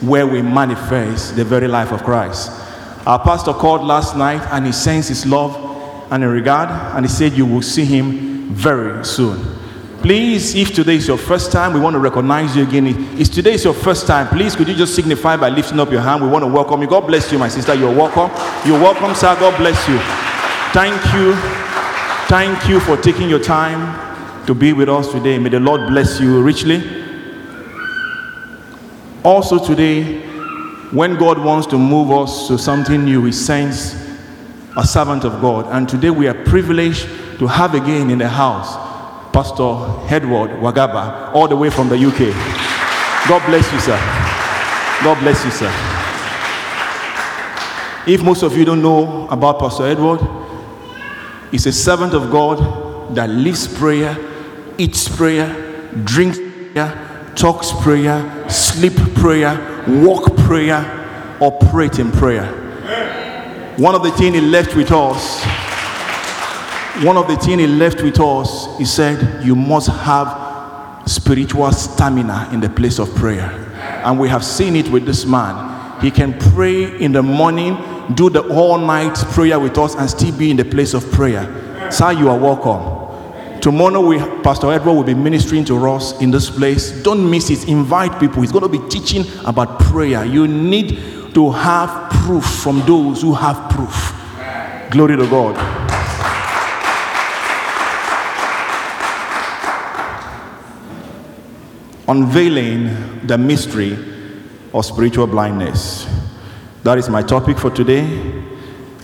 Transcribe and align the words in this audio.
where 0.00 0.26
we 0.26 0.42
manifest 0.42 1.36
the 1.36 1.44
very 1.44 1.68
life 1.68 1.92
of 1.92 2.02
Christ. 2.02 2.50
Our 3.06 3.18
pastor 3.18 3.52
called 3.52 3.82
last 3.82 4.16
night 4.16 4.46
and 4.52 4.66
he 4.66 4.72
sends 4.72 5.08
his 5.08 5.26
love 5.26 5.56
and 6.10 6.24
regard 6.24 6.68
and 6.96 7.04
he 7.04 7.10
said 7.10 7.32
you 7.32 7.46
will 7.46 7.62
see 7.62 7.84
him 7.84 8.52
very 8.54 9.04
soon. 9.04 9.58
Please, 10.02 10.54
if 10.54 10.74
today 10.74 10.94
is 10.96 11.06
your 11.06 11.18
first 11.18 11.52
time, 11.52 11.74
we 11.74 11.80
want 11.80 11.92
to 11.92 11.98
recognize 11.98 12.56
you 12.56 12.62
again. 12.62 12.86
If 13.18 13.30
today 13.30 13.52
is 13.52 13.64
your 13.64 13.74
first 13.74 14.06
time, 14.06 14.28
please 14.28 14.56
could 14.56 14.66
you 14.66 14.74
just 14.74 14.94
signify 14.94 15.36
by 15.36 15.50
lifting 15.50 15.78
up 15.78 15.90
your 15.90 16.00
hand? 16.00 16.22
We 16.22 16.28
want 16.28 16.42
to 16.42 16.50
welcome 16.50 16.80
you. 16.80 16.88
God 16.88 17.06
bless 17.06 17.30
you, 17.30 17.38
my 17.38 17.48
sister. 17.48 17.74
You're 17.74 17.94
welcome. 17.94 18.30
You're 18.66 18.80
welcome, 18.80 19.14
sir. 19.14 19.36
God 19.38 19.58
bless 19.58 19.86
you. 19.88 19.98
Thank 20.72 21.04
you. 21.14 21.34
Thank 22.28 22.68
you 22.68 22.80
for 22.80 22.96
taking 22.96 23.28
your 23.28 23.40
time 23.40 24.46
to 24.46 24.54
be 24.54 24.72
with 24.72 24.88
us 24.88 25.12
today. 25.12 25.38
May 25.38 25.50
the 25.50 25.60
Lord 25.60 25.88
bless 25.88 26.18
you 26.18 26.42
richly. 26.42 26.99
Also, 29.22 29.58
today, 29.62 30.20
when 30.92 31.16
God 31.18 31.38
wants 31.38 31.66
to 31.68 31.78
move 31.78 32.10
us 32.10 32.48
to 32.48 32.56
something 32.56 33.04
new, 33.04 33.24
He 33.26 33.32
sends 33.32 33.94
a 34.76 34.84
servant 34.84 35.24
of 35.24 35.40
God. 35.42 35.66
And 35.66 35.86
today, 35.86 36.08
we 36.08 36.26
are 36.26 36.44
privileged 36.44 37.06
to 37.38 37.46
have 37.46 37.74
again 37.74 38.08
in 38.10 38.18
the 38.18 38.28
house 38.28 38.76
Pastor 39.32 39.62
Edward 40.12 40.50
Wagaba, 40.60 41.32
all 41.34 41.46
the 41.46 41.56
way 41.56 41.70
from 41.70 41.88
the 41.88 41.96
UK. 41.96 42.34
God 43.28 43.44
bless 43.46 43.70
you, 43.72 43.78
sir. 43.78 43.96
God 45.04 45.20
bless 45.20 45.44
you, 45.44 45.50
sir. 45.50 45.70
If 48.06 48.22
most 48.22 48.42
of 48.42 48.56
you 48.56 48.64
don't 48.64 48.82
know 48.82 49.28
about 49.28 49.58
Pastor 49.60 49.86
Edward, 49.86 50.20
He's 51.50 51.66
a 51.66 51.72
servant 51.72 52.14
of 52.14 52.30
God 52.30 53.14
that 53.14 53.28
lives 53.28 53.68
prayer, 53.68 54.16
eats 54.78 55.08
prayer, 55.14 55.46
drinks 56.04 56.38
prayer, 56.38 57.09
talks 57.40 57.72
prayer, 57.72 58.50
sleep 58.50 58.94
prayer, 59.14 59.82
walk 59.88 60.36
prayer, 60.36 61.38
operate 61.40 61.98
in 61.98 62.12
prayer. 62.12 62.44
One 63.78 63.94
of 63.94 64.02
the 64.02 64.10
things 64.10 64.34
he 64.34 64.42
left 64.42 64.76
with 64.76 64.92
us, 64.92 65.42
one 67.02 67.16
of 67.16 67.28
the 67.28 67.36
things 67.38 67.62
he 67.62 67.66
left 67.66 68.02
with 68.02 68.20
us, 68.20 68.76
he 68.76 68.84
said, 68.84 69.42
You 69.42 69.56
must 69.56 69.88
have 69.88 71.08
spiritual 71.08 71.72
stamina 71.72 72.50
in 72.52 72.60
the 72.60 72.68
place 72.68 72.98
of 72.98 73.14
prayer. 73.14 73.48
And 74.04 74.20
we 74.20 74.28
have 74.28 74.44
seen 74.44 74.76
it 74.76 74.88
with 74.88 75.06
this 75.06 75.24
man. 75.24 76.02
He 76.02 76.10
can 76.10 76.38
pray 76.52 77.00
in 77.00 77.12
the 77.12 77.22
morning, 77.22 77.78
do 78.14 78.28
the 78.28 78.42
all 78.54 78.76
night 78.76 79.14
prayer 79.14 79.58
with 79.58 79.78
us, 79.78 79.94
and 79.94 80.10
still 80.10 80.36
be 80.36 80.50
in 80.50 80.58
the 80.58 80.64
place 80.66 80.92
of 80.92 81.10
prayer. 81.10 81.90
Sir, 81.90 82.12
you 82.12 82.28
are 82.28 82.38
welcome. 82.38 82.99
Tomorrow, 83.60 84.00
we, 84.00 84.18
Pastor 84.42 84.72
Edward 84.72 84.94
will 84.94 85.04
be 85.04 85.14
ministering 85.14 85.64
to 85.66 85.90
us 85.90 86.18
in 86.20 86.30
this 86.30 86.48
place. 86.48 86.92
Don't 87.02 87.30
miss 87.30 87.50
it. 87.50 87.68
Invite 87.68 88.18
people. 88.18 88.40
He's 88.40 88.52
going 88.52 88.62
to 88.62 88.68
be 88.68 88.88
teaching 88.88 89.24
about 89.44 89.78
prayer. 89.80 90.24
You 90.24 90.48
need 90.48 91.34
to 91.34 91.50
have 91.50 92.10
proof 92.24 92.44
from 92.44 92.80
those 92.86 93.22
who 93.22 93.34
have 93.34 93.70
proof. 93.70 94.14
Glory 94.90 95.16
to 95.16 95.26
God. 95.28 95.56
Unveiling 102.08 103.26
the 103.26 103.38
mystery 103.38 103.96
of 104.72 104.84
spiritual 104.84 105.26
blindness. 105.26 106.08
That 106.82 106.98
is 106.98 107.08
my 107.08 107.22
topic 107.22 107.58
for 107.58 107.70
today. 107.70 108.42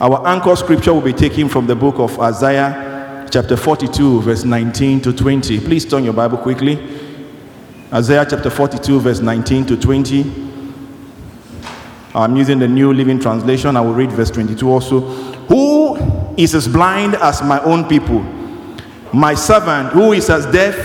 Our 0.00 0.26
anchor 0.26 0.56
scripture 0.56 0.92
will 0.92 1.02
be 1.02 1.12
taken 1.12 1.48
from 1.48 1.66
the 1.66 1.76
book 1.76 1.98
of 1.98 2.18
Isaiah, 2.18 2.95
chapter 3.30 3.56
42, 3.56 4.22
verse 4.22 4.44
19 4.44 5.00
to 5.02 5.12
20. 5.12 5.60
Please 5.60 5.84
turn 5.84 6.04
your 6.04 6.12
Bible 6.12 6.38
quickly. 6.38 6.78
Isaiah 7.92 8.26
chapter 8.28 8.50
42, 8.50 9.00
verse 9.00 9.20
19 9.20 9.66
to 9.66 9.76
20. 9.76 10.46
I'm 12.14 12.36
using 12.36 12.58
the 12.58 12.68
New 12.68 12.92
Living 12.92 13.20
Translation. 13.20 13.76
I 13.76 13.80
will 13.80 13.94
read 13.94 14.10
verse 14.10 14.30
22 14.30 14.70
also. 14.70 15.00
Who 15.48 16.34
is 16.36 16.54
as 16.54 16.66
blind 16.66 17.14
as 17.16 17.42
my 17.42 17.60
own 17.62 17.88
people? 17.88 18.20
My 19.12 19.34
servant, 19.34 19.92
who 19.92 20.12
is 20.12 20.30
as 20.30 20.46
deaf 20.46 20.76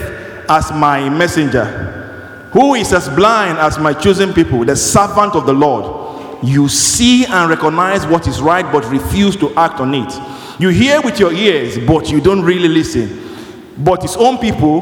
as 0.49 0.71
my 0.71 1.09
messenger? 1.09 1.89
Who 2.53 2.75
is 2.75 2.91
as 2.91 3.07
blind 3.09 3.57
as 3.59 3.79
my 3.79 3.93
chosen 3.93 4.33
people, 4.33 4.65
the 4.65 4.75
servant 4.75 5.35
of 5.35 5.45
the 5.45 5.53
Lord? 5.53 6.43
You 6.43 6.67
see 6.67 7.25
and 7.25 7.49
recognize 7.49 8.05
what 8.05 8.27
is 8.27 8.41
right, 8.41 8.69
but 8.71 8.85
refuse 8.89 9.35
to 9.37 9.53
act 9.55 9.79
on 9.79 9.93
it. 9.95 10.11
You 10.61 10.69
hear 10.69 11.01
with 11.01 11.19
your 11.19 11.33
ears, 11.33 11.79
but 11.79 12.11
you 12.11 12.21
don't 12.21 12.43
really 12.43 12.67
listen. 12.67 13.19
But 13.79 14.03
his 14.03 14.15
own 14.15 14.37
people 14.37 14.81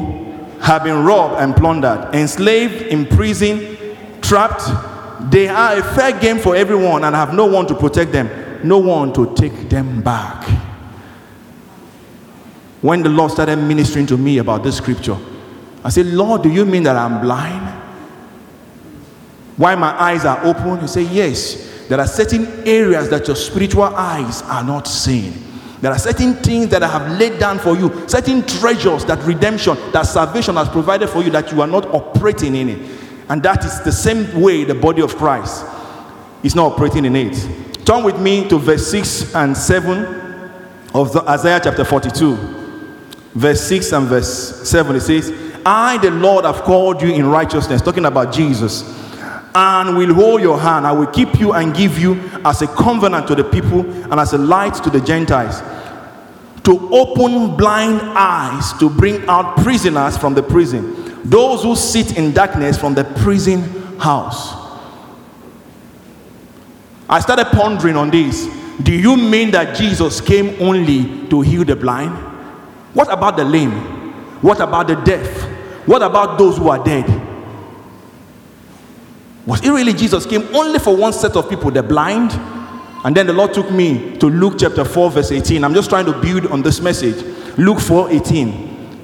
have 0.59 0.83
been 0.83 1.05
robbed 1.05 1.35
and 1.41 1.55
plundered, 1.55 2.13
enslaved, 2.13 2.87
imprisoned, 2.87 3.77
trapped. 4.21 5.31
They 5.31 5.47
are 5.47 5.77
a 5.77 5.83
fair 5.95 6.19
game 6.19 6.37
for 6.39 6.53
everyone 6.53 7.05
and 7.05 7.15
have 7.15 7.33
no 7.33 7.45
one 7.45 7.65
to 7.67 7.75
protect 7.75 8.11
them, 8.11 8.29
no 8.61 8.77
one 8.77 9.13
to 9.13 9.33
take 9.35 9.69
them 9.69 10.01
back. 10.01 10.43
When 12.81 13.01
the 13.01 13.07
Lord 13.09 13.31
started 13.31 13.55
ministering 13.55 14.05
to 14.07 14.17
me 14.17 14.39
about 14.39 14.63
this 14.63 14.75
scripture, 14.75 15.17
I 15.81 15.91
said, 15.91 16.07
Lord, 16.07 16.43
do 16.43 16.49
you 16.51 16.65
mean 16.65 16.83
that 16.83 16.97
I'm 16.97 17.21
blind? 17.21 17.69
Why 19.55 19.75
my 19.75 19.97
eyes 19.97 20.25
are 20.25 20.43
open? 20.43 20.81
He 20.81 20.87
said, 20.87 21.07
Yes. 21.07 21.87
There 21.87 22.01
are 22.01 22.05
certain 22.05 22.67
areas 22.67 23.09
that 23.11 23.27
your 23.27 23.37
spiritual 23.37 23.83
eyes 23.83 24.41
are 24.41 24.63
not 24.63 24.85
seeing. 24.85 25.48
There 25.81 25.91
are 25.91 25.99
certain 25.99 26.33
things 26.33 26.69
that 26.69 26.83
I 26.83 26.87
have 26.87 27.17
laid 27.17 27.39
down 27.39 27.59
for 27.59 27.75
you, 27.75 28.07
certain 28.07 28.45
treasures 28.45 29.05
that 29.05 29.23
redemption, 29.25 29.77
that 29.91 30.03
salvation 30.03 30.55
has 30.55 30.67
provided 30.67 31.09
for 31.09 31.23
you 31.23 31.29
that 31.31 31.51
you 31.51 31.61
are 31.61 31.67
not 31.67 31.85
operating 31.93 32.55
in 32.55 32.69
it. 32.69 32.99
And 33.29 33.41
that 33.43 33.63
is 33.63 33.81
the 33.81 33.91
same 33.91 34.41
way 34.41 34.65
the 34.65 34.75
body 34.75 35.01
of 35.01 35.15
Christ 35.15 35.65
is 36.43 36.55
not 36.55 36.73
operating 36.73 37.05
in 37.05 37.15
it. 37.15 37.85
Turn 37.85 38.03
with 38.03 38.19
me 38.19 38.47
to 38.49 38.57
verse 38.57 38.89
6 38.91 39.35
and 39.35 39.55
7 39.55 40.51
of 40.93 41.13
the 41.13 41.21
Isaiah 41.29 41.61
chapter 41.63 41.85
42. 41.85 42.35
Verse 43.35 43.61
6 43.61 43.91
and 43.93 44.07
verse 44.07 44.67
7 44.69 44.95
it 44.95 45.01
says, 45.01 45.31
I, 45.65 45.97
the 45.99 46.11
Lord, 46.11 46.45
have 46.45 46.61
called 46.63 47.01
you 47.01 47.13
in 47.13 47.27
righteousness, 47.27 47.81
talking 47.81 48.05
about 48.05 48.33
Jesus, 48.33 48.83
and 49.59 49.97
will 49.97 50.13
hold 50.13 50.41
your 50.41 50.57
hand. 50.57 50.87
I 50.87 50.93
will 50.93 51.07
keep 51.07 51.37
you 51.37 51.51
and 51.51 51.75
give 51.75 51.99
you 51.99 52.15
as 52.45 52.61
a 52.61 52.67
covenant 52.67 53.27
to 53.27 53.35
the 53.35 53.43
people 53.43 53.81
and 53.81 54.13
as 54.13 54.31
a 54.31 54.37
light 54.37 54.75
to 54.75 54.89
the 54.89 55.01
Gentiles, 55.01 55.59
to 56.63 56.89
open 56.93 57.57
blind 57.57 57.99
eyes, 58.01 58.71
to 58.79 58.89
bring 58.89 59.27
out 59.27 59.57
prisoners 59.57 60.17
from 60.17 60.33
the 60.33 60.41
prison, 60.41 61.19
those 61.25 61.63
who 61.63 61.75
sit 61.75 62.17
in 62.17 62.31
darkness 62.31 62.77
from 62.77 62.93
the 62.93 63.03
prison 63.03 63.61
house. 63.97 64.53
I 67.09 67.19
started 67.19 67.47
pondering 67.47 67.97
on 67.97 68.11
this. 68.11 68.47
Do 68.83 68.93
you 68.93 69.17
mean 69.17 69.51
that 69.51 69.75
Jesus 69.75 70.21
came 70.21 70.55
only 70.61 71.27
to 71.27 71.41
heal 71.41 71.65
the 71.65 71.75
blind? 71.75 72.15
What 72.93 73.11
about 73.11 73.35
the 73.35 73.43
lame? 73.43 73.73
What 74.41 74.61
about 74.61 74.87
the 74.87 74.95
deaf? 74.95 75.27
What 75.85 76.01
about 76.01 76.37
those 76.37 76.57
who 76.57 76.69
are 76.69 76.81
dead? 76.81 77.28
Was 79.49 79.65
it 79.65 79.71
really 79.71 79.93
Jesus 79.93 80.27
came 80.27 80.43
only 80.55 80.77
for 80.77 80.95
one 80.95 81.11
set 81.11 81.35
of 81.35 81.49
people, 81.49 81.71
the 81.71 81.81
blind? 81.81 82.33
And 83.03 83.17
then 83.17 83.25
the 83.25 83.33
Lord 83.33 83.51
took 83.51 83.71
me 83.71 84.15
to 84.17 84.27
Luke 84.27 84.59
chapter 84.59 84.85
4, 84.85 85.09
verse 85.09 85.31
18. 85.31 85.63
I'm 85.63 85.73
just 85.73 85.89
trying 85.89 86.05
to 86.05 86.13
build 86.13 86.45
on 86.51 86.61
this 86.61 86.79
message. 86.79 87.25
Luke 87.57 87.79
4 87.79 88.11
18. 88.11 88.99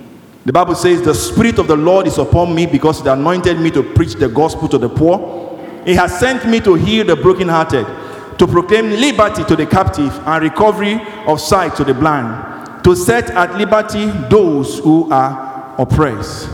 The 0.46 0.54
Bible 0.54 0.76
says, 0.76 1.02
The 1.02 1.16
Spirit 1.16 1.58
of 1.58 1.66
the 1.66 1.76
Lord 1.76 2.06
is 2.06 2.20
upon 2.20 2.54
me 2.54 2.68
because 2.68 3.02
He 3.02 3.08
anointed 3.10 3.60
me 3.60 3.72
to 3.72 3.82
preach 3.82 4.14
the 4.14 4.30
gospel 4.30 4.68
to 4.68 4.78
the 4.78 4.88
poor. 4.88 5.82
He 5.84 5.96
has 5.96 6.20
sent 6.20 6.48
me 6.48 6.60
to 6.60 6.76
heal 6.76 7.08
the 7.08 7.16
brokenhearted, 7.16 8.38
to 8.38 8.46
proclaim 8.46 8.92
liberty 8.92 9.44
to 9.46 9.56
the 9.56 9.66
captive 9.66 10.16
and 10.28 10.44
recovery 10.44 11.02
of 11.26 11.42
sight 11.42 11.76
to 11.78 11.84
the 11.84 11.96
blind, 11.96 12.84
to 12.84 12.96
set 12.96 13.32
at 13.32 13.56
liberty 13.56 14.06
those 14.30 14.78
who 14.78 15.12
are 15.12 15.74
oppressed. 15.80 16.48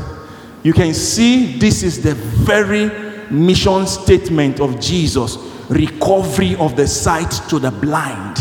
You 0.64 0.72
can 0.72 0.94
see 0.94 1.60
this 1.60 1.84
is 1.84 2.02
the 2.02 2.14
very 2.16 3.11
mission 3.32 3.88
statement 3.88 4.60
of 4.60 4.80
Jesus 4.80 5.38
recovery 5.72 6.56
of 6.58 6.76
the 6.76 6.86
sight 6.88 7.32
to 7.50 7.58
the 7.58 7.72
blind. 7.72 8.38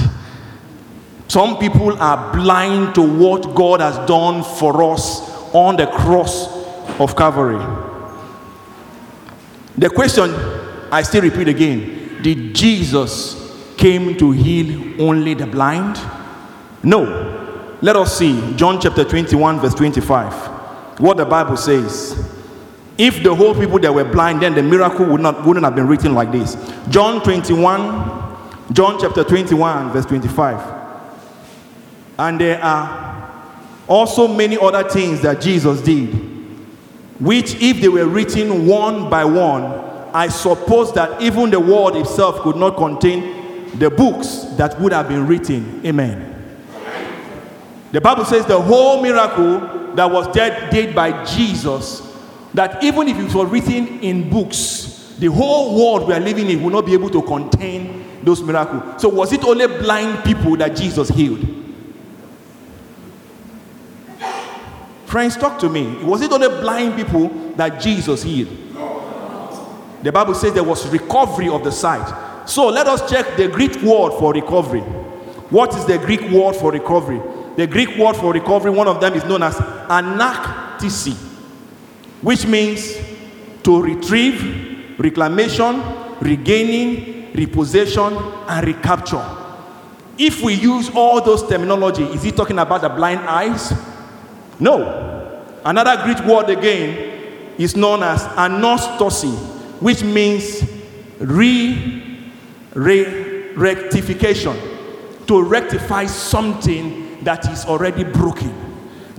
Some 1.28 1.58
people 1.58 1.96
are 2.02 2.32
blind 2.34 2.96
to 2.96 3.02
what 3.02 3.54
God 3.54 3.80
has 3.80 3.96
done 4.08 4.42
for 4.42 4.92
us 4.92 5.20
on 5.54 5.76
the 5.76 5.86
cross 5.86 6.48
of 6.98 7.16
Calvary. 7.16 7.64
The 9.78 9.88
question 9.88 10.30
I 10.90 11.02
still 11.02 11.22
repeat 11.22 11.46
again 11.46 12.20
Did 12.22 12.54
Jesus 12.54 13.36
came 13.76 14.18
to 14.18 14.32
heal 14.32 15.00
only 15.00 15.34
the 15.34 15.46
blind? 15.46 16.00
No. 16.82 17.78
Let 17.80 17.96
us 17.96 18.18
see 18.18 18.56
John 18.56 18.80
chapter 18.80 19.04
21, 19.04 19.60
verse 19.60 19.74
25. 19.74 21.00
What 21.00 21.16
the 21.16 21.24
Bible 21.24 21.56
says. 21.56 22.39
If 23.02 23.22
the 23.22 23.34
whole 23.34 23.54
people 23.54 23.78
that 23.78 23.94
were 23.94 24.04
blind, 24.04 24.42
then 24.42 24.54
the 24.54 24.62
miracle 24.62 25.06
would 25.06 25.22
not, 25.22 25.46
wouldn't 25.46 25.64
have 25.64 25.74
been 25.74 25.86
written 25.86 26.12
like 26.12 26.30
this. 26.30 26.54
John 26.90 27.22
21, 27.22 28.74
John 28.74 29.00
chapter 29.00 29.24
21, 29.24 29.90
verse 29.90 30.04
25. 30.04 30.80
And 32.18 32.38
there 32.38 32.62
are 32.62 33.56
also 33.88 34.28
many 34.28 34.58
other 34.58 34.86
things 34.86 35.22
that 35.22 35.40
Jesus 35.40 35.80
did, 35.80 36.12
which, 37.18 37.54
if 37.54 37.80
they 37.80 37.88
were 37.88 38.04
written 38.04 38.66
one 38.66 39.08
by 39.08 39.24
one, 39.24 39.64
I 40.12 40.28
suppose 40.28 40.92
that 40.92 41.22
even 41.22 41.48
the 41.48 41.58
world 41.58 41.96
itself 41.96 42.40
could 42.40 42.56
not 42.56 42.76
contain 42.76 43.78
the 43.78 43.88
books 43.88 44.44
that 44.58 44.78
would 44.78 44.92
have 44.92 45.08
been 45.08 45.26
written. 45.26 45.80
Amen. 45.86 46.26
The 47.92 48.00
Bible 48.02 48.26
says 48.26 48.44
the 48.44 48.60
whole 48.60 49.00
miracle 49.00 49.94
that 49.94 50.10
was 50.10 50.30
did, 50.34 50.68
did 50.68 50.94
by 50.94 51.24
Jesus, 51.24 52.09
that 52.54 52.82
even 52.82 53.08
if 53.08 53.18
it 53.18 53.34
was 53.34 53.48
written 53.48 54.00
in 54.00 54.28
books, 54.30 55.14
the 55.18 55.26
whole 55.26 55.78
world 55.78 56.08
we 56.08 56.14
are 56.14 56.20
living 56.20 56.48
in 56.48 56.62
will 56.62 56.70
not 56.70 56.86
be 56.86 56.94
able 56.94 57.10
to 57.10 57.22
contain 57.22 58.04
those 58.22 58.42
miracles. 58.42 59.00
So, 59.00 59.08
was 59.08 59.32
it 59.32 59.44
only 59.44 59.66
blind 59.66 60.24
people 60.24 60.56
that 60.56 60.76
Jesus 60.76 61.08
healed? 61.08 61.46
Friends, 65.06 65.36
talk 65.36 65.58
to 65.58 65.68
me. 65.68 65.96
Was 66.04 66.22
it 66.22 66.30
only 66.30 66.48
blind 66.48 66.94
people 66.96 67.28
that 67.56 67.80
Jesus 67.80 68.22
healed? 68.22 68.56
The 70.02 70.12
Bible 70.12 70.34
says 70.34 70.54
there 70.54 70.64
was 70.64 70.88
recovery 70.88 71.48
of 71.48 71.64
the 71.64 71.72
sight. 71.72 72.48
So 72.48 72.68
let 72.68 72.86
us 72.86 73.10
check 73.10 73.36
the 73.36 73.48
Greek 73.48 73.74
word 73.82 74.12
for 74.18 74.32
recovery. 74.32 74.80
What 75.50 75.74
is 75.74 75.84
the 75.84 75.98
Greek 75.98 76.22
word 76.30 76.54
for 76.56 76.72
recovery? 76.72 77.20
The 77.56 77.66
Greek 77.66 77.96
word 77.96 78.16
for 78.16 78.32
recovery, 78.32 78.70
one 78.70 78.88
of 78.88 79.00
them 79.00 79.14
is 79.14 79.24
known 79.24 79.42
as 79.42 79.54
anaktisi, 79.56 81.14
which 82.22 82.46
means 82.46 82.96
to 83.62 83.82
retrieve, 83.82 84.98
reclamation, 84.98 85.82
regaining, 86.20 87.32
repossession, 87.34 88.16
and 88.48 88.66
recapture. 88.66 89.24
If 90.18 90.42
we 90.42 90.54
use 90.54 90.90
all 90.94 91.22
those 91.22 91.46
terminology, 91.48 92.02
is 92.04 92.22
he 92.22 92.30
talking 92.30 92.58
about 92.58 92.82
the 92.82 92.88
blind 92.88 93.20
eyes? 93.20 93.72
No. 94.58 95.56
Another 95.64 96.02
Greek 96.04 96.24
word 96.26 96.50
again 96.50 97.54
is 97.58 97.76
known 97.76 98.02
as 98.02 98.22
anastosi, 98.24 99.34
which 99.80 100.02
means 100.02 100.62
re, 101.18 102.22
re 102.74 103.52
rectification, 103.54 104.56
to 105.26 105.42
rectify 105.42 106.06
something 106.06 107.22
that 107.24 107.50
is 107.50 107.64
already 107.64 108.04
broken. 108.04 108.69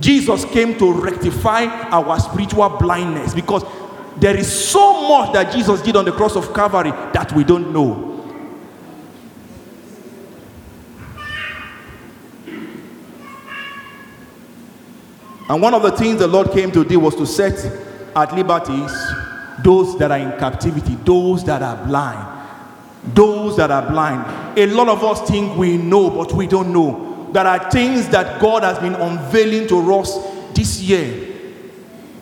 Jesus 0.02 0.44
came 0.46 0.76
to 0.78 0.92
rectify 0.92 1.64
our 1.90 2.18
spiritual 2.18 2.68
blindness 2.70 3.32
because 3.32 3.62
there 4.16 4.36
is 4.36 4.52
so 4.52 5.08
much 5.08 5.32
that 5.32 5.52
Jesus 5.52 5.80
did 5.80 5.94
on 5.94 6.04
the 6.04 6.10
cross 6.10 6.34
of 6.34 6.52
Calvary 6.52 6.90
that 7.12 7.32
we 7.32 7.44
don't 7.44 7.72
know. 7.72 8.08
And 15.48 15.62
one 15.62 15.72
of 15.72 15.82
the 15.82 15.92
things 15.92 16.18
the 16.18 16.26
Lord 16.26 16.50
came 16.50 16.72
to 16.72 16.84
do 16.84 16.98
was 16.98 17.14
to 17.16 17.26
set 17.26 17.54
at 18.16 18.34
liberties 18.34 18.92
those 19.62 19.96
that 19.98 20.10
are 20.10 20.18
in 20.18 20.32
captivity, 20.38 20.96
those 21.04 21.44
that 21.44 21.62
are 21.62 21.86
blind. 21.86 22.40
Those 23.14 23.56
that 23.56 23.70
are 23.70 23.88
blind. 23.88 24.58
A 24.58 24.66
lot 24.66 24.88
of 24.88 25.04
us 25.04 25.28
think 25.28 25.56
we 25.56 25.76
know, 25.76 26.10
but 26.10 26.32
we 26.32 26.46
don't 26.46 26.72
know. 26.72 27.11
There 27.32 27.46
are 27.46 27.70
things 27.70 28.08
that 28.10 28.40
God 28.40 28.62
has 28.62 28.78
been 28.78 28.94
unveiling 28.94 29.66
to 29.68 29.94
us 29.94 30.18
this 30.54 30.80
year 30.82 31.28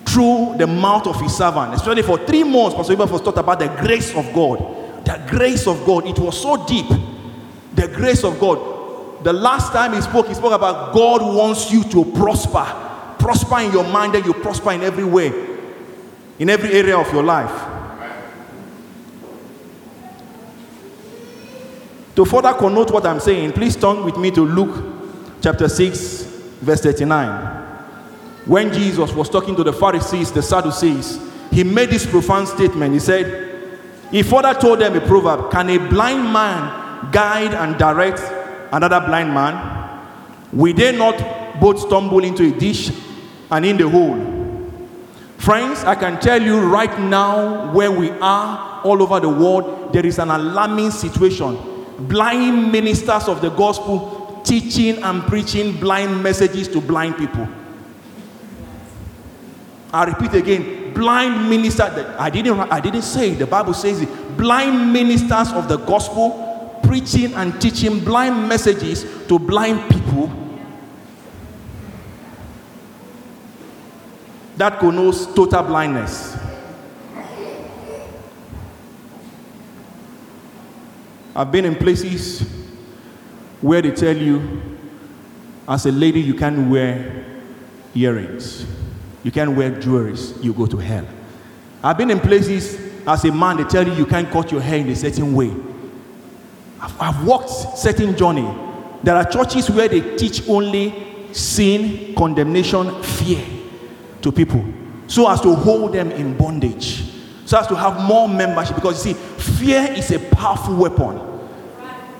through 0.05 0.55
the 0.57 0.67
mouth 0.67 1.05
of 1.05 1.19
his 1.19 1.35
servant. 1.35 1.73
Especially 1.73 2.01
for 2.01 2.17
three 2.17 2.43
months, 2.43 2.75
Pastor 2.75 2.93
Ibrahim 2.93 3.11
was 3.11 3.21
taught 3.21 3.37
about 3.37 3.59
the 3.59 3.67
grace 3.67 4.15
of 4.15 4.33
God. 4.33 5.05
The 5.05 5.21
grace 5.29 5.67
of 5.67 5.85
God. 5.85 6.07
It 6.07 6.17
was 6.17 6.41
so 6.41 6.65
deep. 6.65 6.87
The 7.73 7.87
grace 7.89 8.23
of 8.23 8.39
God. 8.39 9.23
The 9.23 9.33
last 9.33 9.73
time 9.73 9.93
he 9.93 10.01
spoke, 10.01 10.27
he 10.27 10.33
spoke 10.33 10.53
about 10.53 10.93
God 10.93 11.21
wants 11.21 11.71
you 11.71 11.83
to 11.83 12.05
prosper. 12.13 12.65
Prosper 13.19 13.59
in 13.59 13.71
your 13.71 13.83
mind, 13.83 14.15
and 14.15 14.25
you 14.25 14.33
prosper 14.33 14.71
in 14.71 14.81
every 14.81 15.03
way, 15.03 15.31
in 16.39 16.49
every 16.49 16.71
area 16.71 16.97
of 16.97 17.11
your 17.13 17.23
life. 17.23 17.51
To 22.15 22.25
further 22.25 22.53
connote 22.53 22.91
what 22.91 23.05
I'm 23.05 23.19
saying, 23.19 23.53
please 23.53 23.75
turn 23.75 24.03
with 24.03 24.17
me 24.17 24.31
to 24.31 24.41
Luke 24.41 25.00
chapter 25.41 25.67
6, 25.67 26.23
verse 26.61 26.81
39. 26.81 27.61
When 28.45 28.71
Jesus 28.71 29.11
was 29.13 29.29
talking 29.29 29.55
to 29.55 29.63
the 29.63 29.73
Pharisees, 29.73 30.31
the 30.31 30.41
Sadducees, 30.41 31.19
he 31.51 31.63
made 31.63 31.89
this 31.89 32.05
profound 32.05 32.47
statement. 32.47 32.93
He 32.93 32.99
said, 32.99 33.79
He 34.11 34.23
further 34.23 34.53
told 34.53 34.79
them 34.79 34.95
a 34.95 35.01
proverb 35.01 35.51
Can 35.51 35.69
a 35.69 35.77
blind 35.77 36.31
man 36.31 37.11
guide 37.11 37.53
and 37.53 37.77
direct 37.77 38.19
another 38.71 38.99
blind 39.01 39.33
man? 39.33 39.99
Will 40.53 40.73
they 40.73 40.95
not 40.95 41.59
both 41.59 41.79
stumble 41.79 42.23
into 42.23 42.43
a 42.43 42.57
ditch 42.57 42.91
and 43.49 43.65
in 43.65 43.77
the 43.77 43.89
hole? 43.89 44.17
Friends, 45.37 45.83
I 45.83 45.95
can 45.95 46.19
tell 46.19 46.41
you 46.41 46.59
right 46.59 46.99
now 46.99 47.73
where 47.73 47.91
we 47.91 48.11
are 48.11 48.81
all 48.83 49.01
over 49.01 49.19
the 49.19 49.29
world, 49.29 49.91
there 49.91 50.05
is 50.05 50.19
an 50.19 50.29
alarming 50.29 50.91
situation. 50.91 51.57
Blind 52.07 52.71
ministers 52.71 53.27
of 53.27 53.41
the 53.41 53.49
gospel 53.49 54.20
teaching 54.43 55.01
and 55.03 55.23
preaching 55.23 55.79
blind 55.79 56.21
messages 56.21 56.67
to 56.69 56.81
blind 56.81 57.17
people. 57.17 57.47
I 59.93 60.05
repeat 60.05 60.33
again, 60.33 60.93
blind 60.93 61.49
minister. 61.49 62.15
I 62.17 62.29
didn't. 62.29 62.59
I 62.59 62.79
didn't 62.79 63.01
say 63.01 63.31
it. 63.31 63.39
The 63.39 63.47
Bible 63.47 63.73
says 63.73 64.01
it. 64.01 64.37
Blind 64.37 64.93
ministers 64.93 65.51
of 65.51 65.67
the 65.67 65.77
gospel 65.77 66.79
preaching 66.83 67.33
and 67.33 67.59
teaching 67.61 67.99
blind 68.03 68.47
messages 68.47 69.05
to 69.27 69.37
blind 69.37 69.89
people. 69.89 70.31
That 74.57 74.79
connotes 74.79 75.25
total 75.27 75.63
blindness. 75.63 76.37
I've 81.35 81.51
been 81.51 81.65
in 81.65 81.75
places 81.75 82.41
where 83.61 83.81
they 83.81 83.91
tell 83.91 84.15
you, 84.15 84.61
as 85.67 85.85
a 85.85 85.91
lady, 85.91 86.19
you 86.19 86.33
can't 86.33 86.69
wear 86.69 87.25
earrings, 87.93 88.65
you 89.23 89.31
can't 89.31 89.55
wear 89.55 89.79
jewelry, 89.79 90.15
you 90.41 90.53
go 90.53 90.65
to 90.65 90.77
hell. 90.77 91.07
I've 91.83 91.97
been 91.97 92.11
in 92.11 92.19
places 92.19 92.79
as 93.07 93.25
a 93.25 93.31
man, 93.31 93.57
they 93.57 93.63
tell 93.63 93.87
you 93.87 93.93
you 93.93 94.05
can't 94.05 94.29
cut 94.29 94.51
your 94.51 94.61
hair 94.61 94.79
in 94.79 94.89
a 94.89 94.95
certain 94.95 95.33
way. 95.33 95.51
I've, 96.79 97.01
I've 97.01 97.25
walked 97.25 97.77
certain 97.77 98.15
journey. 98.17 98.47
There 99.03 99.15
are 99.15 99.25
churches 99.25 99.69
where 99.69 99.87
they 99.87 100.15
teach 100.15 100.47
only 100.47 101.33
sin, 101.33 102.13
condemnation, 102.15 103.01
fear 103.03 103.43
to 104.21 104.31
people, 104.31 104.65
so 105.07 105.29
as 105.29 105.41
to 105.41 105.55
hold 105.55 105.93
them 105.93 106.11
in 106.11 106.37
bondage, 106.37 107.03
so 107.45 107.59
as 107.59 107.67
to 107.67 107.75
have 107.75 108.01
more 108.01 108.27
membership. 108.27 108.75
Because 108.75 109.05
you 109.05 109.13
see, 109.13 109.19
fear 109.19 109.91
is 109.93 110.11
a 110.11 110.19
powerful 110.19 110.75
weapon. 110.75 111.30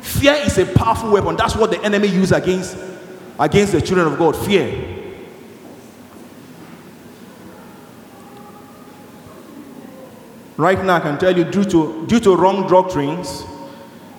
Fear 0.02 0.34
is 0.46 0.58
a 0.58 0.66
powerful 0.66 1.12
weapon. 1.12 1.36
That's 1.36 1.56
what 1.56 1.72
the 1.72 1.82
enemy 1.84 2.08
uses 2.08 2.32
against 2.32 2.78
against 3.40 3.72
the 3.74 3.82
children 3.82 4.08
of 4.12 4.18
God. 4.18 4.36
Fear. 4.36 5.00
Right 10.58 10.84
now, 10.84 10.96
I 10.96 11.00
can 11.00 11.18
tell 11.18 11.36
you, 11.36 11.44
due 11.44 11.64
to 11.66 12.06
due 12.08 12.20
to 12.20 12.36
wrong 12.36 12.68
doctrines, 12.68 13.44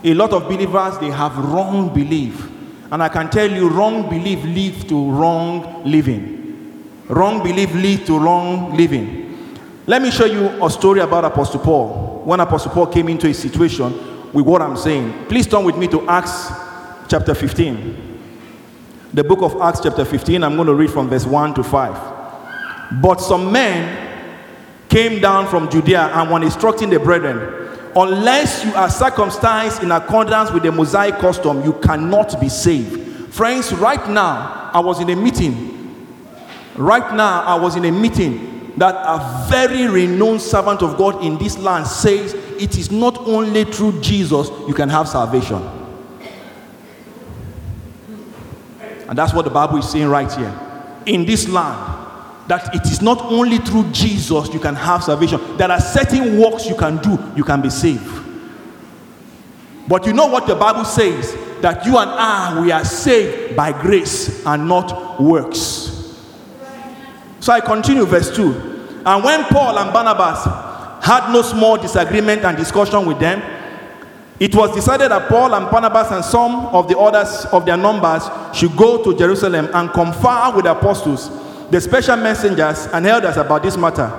a 0.04 0.14
lot 0.14 0.32
of 0.32 0.44
believers 0.44 0.98
they 0.98 1.10
have 1.10 1.36
wrong 1.36 1.92
belief, 1.92 2.48
and 2.90 3.02
I 3.02 3.08
can 3.08 3.28
tell 3.30 3.50
you, 3.50 3.68
wrong 3.68 4.08
belief 4.08 4.42
leads 4.44 4.84
to 4.84 5.10
wrong 5.10 5.84
living. 5.84 6.38
Wrong 7.08 7.42
belief 7.42 7.74
leads 7.74 8.06
to 8.06 8.18
wrong 8.18 8.76
living. 8.76 9.58
Let 9.86 10.00
me 10.00 10.10
show 10.10 10.24
you 10.24 10.64
a 10.64 10.70
story 10.70 11.00
about 11.00 11.24
Apostle 11.24 11.60
Paul. 11.60 12.22
When 12.24 12.38
Apostle 12.38 12.70
Paul 12.70 12.86
came 12.86 13.08
into 13.08 13.26
a 13.28 13.34
situation 13.34 13.92
with 14.32 14.46
what 14.46 14.62
I'm 14.62 14.76
saying, 14.76 15.26
please 15.26 15.46
turn 15.46 15.64
with 15.64 15.76
me 15.76 15.86
to 15.88 16.08
Acts 16.08 16.48
chapter 17.08 17.34
15. 17.34 18.20
The 19.12 19.22
book 19.22 19.42
of 19.42 19.60
Acts, 19.60 19.80
chapter 19.82 20.04
15, 20.06 20.42
I'm 20.42 20.56
going 20.56 20.68
to 20.68 20.74
read 20.74 20.90
from 20.90 21.10
verse 21.10 21.26
1 21.26 21.54
to 21.54 21.62
5. 21.62 23.00
But 23.02 23.20
some 23.20 23.52
men 23.52 24.30
came 24.88 25.20
down 25.20 25.46
from 25.48 25.70
Judea 25.70 26.10
and 26.14 26.30
were 26.30 26.42
instructing 26.42 26.88
the 26.88 26.98
brethren, 26.98 27.78
unless 27.94 28.64
you 28.64 28.74
are 28.74 28.88
circumcised 28.88 29.82
in 29.82 29.90
accordance 29.90 30.50
with 30.50 30.62
the 30.62 30.72
Mosaic 30.72 31.16
custom, 31.16 31.62
you 31.62 31.74
cannot 31.74 32.40
be 32.40 32.48
saved. 32.48 33.34
Friends, 33.34 33.72
right 33.74 34.08
now, 34.08 34.70
I 34.72 34.80
was 34.80 35.00
in 35.00 35.10
a 35.10 35.16
meeting. 35.16 36.06
Right 36.76 37.14
now, 37.14 37.42
I 37.42 37.54
was 37.54 37.76
in 37.76 37.84
a 37.84 37.92
meeting 37.92 38.72
that 38.78 38.94
a 38.94 39.46
very 39.50 39.88
renowned 39.88 40.40
servant 40.40 40.82
of 40.82 40.96
God 40.96 41.22
in 41.22 41.36
this 41.36 41.58
land 41.58 41.86
says 41.86 42.34
it 42.60 42.76
is 42.76 42.90
not 42.90 43.18
only 43.18 43.64
through 43.64 44.00
Jesus 44.00 44.48
you 44.66 44.74
can 44.74 44.88
have 44.88 45.08
salvation. 45.08 45.62
And 49.08 49.18
that's 49.18 49.34
what 49.34 49.44
the 49.44 49.50
Bible 49.50 49.78
is 49.78 49.88
saying 49.88 50.08
right 50.08 50.32
here. 50.32 50.58
In 51.06 51.26
this 51.26 51.48
land, 51.48 51.98
that 52.48 52.74
it 52.74 52.86
is 52.86 53.02
not 53.02 53.20
only 53.22 53.58
through 53.58 53.90
Jesus 53.92 54.52
you 54.52 54.60
can 54.60 54.74
have 54.74 55.04
salvation. 55.04 55.38
There 55.56 55.70
are 55.70 55.80
certain 55.80 56.38
works 56.38 56.66
you 56.66 56.74
can 56.74 56.96
do, 56.98 57.18
you 57.36 57.44
can 57.44 57.60
be 57.60 57.70
saved. 57.70 58.10
But 59.86 60.06
you 60.06 60.12
know 60.12 60.26
what 60.26 60.46
the 60.46 60.54
Bible 60.54 60.84
says? 60.84 61.36
That 61.60 61.84
you 61.84 61.98
and 61.98 62.10
I, 62.10 62.60
we 62.62 62.72
are 62.72 62.84
saved 62.84 63.56
by 63.56 63.72
grace 63.72 64.44
and 64.46 64.66
not 64.66 65.20
works. 65.20 66.18
So 67.40 67.52
I 67.52 67.60
continue, 67.60 68.06
verse 68.06 68.34
2. 68.34 69.02
And 69.04 69.24
when 69.24 69.44
Paul 69.44 69.78
and 69.78 69.92
Barnabas 69.92 70.71
had 71.02 71.32
no 71.32 71.42
small 71.42 71.76
disagreement 71.76 72.44
and 72.44 72.56
discussion 72.56 73.04
with 73.04 73.18
them, 73.18 73.42
it 74.38 74.54
was 74.54 74.72
decided 74.72 75.10
that 75.10 75.28
Paul 75.28 75.52
and 75.54 75.68
Barnabas 75.68 76.12
and 76.12 76.24
some 76.24 76.66
of 76.66 76.86
the 76.88 76.96
others 76.96 77.44
of 77.46 77.66
their 77.66 77.76
numbers 77.76 78.22
should 78.56 78.76
go 78.76 79.02
to 79.02 79.16
Jerusalem 79.16 79.68
and 79.74 79.90
confer 79.90 80.52
with 80.54 80.64
the 80.64 80.72
apostles, 80.72 81.28
the 81.70 81.80
special 81.80 82.16
messengers, 82.16 82.86
and 82.86 83.04
elders 83.04 83.36
about 83.36 83.64
this 83.64 83.76
matter. 83.76 84.10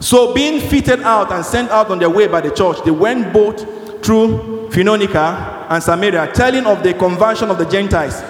So, 0.00 0.34
being 0.34 0.60
fitted 0.60 1.00
out 1.00 1.32
and 1.32 1.44
sent 1.44 1.70
out 1.70 1.90
on 1.90 1.98
their 1.98 2.10
way 2.10 2.26
by 2.26 2.40
the 2.40 2.50
church, 2.50 2.78
they 2.84 2.90
went 2.90 3.32
both 3.32 4.04
through 4.04 4.70
Phoenicia 4.70 5.66
and 5.70 5.82
Samaria, 5.82 6.30
telling 6.34 6.66
of 6.66 6.82
the 6.82 6.92
conversion 6.92 7.50
of 7.50 7.56
the 7.56 7.66
Gentiles. 7.66 8.22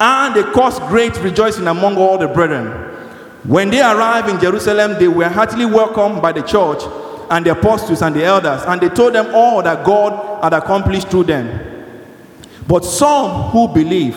And 0.00 0.34
they 0.34 0.42
caused 0.52 0.82
great 0.82 1.16
rejoicing 1.22 1.66
among 1.66 1.96
all 1.96 2.18
the 2.18 2.28
brethren. 2.28 2.89
When 3.44 3.70
they 3.70 3.80
arrived 3.80 4.28
in 4.28 4.40
Jerusalem, 4.40 4.98
they 4.98 5.08
were 5.08 5.28
heartily 5.28 5.66
welcomed 5.66 6.20
by 6.20 6.32
the 6.32 6.42
church 6.42 6.82
and 7.30 7.46
the 7.46 7.52
apostles 7.52 8.02
and 8.02 8.14
the 8.14 8.24
elders, 8.24 8.62
and 8.66 8.80
they 8.80 8.88
told 8.88 9.14
them 9.14 9.34
all 9.34 9.62
that 9.62 9.84
God 9.84 10.42
had 10.42 10.52
accomplished 10.52 11.08
through 11.08 11.24
them. 11.24 11.66
But 12.66 12.84
some 12.84 13.50
who 13.50 13.68
believe, 13.68 14.16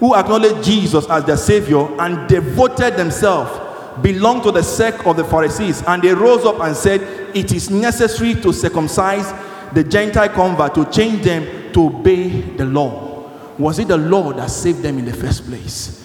who 0.00 0.14
acknowledged 0.14 0.64
Jesus 0.64 1.08
as 1.10 1.24
their 1.24 1.36
Savior 1.36 1.86
and 2.00 2.28
devoted 2.28 2.96
themselves, 2.96 3.60
belonged 4.02 4.44
to 4.44 4.52
the 4.52 4.62
sect 4.62 5.06
of 5.06 5.16
the 5.16 5.24
Pharisees, 5.24 5.82
and 5.82 6.02
they 6.02 6.14
rose 6.14 6.44
up 6.44 6.60
and 6.60 6.76
said, 6.76 7.00
It 7.36 7.52
is 7.52 7.70
necessary 7.70 8.34
to 8.36 8.52
circumcise 8.52 9.32
the 9.74 9.84
Gentile 9.84 10.28
convert 10.28 10.74
to 10.76 10.84
change 10.86 11.22
them 11.22 11.72
to 11.72 11.86
obey 11.86 12.40
the 12.56 12.64
law. 12.64 13.28
Was 13.58 13.78
it 13.78 13.88
the 13.88 13.96
law 13.96 14.32
that 14.32 14.50
saved 14.50 14.82
them 14.82 14.98
in 14.98 15.04
the 15.04 15.12
first 15.12 15.44
place? 15.46 16.04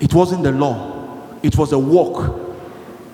It 0.00 0.14
wasn't 0.14 0.44
the 0.44 0.52
law, 0.52 1.18
it 1.42 1.56
was 1.56 1.72
a 1.72 1.78
work 1.78 2.34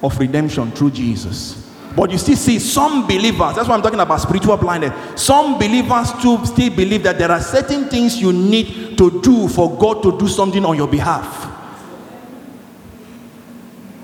of 0.03 0.19
redemption 0.19 0.71
through 0.73 0.91
Jesus. 0.91 1.61
But 1.97 2.11
you 2.11 2.19
still 2.19 2.37
see 2.37 2.59
some 2.59 3.07
believers, 3.07 3.55
that's 3.55 3.69
why 3.69 3.75
I'm 3.77 3.83
talking 3.83 4.01
about 4.01 4.21
spiritual 4.21 4.57
blindness. 4.57 5.23
Some 5.23 5.59
believers 5.59 6.13
too 6.21 6.45
still 6.45 6.75
believe 6.75 7.05
that 7.05 7.19
there 7.19 7.31
are 7.31 7.41
certain 7.41 7.85
things 7.85 8.21
you 8.21 8.33
need 8.33 8.99
to 8.99 9.23
do 9.23 9.49
for 9.49 9.79
God 9.79 10.03
to 10.03 10.19
do 10.19 10.27
something 10.27 10.65
on 10.65 10.77
your 10.77 10.89
behalf. 10.89 11.53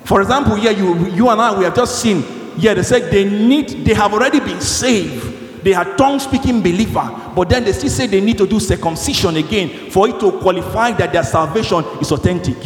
For 0.05 0.23
example, 0.23 0.55
here 0.55 0.73
you, 0.73 1.07
you 1.09 1.29
and 1.31 1.41
I, 1.41 1.57
we 1.57 1.65
have 1.65 1.75
just 1.75 2.01
seen, 2.01 2.25
yeah, 2.57 2.75
they 2.75 2.83
said 2.83 3.11
they 3.11 3.25
need, 3.25 3.85
they 3.85 3.95
have 3.95 4.13
already 4.13 4.41
been 4.41 4.61
saved. 4.61 5.40
They 5.63 5.75
are 5.75 5.97
tongue 5.97 6.19
speaking 6.19 6.63
believer, 6.63 7.33
but 7.35 7.49
then 7.49 7.65
they 7.65 7.73
still 7.73 7.91
say 7.91 8.07
they 8.07 8.21
need 8.21 8.39
to 8.39 8.47
do 8.47 8.59
circumcision 8.59 9.37
again 9.37 9.91
for 9.91 10.09
it 10.09 10.19
to 10.21 10.33
qualify 10.33 10.93
that 10.93 11.13
their 11.13 11.25
salvation 11.25 11.85
is 12.01 12.11
authentic. 12.13 12.57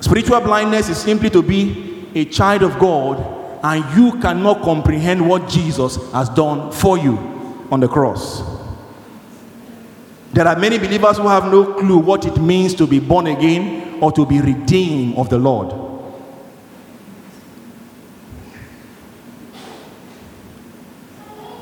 Spiritual 0.00 0.40
blindness 0.40 0.88
is 0.88 0.98
simply 0.98 1.30
to 1.30 1.42
be 1.42 2.06
a 2.14 2.24
child 2.24 2.62
of 2.62 2.78
God 2.78 3.36
and 3.62 3.84
you 3.96 4.18
cannot 4.20 4.62
comprehend 4.62 5.28
what 5.28 5.48
Jesus 5.48 5.96
has 6.12 6.28
done 6.30 6.72
for 6.72 6.96
you 6.96 7.16
on 7.70 7.80
the 7.80 7.88
cross. 7.88 8.42
There 10.32 10.46
are 10.46 10.58
many 10.58 10.78
believers 10.78 11.16
who 11.16 11.28
have 11.28 11.50
no 11.50 11.74
clue 11.74 11.98
what 11.98 12.24
it 12.24 12.36
means 12.38 12.74
to 12.76 12.86
be 12.86 13.00
born 13.00 13.26
again 13.26 13.77
or 14.00 14.12
to 14.12 14.26
be 14.26 14.40
redeemed 14.40 15.16
of 15.16 15.28
the 15.28 15.38
Lord. 15.38 15.74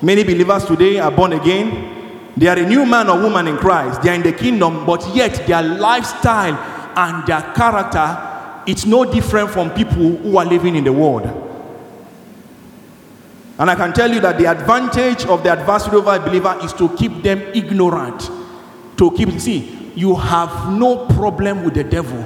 Many 0.03 0.25
believers 0.25 0.65
today 0.65 0.99
are 0.99 1.11
born 1.11 1.33
again. 1.33 2.31
They 2.37 2.49
are 2.49 2.59
a 2.59 2.69
new 2.69 2.85
man 2.85 3.09
or 3.09 3.21
woman 3.21 3.49
in 3.49 3.57
Christ. 3.57 4.03
They 4.03 4.11
are 4.11 4.15
in 4.15 4.23
the 4.23 4.33
kingdom, 4.33 4.85
but 4.85 5.07
yet 5.15 5.47
their 5.47 5.63
lifestyle 5.63 6.55
and 6.97 7.27
their 7.27 7.43
character 7.55 8.27
it's 8.67 8.85
no 8.85 9.05
different 9.05 9.51
from 9.51 9.71
people 9.71 10.17
who 10.17 10.37
are 10.37 10.45
living 10.45 10.75
in 10.75 10.85
the 10.85 10.93
world. 10.93 11.25
And 13.59 13.71
I 13.71 13.75
can 13.75 13.93
tell 13.93 14.13
you 14.13 14.21
that 14.21 14.39
the 14.39 14.47
advantage 14.47 15.25
of 15.27 15.43
the 15.43 15.51
adversary 15.51 15.97
over 15.97 16.15
a 16.15 16.21
believer 16.21 16.59
is 16.63 16.73
to 16.75 16.95
keep 16.97 17.23
them 17.23 17.41
ignorant. 17.55 18.29
To 18.99 19.11
keep, 19.13 19.31
see, 19.41 19.86
you 19.97 20.15
have 20.15 20.71
no 20.71 21.07
problem 21.07 21.65
with 21.65 21.75
the 21.75 21.83
devil. 21.83 22.25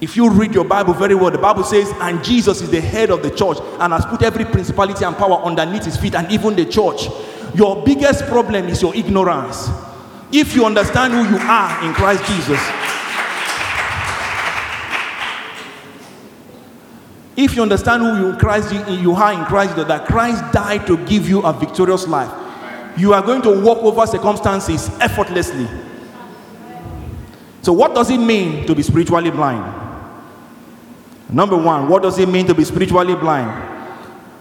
If 0.00 0.16
you 0.16 0.28
read 0.30 0.52
your 0.52 0.64
Bible 0.64 0.94
very 0.94 1.14
well, 1.14 1.30
the 1.30 1.38
Bible 1.38 1.62
says, 1.62 1.90
and 2.00 2.24
Jesus 2.24 2.60
is 2.60 2.70
the 2.70 2.80
head 2.80 3.10
of 3.10 3.22
the 3.22 3.30
church 3.30 3.58
and 3.78 3.92
has 3.92 4.04
put 4.04 4.22
every 4.22 4.44
principality 4.44 5.04
and 5.04 5.16
power 5.16 5.42
underneath 5.42 5.84
his 5.84 5.96
feet, 5.96 6.14
and 6.14 6.30
even 6.32 6.56
the 6.56 6.64
church. 6.64 7.08
Your 7.54 7.84
biggest 7.84 8.24
problem 8.26 8.66
is 8.66 8.82
your 8.82 8.94
ignorance. 8.94 9.70
If 10.32 10.54
you 10.54 10.64
understand 10.64 11.12
who 11.12 11.22
you 11.22 11.38
are 11.40 11.84
in 11.84 11.92
Christ 11.94 12.24
Jesus, 12.24 12.60
if 17.36 17.54
you 17.54 17.62
understand 17.62 18.02
who 18.02 18.28
you, 18.28 18.36
Christ, 18.38 18.72
you 18.72 19.12
are 19.12 19.32
in 19.32 19.44
Christ, 19.44 19.76
that 19.76 20.06
Christ 20.06 20.52
died 20.52 20.86
to 20.86 20.96
give 21.06 21.28
you 21.28 21.42
a 21.42 21.52
victorious 21.52 22.08
life, 22.08 22.32
you 22.96 23.12
are 23.12 23.22
going 23.22 23.42
to 23.42 23.60
walk 23.60 23.78
over 23.78 24.06
circumstances 24.06 24.88
effortlessly. 25.00 25.68
So, 27.62 27.72
what 27.72 27.94
does 27.94 28.10
it 28.10 28.18
mean 28.18 28.66
to 28.66 28.74
be 28.74 28.82
spiritually 28.82 29.30
blind? 29.30 29.88
Number 31.28 31.56
one, 31.56 31.88
what 31.88 32.02
does 32.02 32.18
it 32.18 32.28
mean 32.28 32.46
to 32.46 32.54
be 32.54 32.64
spiritually 32.64 33.14
blind? 33.14 33.68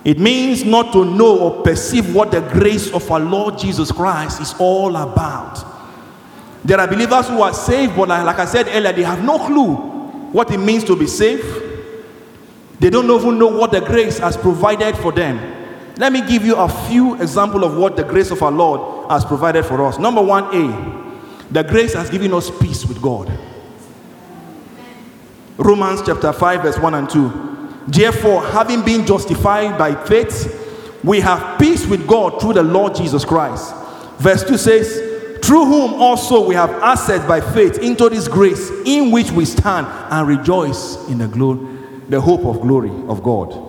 It 0.06 0.18
means 0.18 0.64
not 0.64 0.94
to 0.94 1.04
know 1.04 1.38
or 1.40 1.62
perceive 1.62 2.16
what 2.16 2.32
the 2.32 2.42
grace 2.42 2.92
of 2.92 3.10
our 3.12 3.20
Lord 3.20 3.60
Jesus 3.60 3.92
Christ 3.92 4.42
is 4.42 4.54
all 4.58 4.96
about. 4.96 5.66
There 6.64 6.80
are 6.80 6.88
believers 6.88 7.28
who 7.28 7.42
are 7.42 7.54
saved, 7.54 7.96
but 7.96 8.10
like, 8.10 8.40
I 8.40 8.46
said 8.46 8.68
earlier, 8.70 8.94
they 8.94 9.04
have 9.04 9.24
no 9.24 9.38
clue 9.46 9.76
what 10.32 10.52
it 10.52 10.58
means 10.58 10.84
to 10.86 10.96
be 10.96 11.08
saved. 11.08 11.46
They 12.80 12.90
don't 12.90 13.10
even 13.10 13.38
know 13.38 13.48
what 13.48 13.72
the 13.72 13.82
grace 13.82 14.20
has 14.20 14.38
provided 14.38 14.98
for 14.98 15.12
them. 15.12 15.38
Let 15.98 16.14
me 16.14 16.22
give 16.26 16.46
you 16.46 16.56
a 16.56 16.70
few 16.88 17.22
examples 17.22 17.64
of 17.66 17.76
what 17.76 17.98
the 17.98 18.04
grace 18.04 18.32
of 18.32 18.42
our 18.42 18.52
Lord 18.52 19.12
has 19.12 19.26
provided 19.26 19.66
for 19.66 19.86
us. 19.86 20.00
Number 20.00 20.22
one, 20.22 20.46
A, 20.56 21.09
the 21.52 21.64
grace 21.64 21.94
has 21.94 22.10
given 22.10 22.34
us 22.34 22.52
peace 22.60 22.86
with 22.86 23.02
God. 23.02 23.32
Romans 25.58 26.02
chapter 26.06 26.32
5, 26.32 26.62
verse 26.62 26.80
1 26.80 26.94
and 26.94 27.10
2. 27.10 27.84
Therefore, 27.88 28.44
having 28.44 28.84
been 28.84 29.06
justified 29.06 29.78
by 29.78 29.96
faith, 30.06 31.00
we 31.04 31.20
have 31.20 31.60
peace 31.60 31.86
with 31.86 32.08
God 32.08 32.40
through 32.40 32.54
the 32.54 32.64
Lord 32.64 32.96
Jesus 32.96 33.26
Christ. 33.26 33.74
Verse 34.20 34.44
2 34.44 34.58
says, 34.58 35.40
Through 35.44 35.66
whom 35.66 35.94
also 35.96 36.48
we 36.48 36.56
have 36.56 36.70
access 36.84 37.26
by 37.28 37.42
faith 37.42 37.80
into 37.80 38.10
this 38.10 38.28
grace 38.28 38.70
in 38.86 39.12
which 39.12 39.32
we 39.32 39.46
stand 39.46 39.88
and 39.88 40.28
rejoice 40.28 41.08
in 41.10 41.18
the 41.18 41.28
glory, 41.28 41.60
the 42.10 42.22
hope 42.22 42.46
of 42.46 42.62
glory 42.62 42.92
of 43.08 43.24
God. 43.24 43.69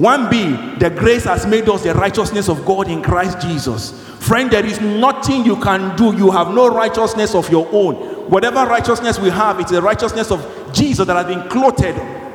1b, 0.00 0.78
the 0.78 0.88
grace 0.88 1.24
has 1.24 1.46
made 1.46 1.68
us 1.68 1.82
the 1.82 1.92
righteousness 1.92 2.48
of 2.48 2.64
God 2.64 2.88
in 2.88 3.02
Christ 3.02 3.38
Jesus. 3.38 3.90
Friend, 4.18 4.50
there 4.50 4.64
is 4.64 4.80
nothing 4.80 5.44
you 5.44 5.56
can 5.56 5.94
do. 5.94 6.16
You 6.16 6.30
have 6.30 6.54
no 6.54 6.68
righteousness 6.74 7.34
of 7.34 7.50
your 7.50 7.68
own. 7.70 7.96
Whatever 8.30 8.64
righteousness 8.64 9.18
we 9.18 9.28
have, 9.28 9.60
it's 9.60 9.70
the 9.70 9.82
righteousness 9.82 10.30
of 10.30 10.40
Jesus 10.72 11.06
that 11.06 11.16
has 11.16 11.26
been 11.26 11.46
clothed 11.50 11.84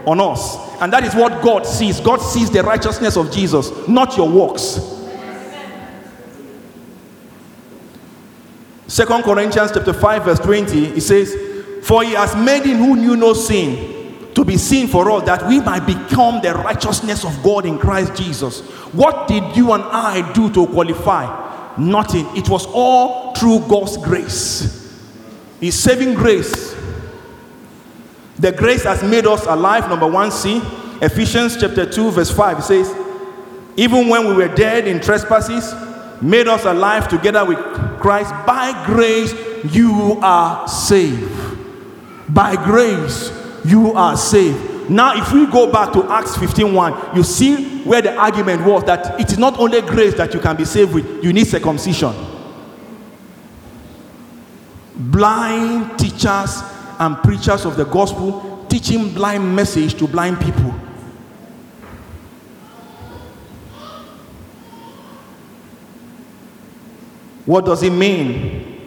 on 0.06 0.22
us. 0.22 0.58
And 0.80 0.94
that 0.94 1.04
is 1.06 1.16
what 1.16 1.42
God 1.42 1.66
sees. 1.66 2.00
God 2.00 2.18
sees 2.18 2.52
the 2.52 2.62
righteousness 2.62 3.18
of 3.18 3.32
Jesus, 3.32 3.72
not 3.88 4.16
your 4.16 4.30
works. 4.30 4.80
Second 8.86 9.24
Corinthians 9.24 9.72
chapter 9.74 9.94
5, 9.94 10.24
verse 10.24 10.40
20, 10.40 10.86
it 10.90 11.02
says, 11.02 11.34
For 11.84 12.04
he 12.04 12.12
has 12.12 12.36
made 12.36 12.64
him 12.64 12.78
who 12.78 12.96
knew 12.96 13.16
no 13.16 13.34
sin 13.34 13.95
to 14.36 14.44
be 14.44 14.58
seen 14.58 14.88
for 14.88 15.10
all 15.10 15.22
that 15.22 15.48
we 15.48 15.62
might 15.62 15.86
become 15.86 16.42
the 16.42 16.54
righteousness 16.54 17.24
of 17.24 17.42
God 17.42 17.66
in 17.66 17.80
Christ 17.80 18.16
Jesus. 18.16 18.62
What 18.92 19.28
did 19.28 19.56
you 19.56 19.72
and 19.72 19.84
I 19.84 20.32
do 20.34 20.52
to 20.54 20.68
qualify? 20.68 21.76
Nothing. 21.78 22.28
It 22.36 22.50
was 22.50 22.66
all 22.68 23.34
through 23.34 23.60
God's 23.68 23.98
grace. 23.98 24.94
His 25.60 25.82
saving 25.82 26.16
grace. 26.16 26.76
The 28.38 28.52
grace 28.52 28.84
has 28.84 29.02
made 29.04 29.26
us 29.26 29.46
alive. 29.46 29.88
Number 29.90 30.08
one, 30.08 30.32
see 30.32 30.62
Ephesians 31.02 31.58
chapter 31.58 31.90
2, 31.90 32.12
verse 32.12 32.32
5 32.32 32.60
it 32.60 32.62
says, 32.64 32.96
Even 33.78 34.10
when 34.10 34.28
we 34.28 34.34
were 34.34 34.54
dead 34.54 34.88
in 34.88 35.00
trespasses, 35.00 35.74
made 36.22 36.48
us 36.48 36.66
alive 36.66 37.08
together 37.08 37.46
with 37.46 37.58
Christ. 38.00 38.32
By 38.46 38.84
grace, 38.86 39.34
you 39.74 40.20
are 40.22 40.68
saved. 40.68 41.32
By 42.30 42.56
grace, 42.62 43.32
you 43.66 43.94
are 43.94 44.16
saved. 44.16 44.90
Now, 44.90 45.20
if 45.20 45.32
we 45.34 45.48
go 45.48 45.72
back 45.72 45.92
to 45.94 46.04
Acts 46.12 46.36
15:1, 46.38 47.16
you 47.16 47.24
see 47.24 47.82
where 47.84 48.02
the 48.02 48.16
argument 48.16 48.64
was 48.64 48.84
that 48.84 49.20
it 49.20 49.32
is 49.32 49.38
not 49.38 49.60
only 49.60 49.82
grace 49.82 50.14
that 50.16 50.34
you 50.34 50.40
can 50.40 50.56
be 50.56 50.66
saved 50.66 50.94
with, 50.94 51.24
you 51.24 51.34
need 51.34 51.48
circumcision. 51.48 52.14
Blind 54.96 55.98
teachers 55.98 56.64
and 57.00 57.18
preachers 57.18 57.66
of 57.66 57.76
the 57.78 57.86
gospel 57.86 58.66
teaching 58.70 59.14
blind 59.14 59.56
message 59.56 59.96
to 59.96 60.08
blind 60.08 60.40
people. 60.40 60.74
What 67.46 67.66
does 67.66 67.84
it 67.84 67.92
mean 67.92 68.82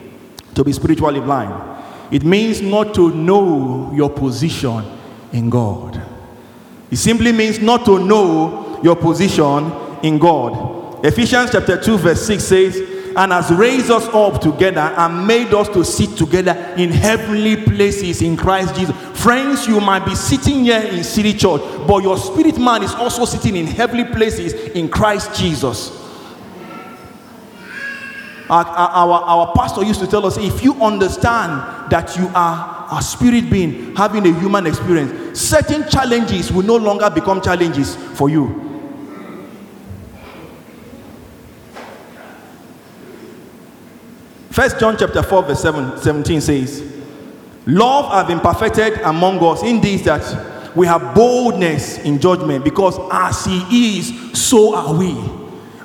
to 0.54 0.64
be 0.64 0.72
spiritually 0.72 1.20
blind? 1.20 1.77
It 2.10 2.24
means 2.24 2.60
not 2.62 2.94
to 2.94 3.10
know 3.14 3.92
your 3.94 4.10
position 4.10 4.84
in 5.32 5.50
God. 5.50 6.00
It 6.90 6.96
simply 6.96 7.32
means 7.32 7.58
not 7.58 7.84
to 7.84 7.98
know 7.98 8.80
your 8.82 8.96
position 8.96 9.70
in 10.02 10.18
God. 10.18 11.04
Ephesians 11.04 11.50
chapter 11.52 11.80
2, 11.80 11.98
verse 11.98 12.26
6 12.26 12.42
says, 12.42 12.76
And 13.14 13.32
has 13.32 13.50
raised 13.50 13.90
us 13.90 14.06
up 14.06 14.40
together 14.40 14.80
and 14.80 15.26
made 15.26 15.52
us 15.52 15.68
to 15.68 15.84
sit 15.84 16.16
together 16.16 16.52
in 16.78 16.90
heavenly 16.90 17.56
places 17.56 18.22
in 18.22 18.36
Christ 18.36 18.74
Jesus. 18.74 18.96
Friends, 19.20 19.66
you 19.66 19.80
might 19.80 20.04
be 20.04 20.14
sitting 20.14 20.64
here 20.64 20.80
in 20.80 21.04
City 21.04 21.34
Church, 21.34 21.60
but 21.86 22.02
your 22.02 22.16
spirit 22.16 22.58
man 22.58 22.82
is 22.82 22.94
also 22.94 23.24
sitting 23.26 23.56
in 23.56 23.66
heavenly 23.66 24.04
places 24.04 24.54
in 24.54 24.88
Christ 24.88 25.38
Jesus. 25.38 26.07
Our, 28.50 28.64
our, 28.64 29.22
our 29.22 29.52
pastor 29.54 29.84
used 29.84 30.00
to 30.00 30.06
tell 30.06 30.24
us 30.24 30.38
if 30.38 30.62
you 30.64 30.74
understand 30.82 31.90
that 31.90 32.16
you 32.16 32.30
are 32.34 32.88
a 32.90 33.02
spirit 33.02 33.50
being 33.50 33.94
having 33.94 34.26
a 34.26 34.40
human 34.40 34.66
experience, 34.66 35.38
certain 35.38 35.88
challenges 35.88 36.50
will 36.50 36.64
no 36.64 36.76
longer 36.76 37.10
become 37.10 37.42
challenges 37.42 37.94
for 37.96 38.30
you. 38.30 38.64
First 44.50 44.80
John 44.80 44.96
chapter 44.98 45.22
4, 45.22 45.42
verse 45.44 45.60
7, 45.60 45.98
17 45.98 46.40
says, 46.40 46.82
Love 47.66 48.10
have 48.10 48.26
been 48.28 48.40
perfected 48.40 48.98
among 49.02 49.44
us 49.44 49.62
in 49.62 49.80
this 49.80 50.02
that 50.02 50.74
we 50.74 50.86
have 50.86 51.14
boldness 51.14 51.98
in 51.98 52.18
judgment, 52.18 52.64
because 52.64 52.98
as 53.12 53.44
he 53.44 53.98
is, 53.98 54.32
so 54.32 54.74
are 54.74 54.94
we. 54.94 55.37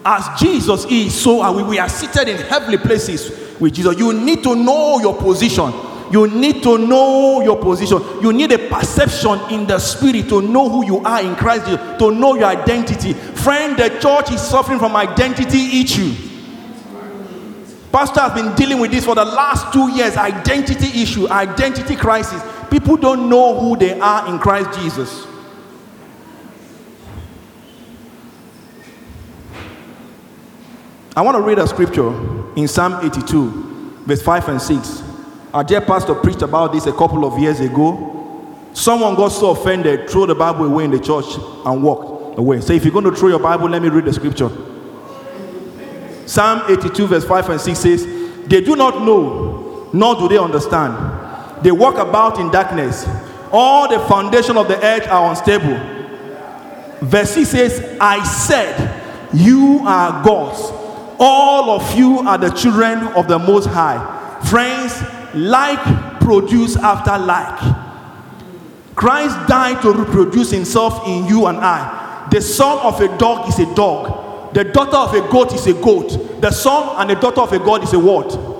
As 0.06 0.40
Jesus 0.40 0.86
is, 0.86 1.14
so 1.14 1.42
are 1.42 1.54
we. 1.54 1.64
We 1.64 1.80
are 1.80 1.90
seated 1.90 2.28
in 2.28 2.38
heavenly 2.38 2.78
places 2.78 3.60
with 3.60 3.74
Jesus. 3.74 3.98
You 3.98 4.14
need 4.14 4.44
to 4.44 4.56
know 4.56 5.00
your 5.00 5.16
position. 5.16 5.72
You 6.12 6.28
need 6.28 6.62
to 6.64 6.78
know 6.78 7.42
your 7.42 7.58
position. 7.58 8.02
You 8.22 8.34
need 8.34 8.52
a 8.52 8.70
perception 8.70 9.40
in 9.50 9.66
the 9.66 9.80
spirit 9.80 10.30
to 10.30 10.42
know 10.42 10.70
who 10.70 10.86
you 10.86 10.98
are 11.00 11.22
in 11.22 11.36
Christ, 11.36 11.66
Jesus, 11.66 12.00
to 12.00 12.12
know 12.12 12.36
your 12.36 12.46
identity. 12.46 13.14
Friend, 13.14 13.76
the 13.78 13.90
church 14.00 14.32
is 14.32 14.42
suffering 14.42 14.78
from 14.78 14.96
identity 14.96 15.82
issue. 15.82 16.14
Pastor 17.92 18.22
has 18.22 18.34
been 18.34 18.54
dealing 18.56 18.80
with 18.80 18.92
this 18.92 19.06
for 19.06 19.16
the 19.16 19.24
last 19.26 19.72
two 19.72 19.90
years 19.92 20.18
identity 20.18 21.02
issue, 21.02 21.30
identity 21.30 21.96
crisis. 21.96 22.42
People 22.70 22.98
don't 22.98 23.30
know 23.30 23.60
who 23.60 23.78
they 23.78 24.00
are 24.00 24.28
in 24.28 24.40
Christ 24.40 24.80
Jesus. 24.80 25.28
I 31.16 31.22
want 31.22 31.38
to 31.38 31.44
read 31.44 31.60
a 31.60 31.68
scripture 31.68 32.10
in 32.56 32.68
Psalm 32.68 33.06
82, 33.06 34.02
verse 34.08 34.24
5 34.24 34.50
and 34.50 34.60
6. 34.60 35.04
Our 35.54 35.64
dear 35.64 35.82
pastor 35.82 36.16
preached 36.16 36.42
about 36.42 36.74
this 36.74 36.88
a 36.88 36.92
couple 36.92 37.24
of 37.24 37.38
years 37.38 37.60
ago. 37.60 38.58
Someone 38.74 39.14
got 39.14 39.28
so 39.28 39.52
offended, 39.52 40.10
threw 40.10 40.26
the 40.26 40.34
Bible 40.34 40.66
away 40.66 40.86
in 40.86 40.92
the 40.92 41.00
church 41.00 41.26
and 41.66 41.84
walked 41.84 42.40
away. 42.40 42.62
So 42.62 42.74
if 42.74 42.84
you're 42.84 42.92
going 42.92 43.06
to 43.06 43.16
throw 43.16 43.30
your 43.30 43.38
Bible, 43.40 43.70
let 43.70 43.84
me 43.84 43.90
read 43.90 44.06
the 44.06 44.14
scripture. 44.14 44.50
Psalm 46.26 46.64
82, 46.68 47.06
verse 47.06 47.26
5 47.26 47.50
and 47.50 47.62
6 47.62 47.78
says, 47.80 48.06
They 48.48 48.62
do 48.62 48.76
not 48.76 49.04
know, 49.04 49.90
nor 49.94 50.16
do 50.16 50.28
they 50.28 50.40
understand. 50.40 51.64
They 51.64 51.72
walk 51.72 52.00
about 52.00 52.40
in 52.40 52.50
darkness. 52.50 53.08
All 53.52 53.88
the 53.88 54.00
foundation 54.08 54.58
of 54.58 54.68
the 54.68 54.84
earth 54.84 55.08
are 55.08 55.30
unstable. 55.30 55.78
Verse 57.02 57.30
6 57.36 57.50
says, 57.50 57.98
I 58.02 58.24
said, 58.24 59.30
You 59.32 59.82
are 59.86 60.24
gods. 60.24 60.83
All 61.20 61.72
of 61.72 61.98
you 61.98 62.20
are 62.20 62.38
the 62.38 62.50
children 62.50 63.00
of 63.16 63.28
the 63.28 63.40
Most 63.40 63.68
High. 63.68 64.40
Friends, 64.50 64.94
like 65.34 65.80
produce 66.20 66.76
after 66.76 67.18
like. 67.18 67.60
Christ 68.96 69.36
died 69.48 69.82
to 69.82 69.92
reproduce 69.92 70.52
himself 70.52 71.08
in 71.08 71.26
you 71.26 71.48
and 71.48 71.58
I. 71.58 72.28
The 72.32 72.42
son 72.42 72.80
of 72.80 73.02
a 73.02 73.18
dog 73.18 73.50
is 73.50 73.60
a 73.60 73.76
dog. 73.76 74.54
The 74.54 74.64
daughter 74.64 74.98
of 74.98 75.14
a 75.14 75.32
goat 75.32 75.54
is 75.54 75.66
a 75.68 75.74
goat. 75.74 76.42
The 76.42 76.52
son 76.52 76.96
and 77.00 77.10
the 77.10 77.16
daughter 77.16 77.42
of 77.42 77.52
a 77.52 77.60
god 77.60 77.84
is 77.84 77.94
a 77.94 78.00
what? 78.00 78.53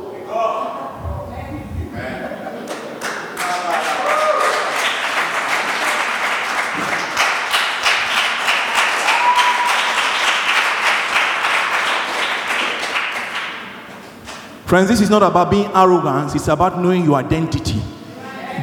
Friends, 14.74 14.90
this 14.90 15.02
is 15.02 15.10
not 15.12 15.22
about 15.22 15.52
being 15.52 15.70
arrogant, 15.76 16.34
it's 16.34 16.48
about 16.48 16.82
knowing 16.82 17.06
your 17.06 17.18
identity. 17.18 17.80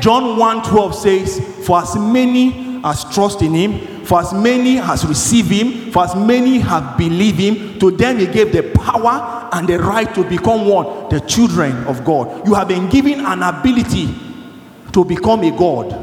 John 0.00 0.36
1:12 0.40 0.92
says, 0.92 1.64
For 1.64 1.80
as 1.80 1.94
many 1.94 2.80
as 2.82 3.04
trust 3.14 3.42
in 3.42 3.54
him, 3.54 4.04
for 4.04 4.18
as 4.18 4.32
many 4.32 4.78
as 4.78 5.06
receive 5.06 5.46
him, 5.46 5.92
for 5.92 6.02
as 6.02 6.16
many 6.16 6.58
have 6.58 6.98
believed 6.98 7.38
him, 7.38 7.78
to 7.78 7.92
them 7.92 8.18
he 8.18 8.26
gave 8.26 8.50
the 8.50 8.64
power 8.74 9.48
and 9.52 9.68
the 9.68 9.78
right 9.78 10.12
to 10.16 10.24
become 10.24 10.66
what? 10.66 11.10
The 11.10 11.20
children 11.20 11.84
of 11.84 12.04
God. 12.04 12.44
You 12.44 12.54
have 12.54 12.66
been 12.66 12.88
given 12.88 13.24
an 13.24 13.44
ability 13.44 14.12
to 14.90 15.04
become 15.04 15.44
a 15.44 15.56
God. 15.56 15.94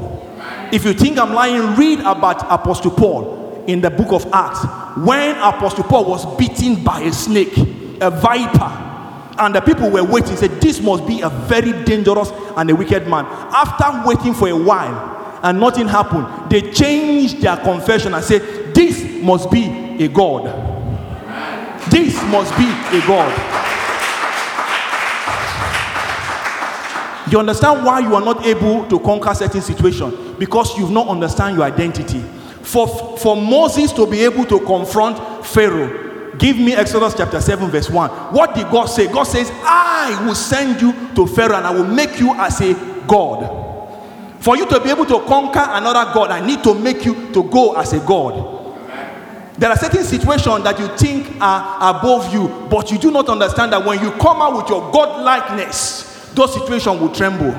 If 0.73 0.85
you 0.85 0.93
think 0.93 1.17
I'm 1.17 1.33
lying, 1.33 1.75
read 1.75 1.99
about 1.99 2.49
Apostle 2.49 2.91
Paul 2.91 3.65
in 3.67 3.81
the 3.81 3.89
book 3.89 4.13
of 4.13 4.25
Acts. 4.31 4.63
When 5.05 5.35
Apostle 5.35 5.83
Paul 5.83 6.05
was 6.05 6.37
beaten 6.37 6.81
by 6.81 7.01
a 7.01 7.11
snake, 7.11 7.57
a 7.99 8.09
viper, 8.09 8.86
and 9.39 9.55
the 9.55 9.61
people 9.61 9.89
were 9.89 10.03
waiting, 10.03 10.35
said, 10.35 10.51
This 10.61 10.81
must 10.81 11.05
be 11.05 11.21
a 11.21 11.29
very 11.29 11.71
dangerous 11.83 12.31
and 12.55 12.69
a 12.69 12.75
wicked 12.75 13.07
man. 13.07 13.25
After 13.25 14.07
waiting 14.07 14.33
for 14.33 14.47
a 14.47 14.55
while 14.55 15.39
and 15.43 15.59
nothing 15.59 15.87
happened, 15.87 16.49
they 16.49 16.71
changed 16.71 17.41
their 17.41 17.57
confession 17.57 18.13
and 18.13 18.23
said, 18.23 18.73
This 18.73 19.03
must 19.21 19.51
be 19.51 19.65
a 20.03 20.07
God. 20.07 20.45
This 21.89 22.15
must 22.23 22.55
be 22.57 22.65
a 22.65 23.07
God. 23.07 23.63
You 27.31 27.39
understand 27.39 27.85
why 27.85 27.99
you 27.99 28.15
are 28.15 28.23
not 28.23 28.45
able 28.45 28.87
to 28.87 28.99
conquer 28.99 29.33
certain 29.33 29.61
situation 29.61 30.35
because 30.39 30.77
you've 30.77 30.91
not 30.91 31.09
understand 31.09 31.57
your 31.57 31.65
identity. 31.65 32.21
For, 32.61 33.17
for 33.17 33.35
Moses 33.35 33.91
to 33.93 34.07
be 34.07 34.23
able 34.23 34.45
to 34.45 34.59
confront 34.61 35.45
Pharaoh, 35.45 36.06
give 36.37 36.57
me 36.57 36.73
Exodus 36.73 37.13
chapter 37.15 37.41
7, 37.41 37.69
verse 37.69 37.89
1. 37.89 38.09
What 38.33 38.55
did 38.55 38.69
God 38.69 38.85
say? 38.85 39.07
God 39.07 39.23
says, 39.23 39.51
I 39.53 40.23
will 40.25 40.35
send 40.35 40.81
you 40.81 40.93
to 41.15 41.27
Pharaoh 41.27 41.55
and 41.55 41.65
I 41.65 41.71
will 41.71 41.87
make 41.87 42.19
you 42.19 42.33
as 42.35 42.61
a 42.61 42.73
God. 43.07 43.65
For 44.39 44.55
you 44.55 44.65
to 44.67 44.79
be 44.79 44.89
able 44.89 45.05
to 45.05 45.19
conquer 45.25 45.65
another 45.65 46.13
God, 46.13 46.31
I 46.31 46.45
need 46.45 46.63
to 46.63 46.73
make 46.73 47.05
you 47.05 47.31
to 47.33 47.43
go 47.43 47.75
as 47.75 47.93
a 47.93 47.99
God. 47.99 48.55
There 49.57 49.69
are 49.69 49.75
certain 49.75 50.03
situations 50.03 50.63
that 50.63 50.79
you 50.79 50.87
think 50.97 51.41
are 51.41 51.97
above 51.97 52.31
you, 52.31 52.47
but 52.69 52.91
you 52.91 52.99
do 52.99 53.09
not 53.09 53.27
understand 53.27 53.73
that 53.73 53.83
when 53.83 53.99
you 53.99 54.11
come 54.11 54.39
out 54.41 54.55
with 54.55 54.69
your 54.69 54.91
God 54.91 55.23
likeness, 55.23 56.31
those 56.35 56.53
situations 56.53 57.01
will 57.01 57.09
tremble. 57.09 57.51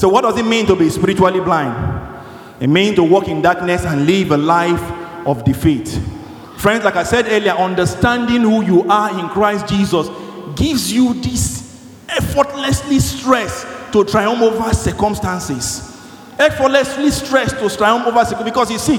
So, 0.00 0.08
what 0.08 0.22
does 0.22 0.38
it 0.38 0.46
mean 0.46 0.64
to 0.64 0.74
be 0.74 0.88
spiritually 0.88 1.40
blind? 1.40 1.76
It 2.58 2.68
means 2.68 2.96
to 2.96 3.04
walk 3.04 3.28
in 3.28 3.42
darkness 3.42 3.84
and 3.84 4.06
live 4.06 4.30
a 4.30 4.36
life 4.38 4.80
of 5.26 5.44
defeat. 5.44 5.88
Friends, 6.56 6.84
like 6.84 6.96
I 6.96 7.02
said 7.02 7.26
earlier, 7.28 7.52
understanding 7.52 8.40
who 8.40 8.64
you 8.64 8.88
are 8.88 9.20
in 9.20 9.28
Christ 9.28 9.68
Jesus 9.68 10.08
gives 10.56 10.90
you 10.90 11.12
this 11.20 11.86
effortlessly 12.08 12.98
stress 12.98 13.66
to 13.92 14.02
triumph 14.06 14.40
over 14.40 14.72
circumstances. 14.72 15.94
Effortlessly 16.38 17.10
stress 17.10 17.52
to 17.52 17.68
triumph 17.76 18.06
over 18.06 18.24
circumstances. 18.24 18.44
Because 18.44 18.70
you 18.70 18.78
see, 18.78 18.96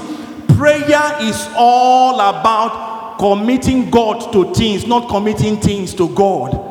prayer 0.54 1.16
is 1.20 1.48
all 1.56 2.14
about 2.14 3.18
committing 3.18 3.90
God 3.90 4.32
to 4.32 4.54
things, 4.54 4.86
not 4.86 5.08
committing 5.08 5.56
things 5.56 5.94
to 5.94 6.14
God. 6.14 6.68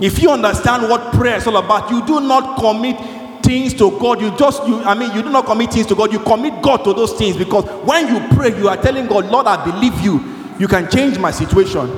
If 0.00 0.20
you 0.20 0.30
understand 0.30 0.82
what 0.90 1.14
prayer 1.14 1.36
is 1.36 1.46
all 1.46 1.56
about, 1.56 1.90
you 1.90 2.04
do 2.04 2.20
not 2.20 2.58
commit 2.58 3.13
things 3.44 3.74
to 3.74 3.90
God. 3.98 4.20
You 4.20 4.36
just, 4.36 4.66
you, 4.66 4.82
I 4.82 4.94
mean, 4.94 5.14
you 5.14 5.22
do 5.22 5.30
not 5.30 5.46
commit 5.46 5.72
things 5.72 5.86
to 5.86 5.94
God. 5.94 6.12
You 6.12 6.18
commit 6.20 6.62
God 6.62 6.78
to 6.84 6.92
those 6.92 7.12
things 7.12 7.36
because 7.36 7.64
when 7.84 8.08
you 8.08 8.20
pray, 8.34 8.56
you 8.56 8.68
are 8.68 8.76
telling 8.76 9.06
God, 9.06 9.26
Lord, 9.26 9.46
I 9.46 9.64
believe 9.64 10.00
you. 10.00 10.34
You 10.58 10.68
can 10.68 10.90
change 10.90 11.18
my 11.18 11.30
situation. 11.30 11.90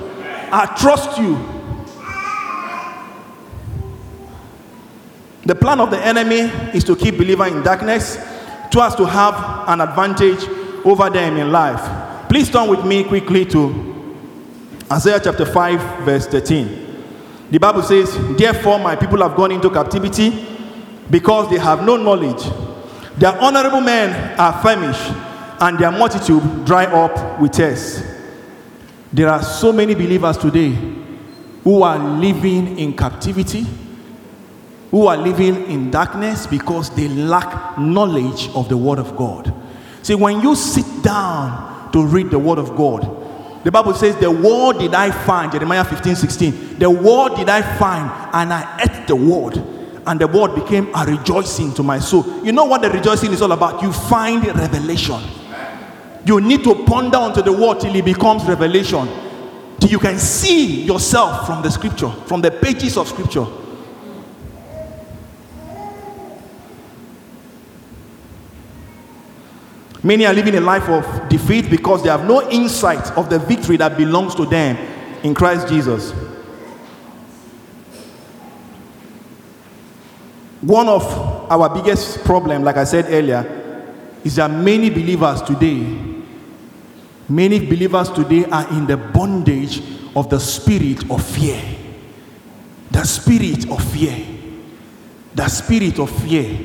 I 0.52 0.66
trust 0.78 1.18
you. 1.18 1.37
The 5.44 5.54
plan 5.54 5.80
of 5.80 5.90
the 5.90 6.04
enemy 6.04 6.50
is 6.76 6.82
to 6.85 6.96
keep 6.96 7.18
believer 7.18 7.46
in 7.46 7.62
darkness, 7.62 8.18
so 8.72 8.82
as 8.82 8.94
to 8.96 9.06
have 9.06 9.68
an 9.68 9.80
advantage 9.80 10.42
over 10.85 11.09
them 11.09 11.37
in 11.37 11.52
life. 11.52 12.28
Please 12.28 12.50
turn 12.50 12.68
with 12.68 12.85
me 12.85 13.04
quickly 13.04 13.44
to 13.46 13.94
Isaiah 14.90 15.20
chapter 15.22 15.46
5, 15.46 16.04
verse 16.04 16.26
13. 16.26 16.87
The 17.50 17.59
Bible 17.59 17.82
says, 17.82 18.16
Therefore, 18.37 18.78
my 18.78 18.96
people 18.96 19.18
have 19.18 19.37
gone 19.37 19.52
into 19.52 19.70
captivity 19.70 20.56
because 21.11 21.51
they 21.51 21.59
have 21.59 21.85
no 21.85 21.97
knowledge. 21.97 22.42
Their 23.19 23.38
honorable 23.40 23.81
men 23.81 24.38
are 24.38 24.62
famished, 24.62 25.12
and 25.61 25.79
their 25.79 25.90
multitude 25.90 26.64
dry 26.64 26.85
up 26.87 27.40
with 27.40 27.55
thirst. 27.55 28.05
There 29.12 29.29
are 29.29 29.42
so 29.42 29.73
many 29.73 29.95
believers 29.95 30.37
today 30.37 30.77
who 31.64 31.83
are 31.83 31.99
living 31.99 32.79
in 32.79 32.97
captivity, 32.97 33.66
who 34.90 35.07
are 35.07 35.16
living 35.16 35.64
in 35.71 35.90
darkness 35.90 36.47
because 36.47 36.90
they 36.90 37.09
lack 37.09 37.79
knowledge 37.79 38.49
of 38.55 38.69
the 38.69 38.77
Word 38.77 38.99
of 38.99 39.16
God. 39.16 39.53
See, 40.03 40.14
when 40.14 40.40
you 40.42 40.55
sit 40.55 40.87
down 41.03 41.90
to 41.92 42.05
read 42.05 42.31
the 42.31 42.38
Word 42.38 42.59
of 42.59 42.77
God, 42.77 43.25
the 43.66 43.73
Bible 43.73 43.95
says, 43.95 44.14
The 44.16 44.31
word 44.31 44.79
did 44.79 44.95
I 44.95 45.11
find, 45.11 45.51
Jeremiah 45.51 45.85
15 45.85 46.14
16. 46.14 46.79
The 46.79 46.88
word 46.88 47.35
did 47.35 47.49
I 47.49 47.62
find, 47.77 48.09
and 48.33 48.53
I 48.53 48.81
ate 48.81 49.09
the 49.09 49.16
word, 49.16 49.57
and 50.07 50.21
the 50.21 50.27
word 50.27 50.55
became 50.55 50.88
a 50.95 51.05
rejoicing 51.05 51.75
to 51.75 51.83
my 51.83 51.99
soul. 51.99 52.45
You 52.45 52.53
know 52.53 52.64
what 52.64 52.83
the 52.83 52.90
rejoicing 52.90 53.33
is 53.33 53.42
all 53.42 53.53
about? 53.53 53.83
You 53.83 53.92
find 53.92 54.47
revelation. 54.47 55.21
You 56.25 56.40
need 56.40 56.64
to 56.64 56.85
ponder 56.85 57.19
onto 57.19 57.42
the 57.42 57.53
word 57.53 57.81
till 57.81 57.95
it 57.95 58.05
becomes 58.05 58.45
revelation. 58.45 59.09
Till 59.81 59.90
you 59.90 59.99
can 59.99 60.19
see 60.19 60.83
yourself 60.85 61.47
from 61.47 61.62
the 61.62 61.71
scripture, 61.71 62.11
from 62.27 62.40
the 62.40 62.51
pages 62.51 62.97
of 62.97 63.09
scripture. 63.09 63.47
Many 70.03 70.25
are 70.25 70.33
living 70.33 70.55
a 70.55 70.61
life 70.61 70.88
of 70.88 71.29
defeat 71.29 71.69
because 71.69 72.05
they 72.05 72.09
have 72.09 72.25
no 72.27 72.49
insight 72.49 73.11
of 73.19 73.29
the 73.29 73.40
victory 73.40 73.77
that 73.79 73.97
belongs 73.97 74.37
to 74.37 74.47
them 74.47 74.77
in 75.25 75.35
Christ 75.35 75.66
Jesus. 75.66 76.12
One 80.62 80.88
of 80.88 81.03
our 81.51 81.69
biggest 81.75 82.25
problem, 82.25 82.64
like 82.64 82.77
I 82.77 82.85
said 82.85 83.07
earlier, 83.09 83.45
is 84.25 84.37
that 84.37 84.51
many 84.51 84.88
believers 84.88 85.42
today, 85.42 85.99
many 87.29 87.59
believers 87.59 88.11
today 88.11 88.47
are 88.47 88.69
in 88.71 88.87
the 88.87 88.97
bondage 88.97 89.83
of 90.16 90.31
the 90.31 90.40
spirit 90.40 91.11
of 91.11 91.25
fear. 91.25 91.62
The 92.90 93.05
spirit 93.05 93.71
of 93.71 93.85
fear. 93.92 94.16
The 95.35 95.49
spirit 95.49 95.99
of 95.99 96.11
fear. 96.23 96.59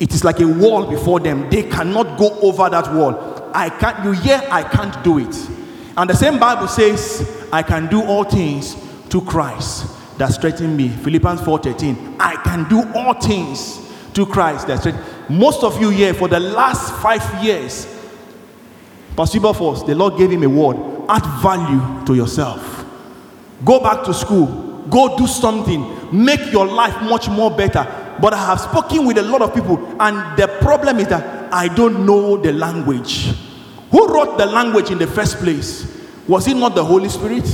It 0.00 0.12
is 0.12 0.24
like 0.24 0.40
a 0.40 0.48
wall 0.48 0.86
before 0.86 1.20
them. 1.20 1.48
They 1.48 1.62
cannot 1.62 2.18
go 2.18 2.38
over 2.40 2.68
that 2.68 2.92
wall. 2.92 3.50
I 3.54 3.70
can't, 3.70 4.04
you 4.04 4.12
hear, 4.12 4.42
I 4.50 4.64
can't 4.64 5.02
do 5.04 5.18
it. 5.20 5.34
And 5.96 6.10
the 6.10 6.14
same 6.14 6.38
Bible 6.40 6.66
says, 6.66 7.48
I 7.52 7.62
can 7.62 7.86
do 7.86 8.02
all 8.02 8.24
things 8.24 8.76
to 9.10 9.20
Christ 9.22 9.95
that 10.18 10.32
strengthens 10.32 10.76
me. 10.76 10.88
Philippians 10.88 11.40
4:13. 11.40 12.16
I 12.18 12.36
can 12.36 12.68
do 12.68 12.82
all 12.94 13.14
things 13.14 13.80
to 14.14 14.26
Christ 14.26 14.66
that 14.68 14.80
strengthens. 14.80 15.06
Most 15.28 15.62
of 15.62 15.80
you 15.80 15.90
here 15.90 16.14
for 16.14 16.28
the 16.28 16.40
last 16.40 16.92
five 17.02 17.22
years, 17.42 17.86
Pastor 19.16 19.40
Force, 19.54 19.82
the 19.82 19.94
Lord 19.94 20.16
gave 20.18 20.30
him 20.30 20.42
a 20.42 20.48
word. 20.48 20.76
Add 21.08 21.24
value 21.40 22.04
to 22.06 22.14
yourself. 22.14 22.84
Go 23.64 23.80
back 23.80 24.04
to 24.04 24.14
school. 24.14 24.84
Go 24.90 25.16
do 25.16 25.26
something. 25.26 25.84
Make 26.12 26.52
your 26.52 26.66
life 26.66 27.00
much 27.02 27.28
more 27.28 27.50
better. 27.50 27.86
But 28.20 28.34
I 28.34 28.46
have 28.46 28.60
spoken 28.60 29.06
with 29.06 29.18
a 29.18 29.22
lot 29.22 29.42
of 29.42 29.54
people, 29.54 29.78
and 30.00 30.38
the 30.38 30.48
problem 30.60 30.98
is 30.98 31.08
that 31.08 31.52
I 31.52 31.68
don't 31.68 32.06
know 32.06 32.36
the 32.36 32.52
language. 32.52 33.34
Who 33.90 34.08
wrote 34.08 34.38
the 34.38 34.46
language 34.46 34.90
in 34.90 34.98
the 34.98 35.06
first 35.06 35.36
place? 35.38 35.86
Was 36.26 36.48
it 36.48 36.56
not 36.56 36.74
the 36.74 36.84
Holy 36.84 37.08
Spirit? 37.08 37.44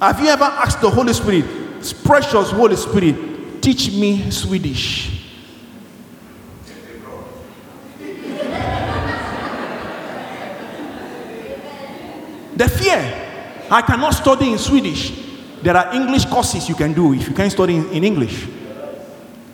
Have 0.00 0.20
you 0.20 0.28
ever 0.28 0.44
asked 0.44 0.80
the 0.80 0.90
Holy 0.90 1.12
Spirit, 1.12 1.44
precious 2.04 2.50
Holy 2.50 2.76
Spirit, 2.76 3.60
teach 3.60 3.90
me 3.90 4.30
Swedish? 4.30 5.18
The 12.56 12.68
fear. 12.68 13.24
I 13.70 13.82
cannot 13.82 14.14
study 14.14 14.50
in 14.50 14.58
Swedish. 14.58 15.12
There 15.62 15.76
are 15.76 15.94
English 15.94 16.24
courses 16.24 16.68
you 16.68 16.74
can 16.74 16.92
do 16.92 17.12
if 17.14 17.28
you 17.28 17.34
can't 17.34 17.52
study 17.52 17.76
in, 17.76 17.88
in 17.90 18.04
English. 18.04 18.48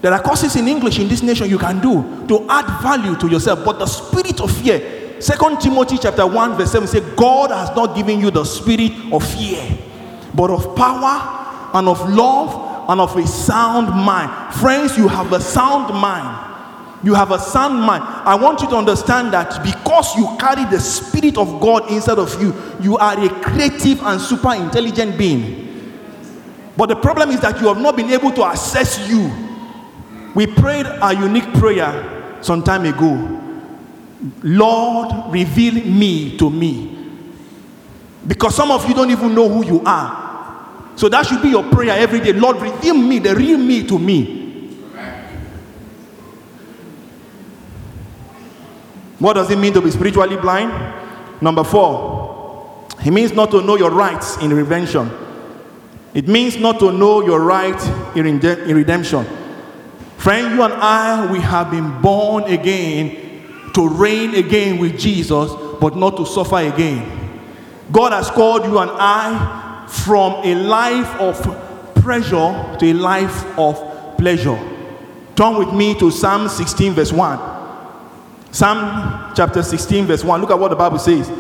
There 0.01 0.13
are 0.13 0.21
courses 0.21 0.57
in 0.57 0.69
English 0.69 0.99
in 0.99 1.09
this 1.09 1.23
nation 1.23 1.49
you 1.49 1.59
can 1.59 1.81
do 1.81 2.27
to 2.29 2.47
add 2.49 2.83
value 2.83 3.17
to 3.17 3.29
yourself. 3.29 3.65
But 3.65 3.79
the 3.79 3.87
spirit 3.87 4.41
of 4.41 4.55
fear, 4.55 5.21
Second 5.21 5.61
Timothy 5.61 5.97
chapter 5.99 6.27
1, 6.27 6.57
verse 6.57 6.73
7 6.73 6.87
says, 6.87 7.03
God 7.17 7.51
has 7.51 7.75
not 7.75 7.97
given 7.97 8.21
you 8.21 8.31
the 8.31 8.45
spirit 8.45 8.93
of 9.13 9.25
fear, 9.35 9.79
but 10.35 10.51
of 10.51 10.77
power 10.77 11.71
and 11.75 11.89
of 11.89 12.09
love 12.11 12.89
and 12.89 13.01
of 13.01 13.17
a 13.17 13.27
sound 13.27 13.89
mind. 13.89 14.55
Friends, 14.55 14.97
you 14.99 15.09
have 15.09 15.33
a 15.33 15.41
sound 15.41 15.95
mind. 15.95 16.53
You 17.03 17.15
have 17.15 17.33
a 17.33 17.39
sound 17.39 17.81
mind. 17.81 18.03
I 18.03 18.35
want 18.35 18.61
you 18.63 18.69
to 18.71 18.77
understand 18.77 19.33
that 19.35 19.63
because 19.63 20.17
you 20.17 20.27
carry 20.39 20.65
the 20.65 20.81
Spirit 20.81 21.37
of 21.37 21.61
God 21.61 21.91
inside 21.91 22.19
of 22.19 22.41
you, 22.41 22.55
you 22.81 22.97
are 22.97 23.19
a 23.19 23.29
creative 23.41 24.03
and 24.03 24.21
super 24.21 24.55
intelligent 24.55 25.19
being. 25.19 25.65
But 26.77 26.87
the 26.87 26.97
problem 26.97 27.31
is 27.31 27.41
that 27.41 27.61
you 27.61 27.69
have 27.69 27.79
not 27.79 27.97
been 27.97 28.11
able 28.11 28.33
to 28.33 28.49
assess 28.51 29.09
you. 29.09 29.31
We 30.35 30.47
prayed 30.47 30.87
a 30.87 31.15
unique 31.15 31.53
prayer 31.55 32.39
some 32.43 32.63
time 32.63 32.85
ago. 32.87 33.41
Lord, 34.43 35.33
reveal 35.33 35.75
me 35.75 36.37
to 36.39 36.49
me. 36.51 36.91
Because 38.27 38.55
some 38.55 38.71
of 38.71 38.89
you 38.89 38.95
don't 38.95 39.11
even 39.11 39.35
know 39.35 39.49
who 39.49 39.65
you 39.65 39.83
are. 39.85 40.24
So 40.97 41.09
that 41.09 41.27
should 41.27 41.43
be 41.43 41.49
your 41.49 41.65
prayer 41.71 41.97
every 41.99 42.21
day. 42.21 42.33
Lord, 42.33 42.57
reveal 42.61 42.95
me, 42.95 43.19
the 43.19 43.35
real 43.35 43.59
me 43.59 43.87
to 43.87 43.99
me. 43.99 44.43
What 49.19 49.35
does 49.35 49.51
it 49.51 49.57
mean 49.57 49.73
to 49.73 49.81
be 49.81 49.91
spiritually 49.91 50.37
blind? 50.37 50.73
Number 51.41 51.65
four, 51.65 52.87
it 53.05 53.11
means 53.11 53.33
not 53.33 53.51
to 53.53 53.63
know 53.63 53.77
your 53.77 53.91
rights 53.91 54.37
in 54.39 54.53
redemption. 54.53 55.11
It 56.13 56.29
means 56.29 56.57
not 56.57 56.79
to 56.81 56.93
know 56.93 57.25
your 57.25 57.41
right 57.41 57.81
in 58.17 58.27
in 58.27 58.77
redemption. 58.77 59.27
Friend, 60.17 60.55
you 60.55 60.63
and 60.63 60.73
I, 60.75 61.31
we 61.31 61.41
have 61.41 61.71
been 61.71 62.01
born 62.01 62.45
again 62.45 63.73
to 63.75 63.89
reign 63.89 64.35
again 64.37 64.79
with 64.79 64.99
Jesus, 64.99 65.53
but 65.81 65.97
not 65.97 66.17
to 66.17 66.25
suffer 66.25 66.57
again. 66.57 67.41
God 67.93 68.13
has 68.13 68.31
called 68.31 68.65
you 68.65 68.79
and 68.79 68.91
I 68.93 69.64
from 69.89 70.45
a 70.45 70.55
life 70.55 71.21
of 71.21 71.41
pressure 72.03 72.77
to 72.79 72.91
a 72.91 72.93
life 72.93 73.59
of 73.59 73.77
pleasure. 74.19 74.59
Turn 75.37 75.57
with 75.57 75.73
me 75.73 75.99
to 75.99 76.11
Psalm 76.11 76.49
16, 76.49 76.93
verse 76.93 77.13
1. 77.13 77.39
Psalm 78.53 79.33
chapter 79.35 79.63
16, 79.63 80.07
verse 80.07 80.23
1. 80.23 80.41
Look 80.41 80.51
at 80.51 80.59
what 80.59 80.69
the 80.69 80.77
Bible 80.77 80.99
says. 80.99 81.31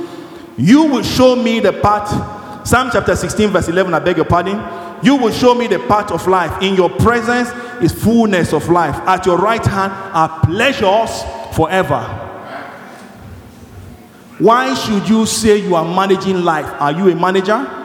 You 0.57 0.85
will 0.85 1.02
show 1.02 1.37
me 1.37 1.61
the 1.61 1.72
path. 1.72 2.66
Psalm 2.66 2.90
chapter 2.92 3.14
16, 3.14 3.50
verse 3.50 3.68
11. 3.68 3.92
I 3.94 3.98
beg 4.00 4.16
your 4.16 4.24
pardon. 4.24 4.62
You 5.04 5.16
will 5.16 5.30
show 5.30 5.54
me 5.54 5.66
the 5.66 5.78
path 5.80 6.11
of 6.11 6.26
life. 6.26 6.62
In 6.62 6.74
your 6.74 6.90
presence 6.90 7.50
is 7.83 7.92
fullness 7.92 8.52
of 8.52 8.68
life. 8.68 8.96
At 9.07 9.26
your 9.26 9.37
right 9.37 9.64
hand 9.64 9.92
are 9.92 10.40
pleasures 10.40 11.22
forever. 11.54 12.00
Why 14.38 14.74
should 14.74 15.09
you 15.09 15.26
say 15.26 15.59
you 15.59 15.74
are 15.76 15.85
managing 15.85 16.42
life? 16.42 16.66
Are 16.80 16.90
you 16.90 17.11
a 17.11 17.14
manager? 17.14 17.83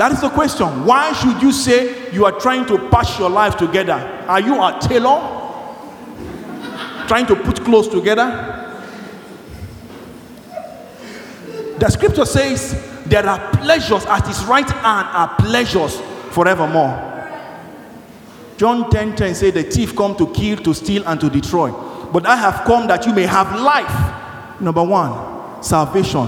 That 0.00 0.12
is 0.12 0.22
the 0.22 0.30
question. 0.30 0.86
Why 0.86 1.12
should 1.12 1.42
you 1.42 1.52
say 1.52 2.10
you 2.10 2.24
are 2.24 2.32
trying 2.40 2.64
to 2.68 2.88
patch 2.88 3.18
your 3.18 3.28
life 3.28 3.58
together? 3.58 3.92
Are 4.26 4.40
you 4.40 4.54
a 4.54 4.78
tailor? 4.80 5.20
Trying 7.06 7.26
to 7.26 7.36
put 7.36 7.62
clothes 7.62 7.86
together? 7.88 8.24
The 11.78 11.90
scripture 11.90 12.24
says 12.24 12.82
there 13.04 13.26
are 13.26 13.50
pleasures 13.58 14.06
at 14.06 14.26
his 14.26 14.42
right 14.46 14.70
hand 14.70 15.08
are 15.12 15.36
pleasures 15.36 16.00
forevermore. 16.30 16.96
John 18.56 18.88
10 18.88 19.16
10 19.16 19.34
says 19.34 19.52
the 19.52 19.64
thief 19.64 19.94
come 19.94 20.16
to 20.16 20.32
kill, 20.32 20.56
to 20.60 20.72
steal, 20.72 21.06
and 21.06 21.20
to 21.20 21.28
destroy. 21.28 21.72
But 22.10 22.24
I 22.24 22.36
have 22.36 22.64
come 22.64 22.86
that 22.88 23.04
you 23.04 23.12
may 23.12 23.26
have 23.26 23.60
life. 23.60 24.62
Number 24.62 24.82
one, 24.82 25.62
salvation. 25.62 26.26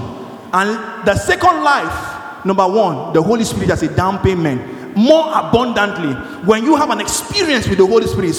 And 0.53 1.07
the 1.07 1.15
second 1.15 1.63
life, 1.63 2.12
number 2.45 2.67
one, 2.67 3.13
the 3.13 3.21
Holy 3.21 3.43
Spirit 3.43 3.69
as 3.69 3.83
a 3.83 3.95
down 3.95 4.19
payment. 4.19 4.95
more 4.95 5.31
abundantly. 5.33 6.13
When 6.45 6.63
you 6.63 6.75
have 6.75 6.89
an 6.89 7.01
experience 7.01 7.67
with 7.67 7.79
the 7.79 7.85
Holy 7.85 8.07
Spirit, 8.07 8.33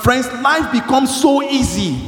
friends, 0.00 0.26
life 0.42 0.72
becomes 0.72 1.14
so 1.20 1.42
easy. 1.42 2.00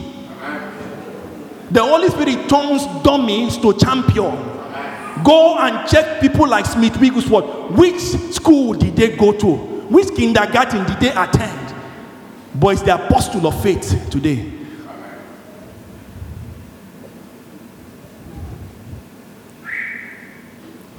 The 1.71 1.83
Holy 1.83 2.09
Spirit 2.09 2.49
turns 2.49 2.85
dummies 3.03 3.57
to 3.59 3.75
champion. 3.75 4.49
Go 5.23 5.59
and 5.59 5.89
check 5.89 6.21
people 6.21 6.49
like 6.49 6.67
Smith 6.67 6.99
Wigglesworth. 6.99 7.73
Which 7.73 8.01
school 8.01 8.73
did 8.73 8.97
they 8.97 9.17
go 9.17 9.33
to? 9.33 9.57
Which 9.91 10.09
kindergarten 10.15 10.87
did 10.87 10.99
they 11.01 11.11
attend? 11.11 11.75
But 12.55 12.69
it's 12.69 12.83
the 12.83 12.95
apostle 12.95 13.47
of 13.47 13.63
faith 13.63 14.09
today. 14.11 14.60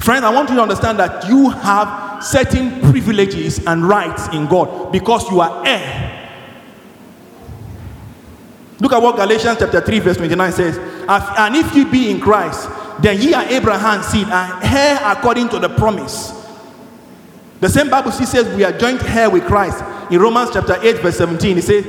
Friends, 0.01 0.23
I 0.23 0.31
want 0.31 0.49
you 0.49 0.55
to 0.55 0.61
understand 0.63 0.97
that 0.97 1.27
you 1.27 1.49
have 1.49 2.23
certain 2.23 2.81
privileges 2.81 3.63
and 3.67 3.87
rights 3.87 4.27
in 4.29 4.47
God 4.47 4.91
because 4.91 5.29
you 5.29 5.41
are 5.41 5.63
heir. 5.63 6.17
Look 8.79 8.93
at 8.93 9.01
what 9.01 9.15
Galatians 9.15 9.59
chapter 9.59 9.79
3, 9.79 9.99
verse 9.99 10.17
29 10.17 10.51
says. 10.53 10.77
And 11.07 11.55
if 11.55 11.75
ye 11.75 11.85
be 11.85 12.09
in 12.09 12.19
Christ, 12.19 12.67
then 12.99 13.21
ye 13.21 13.35
are 13.35 13.45
Abraham's 13.45 14.07
seed 14.07 14.27
and 14.27 14.63
heir 14.63 14.99
according 15.03 15.49
to 15.49 15.59
the 15.59 15.69
promise. 15.69 16.33
The 17.59 17.69
same 17.69 17.91
Bible 17.91 18.11
says 18.11 18.55
we 18.55 18.63
are 18.63 18.75
joint 18.75 19.03
heir 19.03 19.29
with 19.29 19.45
Christ. 19.45 19.83
In 20.11 20.19
Romans 20.19 20.49
chapter 20.51 20.81
8, 20.81 20.97
verse 20.97 21.17
17, 21.17 21.59
it 21.59 21.61
says, 21.61 21.85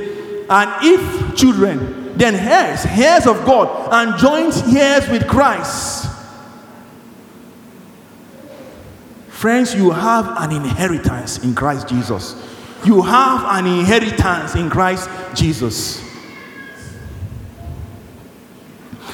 And 0.51 0.71
if 0.83 1.35
children, 1.35 2.15
then 2.15 2.35
heirs, 2.35 2.85
heirs 2.85 3.25
of 3.25 3.43
God, 3.43 3.91
and 3.91 4.19
joint 4.19 4.55
heirs 4.67 5.09
with 5.09 5.27
Christ. 5.27 6.11
Friends, 9.43 9.75
you 9.75 9.91
have 9.91 10.37
an 10.37 10.53
inheritance 10.53 11.43
in 11.43 11.53
Christ 11.53 11.89
Jesus. 11.89 12.41
You 12.85 13.01
have 13.01 13.43
an 13.43 13.67
inheritance 13.67 14.55
in 14.55 14.69
Christ 14.69 15.09
Jesus. 15.35 16.01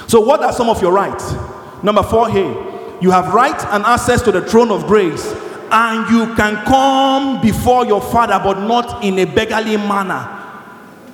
So, 0.08 0.22
what 0.22 0.44
are 0.44 0.54
some 0.54 0.70
of 0.70 0.84
your 0.84 0.92
rights? 0.92 1.34
Number 1.82 2.04
four 2.04 2.30
here, 2.30 2.56
you 3.02 3.10
have 3.10 3.34
right 3.34 3.60
and 3.74 3.84
access 3.84 4.22
to 4.22 4.32
the 4.32 4.48
throne 4.48 4.70
of 4.70 4.86
grace, 4.86 5.26
and 5.72 6.08
you 6.12 6.36
can 6.36 6.64
come 6.64 7.42
before 7.42 7.88
your 7.88 8.00
father, 8.00 8.38
but 8.38 8.60
not 8.60 9.04
in 9.04 9.18
a 9.18 9.26
beggarly 9.26 9.78
manner. 9.78 10.30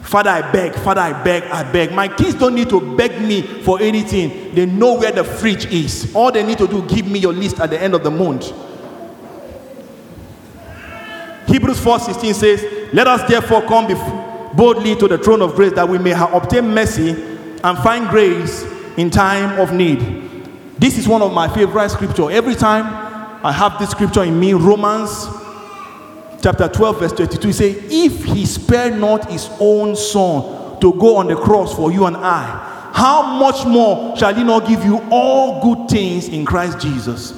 Father, 0.02 0.32
I 0.32 0.52
beg, 0.52 0.76
Father, 0.76 1.00
I 1.00 1.24
beg, 1.24 1.44
I 1.44 1.72
beg. 1.72 1.94
My 1.94 2.10
kids 2.10 2.36
don't 2.36 2.54
need 2.54 2.68
to 2.68 2.98
beg 2.98 3.22
me 3.22 3.44
for 3.44 3.80
anything. 3.80 4.54
They 4.54 4.66
know 4.66 4.96
where 5.00 5.14
the 5.14 5.24
fridge 5.24 5.68
is. 5.68 6.14
All 6.14 6.34
they 6.34 6.46
need 6.46 6.58
to 6.58 6.68
do, 6.68 6.86
give 6.86 7.08
me 7.08 7.20
your 7.20 7.32
list 7.32 7.62
at 7.62 7.70
the 7.70 7.82
end 7.82 7.94
of 7.94 8.04
the 8.04 8.12
month. 8.12 8.52
Hebrews 11.56 11.80
4:16 11.80 12.34
says, 12.34 12.66
"Let 12.92 13.08
us 13.08 13.22
therefore 13.30 13.62
come 13.62 13.88
boldly 14.56 14.94
to 14.98 15.08
the 15.08 15.18
throne 15.18 15.42
of 15.42 15.56
grace 15.56 15.72
that 15.76 15.88
we 15.88 15.98
may 15.98 16.12
obtain 16.12 16.74
mercy 16.74 17.16
and 17.64 17.78
find 17.78 18.10
grace 18.10 18.66
in 18.98 19.10
time 19.10 19.58
of 19.58 19.72
need." 19.72 20.04
This 20.78 20.98
is 20.98 21.08
one 21.08 21.22
of 21.22 21.32
my 21.32 21.48
favorite 21.48 21.92
scripture. 21.92 22.30
Every 22.30 22.56
time 22.56 22.86
I 23.42 23.54
have 23.54 23.80
this 23.80 23.92
scripture 23.92 24.24
in 24.24 24.38
me, 24.38 24.54
Romans 24.54 25.30
chapter 26.42 26.68
12 26.68 27.00
verse 27.00 27.14
22 27.14 27.54
say, 27.54 27.74
"If 27.90 28.26
he 28.26 28.46
spared 28.46 29.00
not 29.00 29.32
his 29.32 29.48
own 29.62 29.96
son 29.96 30.44
to 30.82 30.92
go 30.92 31.16
on 31.16 31.28
the 31.28 31.38
cross 31.38 31.74
for 31.74 31.90
you 31.90 32.06
and 32.06 32.18
I, 32.18 32.44
how 32.92 33.38
much 33.40 33.66
more 33.66 34.18
shall 34.18 34.34
he 34.34 34.44
not 34.44 34.68
give 34.68 34.84
you 34.84 35.02
all 35.10 35.62
good 35.64 35.88
things 35.88 36.28
in 36.28 36.44
Christ 36.44 36.80
Jesus?" 36.80 37.34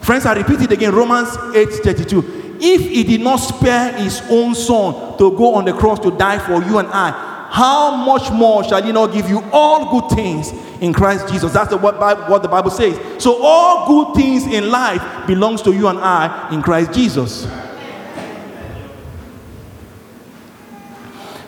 Friends, 0.00 0.24
I 0.24 0.32
repeat 0.32 0.62
it 0.62 0.72
again 0.72 0.94
Romans 0.94 1.28
8 1.54 1.70
32. 1.84 2.37
If 2.60 2.88
he 2.88 3.04
did 3.04 3.20
not 3.20 3.36
spare 3.36 3.92
his 3.92 4.22
own 4.30 4.54
son 4.54 5.16
to 5.18 5.36
go 5.36 5.54
on 5.54 5.64
the 5.64 5.72
cross 5.72 5.98
to 6.00 6.10
die 6.10 6.38
for 6.38 6.62
you 6.62 6.78
and 6.78 6.88
I, 6.88 7.10
how 7.50 7.96
much 7.96 8.30
more 8.30 8.62
shall 8.62 8.82
he 8.82 8.92
not 8.92 9.12
give 9.12 9.28
you 9.28 9.42
all 9.52 10.00
good 10.00 10.14
things 10.14 10.52
in 10.82 10.92
Christ 10.92 11.28
Jesus? 11.28 11.52
That's 11.52 11.74
what, 11.74 11.98
what 12.28 12.42
the 12.42 12.48
Bible 12.48 12.70
says. 12.70 13.22
So, 13.22 13.42
all 13.42 13.86
good 13.86 14.16
things 14.16 14.46
in 14.46 14.70
life 14.70 15.26
belongs 15.26 15.62
to 15.62 15.72
you 15.72 15.88
and 15.88 15.98
I 15.98 16.52
in 16.52 16.62
Christ 16.62 16.92
Jesus. 16.92 17.46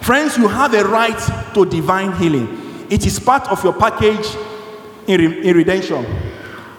Friends, 0.00 0.38
you 0.38 0.48
have 0.48 0.72
a 0.74 0.84
right 0.84 1.52
to 1.54 1.66
divine 1.66 2.12
healing. 2.16 2.86
It 2.88 3.06
is 3.06 3.20
part 3.20 3.48
of 3.48 3.62
your 3.62 3.74
package 3.74 4.26
in, 5.06 5.20
re- 5.20 5.48
in 5.48 5.56
redemption. 5.56 6.04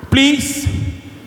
Please 0.10 0.68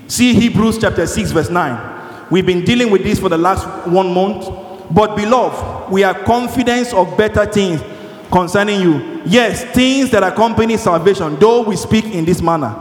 see 0.08 0.34
Hebrews 0.34 0.78
chapter 0.78 1.06
6, 1.06 1.30
verse 1.30 1.48
9. 1.48 1.93
We've 2.30 2.46
been 2.46 2.64
dealing 2.64 2.90
with 2.90 3.02
this 3.02 3.20
for 3.20 3.28
the 3.28 3.38
last 3.38 3.88
one 3.88 4.12
month. 4.12 4.46
But, 4.90 5.16
beloved, 5.16 5.92
we 5.92 6.04
are 6.04 6.14
confident 6.14 6.92
of 6.92 7.16
better 7.16 7.46
things 7.46 7.82
concerning 8.30 8.80
you. 8.80 9.22
Yes, 9.24 9.64
things 9.64 10.10
that 10.10 10.22
accompany 10.22 10.76
salvation, 10.76 11.37
though 11.37 11.62
we 11.62 11.76
speak 11.76 12.06
in 12.06 12.24
this 12.24 12.42
manner. 12.42 12.74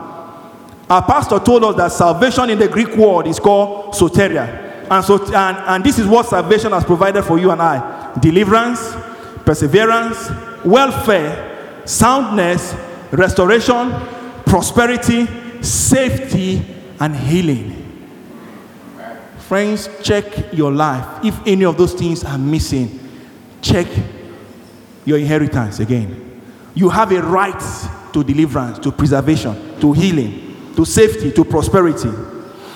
Our 0.89 1.01
pastor 1.01 1.39
told 1.39 1.63
us 1.63 1.75
that 1.77 1.91
salvation 1.91 2.49
in 2.49 2.59
the 2.59 2.67
Greek 2.67 2.95
word 2.95 3.27
is 3.27 3.39
called 3.39 3.93
soteria. 3.93 4.87
And, 4.89 5.03
so, 5.03 5.23
and, 5.33 5.57
and 5.57 5.83
this 5.83 5.97
is 5.97 6.07
what 6.07 6.25
salvation 6.25 6.71
has 6.71 6.83
provided 6.83 7.23
for 7.23 7.39
you 7.39 7.51
and 7.51 7.61
I 7.61 8.13
deliverance, 8.19 8.93
perseverance, 9.45 10.29
welfare, 10.63 11.81
soundness, 11.85 12.75
restoration, 13.11 13.91
prosperity, 14.45 15.27
safety, 15.63 16.63
and 16.99 17.15
healing. 17.15 17.82
Friends, 19.53 19.87
check 20.01 20.51
your 20.51 20.71
life. 20.71 21.23
If 21.23 21.39
any 21.45 21.63
of 21.63 21.77
those 21.77 21.93
things 21.93 22.23
are 22.23 22.39
missing, 22.39 22.99
check 23.61 23.85
your 25.05 25.19
inheritance 25.19 25.79
again. 25.79 26.41
You 26.73 26.89
have 26.89 27.11
a 27.11 27.21
right 27.21 27.61
to 28.13 28.23
deliverance, 28.23 28.79
to 28.79 28.91
preservation, 28.91 29.79
to 29.79 29.93
healing, 29.93 30.73
to 30.75 30.83
safety, 30.83 31.31
to 31.33 31.45
prosperity. 31.45 32.09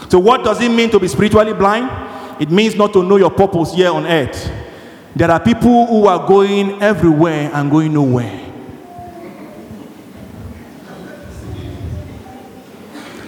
So, 0.08 0.20
what 0.20 0.44
does 0.44 0.62
it 0.62 0.70
mean 0.70 0.92
to 0.92 1.00
be 1.00 1.08
spiritually 1.08 1.54
blind? 1.54 1.90
It 2.40 2.52
means 2.52 2.76
not 2.76 2.94
to 2.94 3.02
know 3.02 3.16
your 3.16 3.32
purpose 3.32 3.74
here 3.74 3.90
on 3.90 4.06
earth. 4.06 4.48
There 5.16 5.32
are 5.32 5.40
people 5.40 5.88
who 5.88 6.06
are 6.06 6.28
going 6.28 6.80
everywhere 6.80 7.50
and 7.56 7.72
going 7.72 7.92
nowhere. 7.92 8.47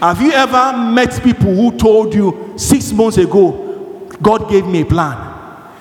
Have 0.01 0.21
you 0.21 0.31
ever 0.31 0.77
met 0.77 1.21
people 1.21 1.53
who 1.53 1.77
told 1.77 2.13
you 2.13 2.53
six 2.57 2.91
months 2.93 3.17
ago, 3.17 4.07
God 4.21 4.49
gave 4.49 4.65
me 4.65 4.81
a 4.81 4.85
plan? 4.85 5.29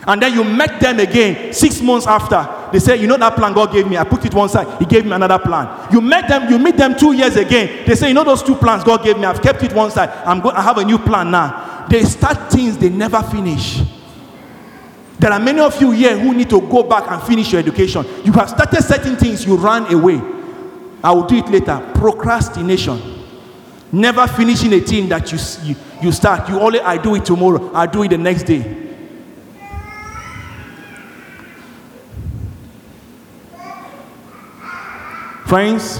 And 0.09 0.23
then 0.23 0.33
you 0.33 0.43
met 0.43 0.81
them 0.81 0.99
again 1.01 1.53
six 1.53 1.83
months 1.83 2.07
after. 2.07 2.49
They 2.73 2.79
say, 2.79 2.97
You 2.97 3.07
know 3.07 3.19
that 3.19 3.37
plan 3.37 3.53
God 3.53 3.71
gave 3.71 3.87
me? 3.87 3.97
I 3.97 4.05
put 4.05 4.25
it 4.25 4.35
one 4.35 4.49
side. 4.49 4.79
He 4.79 4.87
gave 4.87 5.05
me 5.05 5.13
another 5.13 5.39
plan. 5.39 5.93
You 5.93 6.01
met 6.01 6.29
them, 6.29 6.51
you 6.51 6.59
meet 6.59 6.77
them 6.77 6.97
two 6.97 7.13
years 7.13 7.37
again. 7.37 7.87
They 7.87 7.95
say, 7.95 8.09
You 8.09 8.15
know 8.15 8.25
those 8.25 8.43
two 8.43 8.57
plans 8.57 8.83
God 8.85 9.05
gave 9.05 9.19
me? 9.19 9.27
I've 9.27 9.43
kept 9.43 9.63
it 9.63 9.73
one 9.73 9.91
side. 9.91 10.09
I'm 10.27 10.41
going, 10.41 10.57
I 10.57 10.63
have 10.63 10.79
a 10.79 10.85
new 10.85 10.99
plan 10.99 11.31
now. 11.31 11.87
They 11.91 12.03
start 12.05 12.51
things 12.51 12.79
they 12.79 12.89
never 12.89 13.23
finish. 13.23 13.83
There 15.19 15.31
are 15.31 15.41
many 15.41 15.61
of 15.61 15.81
you 15.81 15.91
here 15.91 16.19
who 16.19 16.33
need 16.33 16.49
to 16.51 16.61
go 16.61 16.85
back 16.85 17.11
and 17.11 17.23
finish 17.23 17.53
your 17.53 17.61
education. 17.61 18.07
You 18.25 18.33
have 18.33 18.49
started 18.49 18.83
certain 18.83 19.17
things, 19.17 19.45
you 19.45 19.57
ran 19.57 19.93
away. 19.93 20.21
I 21.05 21.13
will 21.13 21.27
do 21.27 21.37
it 21.37 21.49
later. 21.49 21.87
Procrastination. 21.95 23.18
Never 23.91 24.27
finishing 24.27 24.73
a 24.75 24.81
thing 24.81 25.09
that 25.09 25.33
you, 25.33 25.39
you, 25.63 25.77
you 26.03 26.13
start. 26.13 26.49
You 26.49 26.61
only, 26.61 26.81
I 26.81 26.99
do 26.99 27.15
it 27.15 27.25
tomorrow, 27.25 27.73
I 27.75 27.87
do 27.87 28.03
it 28.03 28.09
the 28.09 28.19
next 28.19 28.43
day. 28.43 28.87
Friends, 35.47 35.99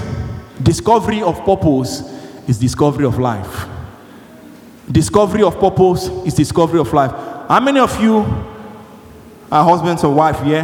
discovery 0.61 1.23
of 1.23 1.43
purpose 1.43 2.01
is 2.47 2.59
discovery 2.59 3.05
of 3.05 3.17
life. 3.17 3.65
Discovery 4.91 5.41
of 5.41 5.59
purpose 5.59 6.07
is 6.25 6.35
discovery 6.35 6.79
of 6.79 6.93
life. 6.93 7.11
How 7.47 7.59
many 7.59 7.79
of 7.79 7.99
you 7.99 8.17
are 9.51 9.63
husbands 9.63 10.03
or 10.03 10.13
wife 10.13 10.39
here? 10.43 10.63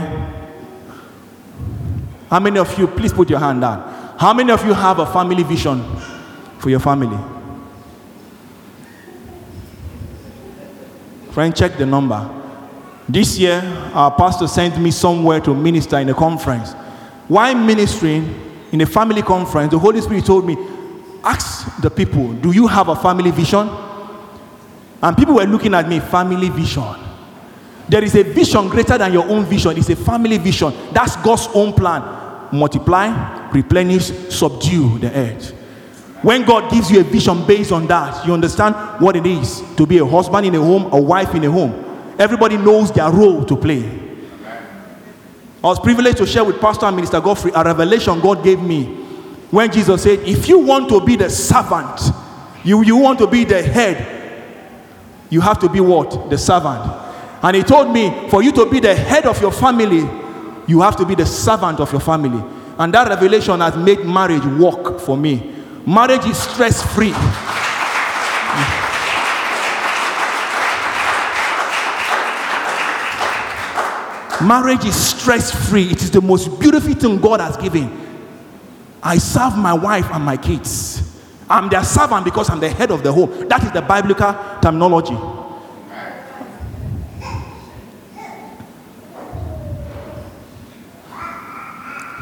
How 2.30 2.40
many 2.40 2.60
of 2.60 2.78
you, 2.78 2.88
please 2.88 3.12
put 3.12 3.28
your 3.30 3.40
hand 3.40 3.62
down. 3.62 4.16
How 4.20 4.34
many 4.34 4.52
of 4.52 4.64
you 4.64 4.74
have 4.74 5.00
a 5.00 5.06
family 5.08 5.42
vision 5.42 5.84
for 6.66 6.72
your 6.72 6.80
family? 6.80 7.16
Friend, 11.30 11.56
check 11.56 11.78
the 11.78 11.86
number. 11.86 12.28
This 13.08 13.38
year, 13.38 13.62
our 13.94 14.10
pastor 14.10 14.48
sent 14.48 14.80
me 14.80 14.90
somewhere 14.90 15.40
to 15.42 15.54
minister 15.54 16.00
in 16.00 16.10
a 16.10 16.16
conference. 16.16 16.74
Why 17.28 17.54
ministering 17.54 18.34
in 18.72 18.82
a 18.82 18.88
family 18.88 19.22
conference? 19.22 19.70
The 19.70 19.78
Holy 19.78 20.02
Spirit 20.02 20.26
told 20.26 20.48
me, 20.48 20.58
ask 21.24 21.80
the 21.84 21.92
people, 21.92 22.34
do 22.34 22.52
you 22.52 22.66
have 22.66 22.88
a 22.88 22.96
family 22.96 23.30
vision? 23.30 23.70
And 25.04 25.16
people 25.16 25.36
were 25.36 25.46
looking 25.46 25.76
at 25.76 25.88
me, 25.88 26.00
family 26.00 26.50
vision. 26.50 26.96
There 27.88 28.04
is 28.04 28.16
a 28.16 28.24
vision 28.24 28.70
greater 28.70 28.98
than 28.98 29.14
your 29.14 29.30
own 29.30 29.46
vision. 29.46 29.78
It's 29.78 29.90
a 29.92 29.96
family 29.96 30.40
vision. 30.40 30.74
That's 30.92 31.16
God's 31.18 31.48
own 31.54 31.74
plan. 31.74 32.02
Multiply, 32.52 33.52
replenish, 33.52 34.08
subdue 34.32 34.98
the 34.98 35.16
earth. 35.16 35.55
When 36.26 36.44
God 36.44 36.72
gives 36.72 36.90
you 36.90 37.02
a 37.02 37.04
vision 37.04 37.46
based 37.46 37.72
on 37.72 37.86
that, 37.86 38.26
you 38.26 38.34
understand 38.34 38.74
what 39.00 39.16
it 39.16 39.28
is 39.28 39.62
to 39.76 39.86
be 39.86 40.00
a 40.00 40.06
husband 40.08 40.48
in 40.48 40.56
a 40.56 40.60
home, 40.60 40.92
a 40.92 41.00
wife 41.00 41.36
in 41.36 41.44
a 41.44 41.52
home. 41.52 42.16
Everybody 42.18 42.58
knows 42.58 42.92
their 42.92 43.12
role 43.12 43.46
to 43.46 43.56
play. 43.56 43.84
I 45.64 45.68
was 45.68 45.80
privileged 45.80 46.18
to 46.18 46.26
share 46.26 46.44
with 46.44 46.60
Pastor 46.60 46.88
and 46.88 46.96
Minister 46.96 47.22
Godfrey 47.22 47.52
a 47.54 47.64
revelation 47.64 48.20
God 48.22 48.44
gave 48.44 48.60
me 48.60 48.86
when 49.52 49.72
Jesus 49.72 50.02
said, 50.02 50.18
If 50.22 50.48
you 50.50 50.58
want 50.58 50.90
to 50.90 51.00
be 51.06 51.16
the 51.16 51.30
servant, 51.30 52.02
you, 52.64 52.84
you 52.84 52.98
want 52.98 53.20
to 53.20 53.28
be 53.28 53.44
the 53.44 53.62
head, 53.62 54.50
you 55.30 55.42
have 55.42 55.60
to 55.60 55.70
be 55.70 55.80
what? 55.80 56.32
The 56.32 56.40
servant. 56.40 56.92
And 57.44 57.56
he 57.56 57.62
told 57.62 57.94
me, 57.94 58.30
for 58.32 58.42
you 58.42 58.52
to 58.54 58.68
be 58.68 58.80
the 58.80 58.96
head 58.96 59.28
of 59.28 59.40
your 59.42 59.52
family, 59.52 60.10
you 60.66 60.82
have 60.82 60.96
to 60.96 61.06
be 61.06 61.14
the 61.14 61.28
servant 61.28 61.80
of 61.80 61.92
your 61.92 62.02
family. 62.02 62.44
And 62.80 62.92
that 62.96 63.10
revelation 63.10 63.60
has 63.60 63.78
made 63.78 64.04
marriage 64.04 64.44
work 64.60 65.00
for 65.00 65.16
me. 65.16 65.52
Marriage 65.88 66.26
is 66.26 66.38
stress 66.38 66.82
free. 66.96 67.14
Marriage 74.46 74.86
is 74.86 74.96
stress 74.96 75.70
free. 75.70 75.92
It 75.92 76.02
is 76.02 76.12
the 76.12 76.22
most 76.22 76.60
beautiful 76.60 76.94
thing 76.94 77.18
God 77.20 77.40
has 77.40 77.56
given. 77.58 77.90
I 79.02 79.18
serve 79.18 79.58
my 79.58 79.74
wife 79.74 80.06
and 80.12 80.26
my 80.26 80.38
kids. 80.38 81.02
I'm 81.50 81.70
their 81.70 81.84
servant 81.84 82.26
because 82.26 82.50
I'm 82.50 82.60
the 82.60 82.70
head 82.70 82.92
of 82.92 83.04
the 83.04 83.12
home. 83.12 83.48
That 83.48 83.64
is 83.64 83.72
the 83.72 83.82
biblical 83.82 84.36
terminology. 84.62 85.16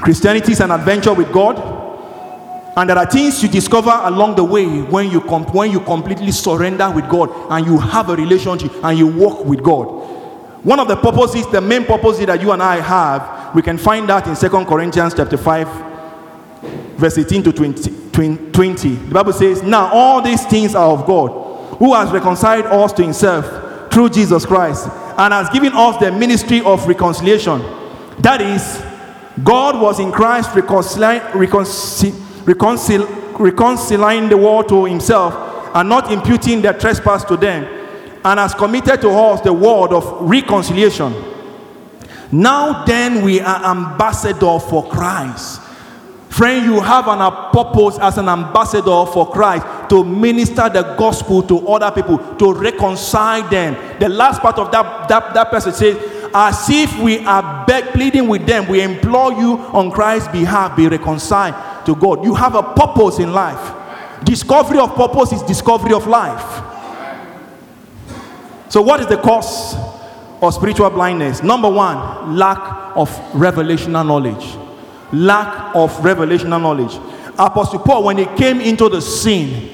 Christianity 0.02 0.52
is 0.52 0.60
an 0.60 0.72
adventure 0.72 1.14
with 1.14 1.32
God, 1.32 1.83
and 2.76 2.90
there 2.90 2.98
are 2.98 3.06
things 3.06 3.42
you 3.44 3.50
discover 3.50 3.92
along 3.92 4.36
the 4.36 4.44
way 4.44 4.66
when 4.66 5.12
you 5.12 5.22
com- 5.22 5.46
when 5.54 5.72
you 5.72 5.80
completely 5.80 6.32
surrender 6.32 6.90
with 6.90 7.08
God 7.08 7.30
and 7.52 7.66
you 7.68 7.78
have 7.78 8.10
a 8.10 8.16
relationship 8.16 8.72
and 8.84 8.98
you 8.98 9.08
walk 9.08 9.46
with 9.46 9.62
God. 9.62 9.86
One 10.64 10.80
of 10.80 10.88
the 10.88 10.96
purposes, 10.96 11.46
the 11.48 11.62
main 11.62 11.84
purposes 11.86 12.26
that 12.26 12.42
you 12.42 12.52
and 12.52 12.64
I 12.64 12.80
have, 12.80 13.54
we 13.54 13.62
can 13.62 13.78
find 13.78 14.08
that 14.10 14.28
in 14.28 14.36
Second 14.36 14.66
Corinthians 14.66 15.14
chapter 15.14 15.38
5, 15.38 15.68
verse 16.98 17.18
18 17.18 17.44
to 17.44 17.52
20, 17.52 18.52
20. 18.52 18.90
The 18.90 19.14
Bible 19.14 19.34
says, 19.34 19.62
Now 19.62 19.92
all 19.94 20.22
these 20.22 20.46
things 20.46 20.74
are 20.74 20.90
of 20.90 21.06
God, 21.06 21.78
who 21.78 21.94
has 21.94 22.12
reconciled 22.12 22.66
us 22.66 22.94
to 22.94 23.04
himself 23.04 23.92
through 23.94 24.10
Jesus 24.10 24.46
Christ, 24.46 24.88
and 25.18 25.34
has 25.34 25.50
given 25.50 25.74
us 25.74 25.98
the 25.98 26.12
ministry 26.12 26.62
of 26.62 26.88
reconciliation. 26.88 27.60
That 28.20 28.42
is, 28.42 28.82
God 29.44 29.82
was 29.82 30.00
in 30.00 30.12
Christ 30.12 30.56
reconciling, 30.56 31.20
reconcil, 31.34 32.23
reconcil, 32.46 33.40
reconciling 33.40 34.30
the 34.30 34.38
world 34.38 34.70
to 34.70 34.86
himself 34.86 35.34
and 35.76 35.90
not 35.90 36.12
imputing 36.12 36.62
their 36.62 36.74
trespass 36.74 37.24
to 37.26 37.36
them, 37.36 37.64
and 38.24 38.40
has 38.40 38.54
committed 38.54 39.02
to 39.02 39.10
us 39.10 39.42
the 39.42 39.52
word 39.52 39.92
of 39.92 40.22
reconciliation. 40.22 41.14
Now 42.32 42.84
then, 42.86 43.24
we 43.24 43.40
are 43.42 43.64
ambassador 43.66 44.60
for 44.60 44.88
Christ. 44.90 45.62
Friend, 46.30 46.66
you 46.66 46.80
have 46.80 47.08
an, 47.08 47.22
a 47.22 47.52
purpose 47.54 48.00
as 48.00 48.18
an 48.18 48.28
ambassador 48.28 49.06
for 49.06 49.30
Christ 49.30 49.66
to 49.90 50.04
minister 50.04 50.68
the 50.68 50.96
gospel 50.98 51.44
to 51.44 51.68
other 51.68 51.92
people, 51.92 52.18
to 52.38 52.54
reconcile 52.54 53.48
them. 53.50 54.00
The 54.00 54.10
last 54.10 54.42
part 54.42 54.58
of 54.58 54.72
that, 54.72 55.08
that, 55.10 55.34
that 55.36 55.52
passage 55.52 55.76
says, 55.76 55.96
as 56.34 56.70
if 56.70 56.98
we 57.00 57.20
are 57.26 57.66
beg, 57.66 57.86
pleading 57.94 58.28
with 58.28 58.46
them, 58.46 58.68
we 58.68 58.82
implore 58.82 59.34
you 59.34 59.58
on 59.74 59.92
Christ's 59.92 60.30
behalf, 60.30 60.76
be 60.76 60.88
reconciled 60.88 61.86
to 61.86 61.96
God. 61.96 62.24
You 62.24 62.34
have 62.36 62.56
a 62.56 62.64
purpose 62.64 63.20
in 63.20 63.34
life. 63.34 63.80
Discovery 64.24 64.80
of 64.80 64.96
purpose 64.96 65.34
is 65.34 65.42
discovery 65.44 65.94
of 65.94 66.08
life. 66.08 66.64
So, 68.70 68.82
what 68.82 69.00
is 69.00 69.08
the 69.08 69.18
cause 69.18 69.76
of 70.42 70.54
spiritual 70.54 70.90
blindness? 70.90 71.44
Number 71.44 71.70
one, 71.70 72.36
lack 72.36 72.96
of 72.98 73.10
revelational 73.34 74.06
knowledge. 74.08 74.58
Lack 75.12 75.76
of 75.76 75.92
revelational 75.98 76.62
knowledge. 76.62 76.96
Apostle 77.38 77.80
Paul, 77.80 78.06
when 78.06 78.18
he 78.18 78.26
came 78.38 78.62
into 78.62 78.90
the 78.90 79.02
scene, 79.02 79.70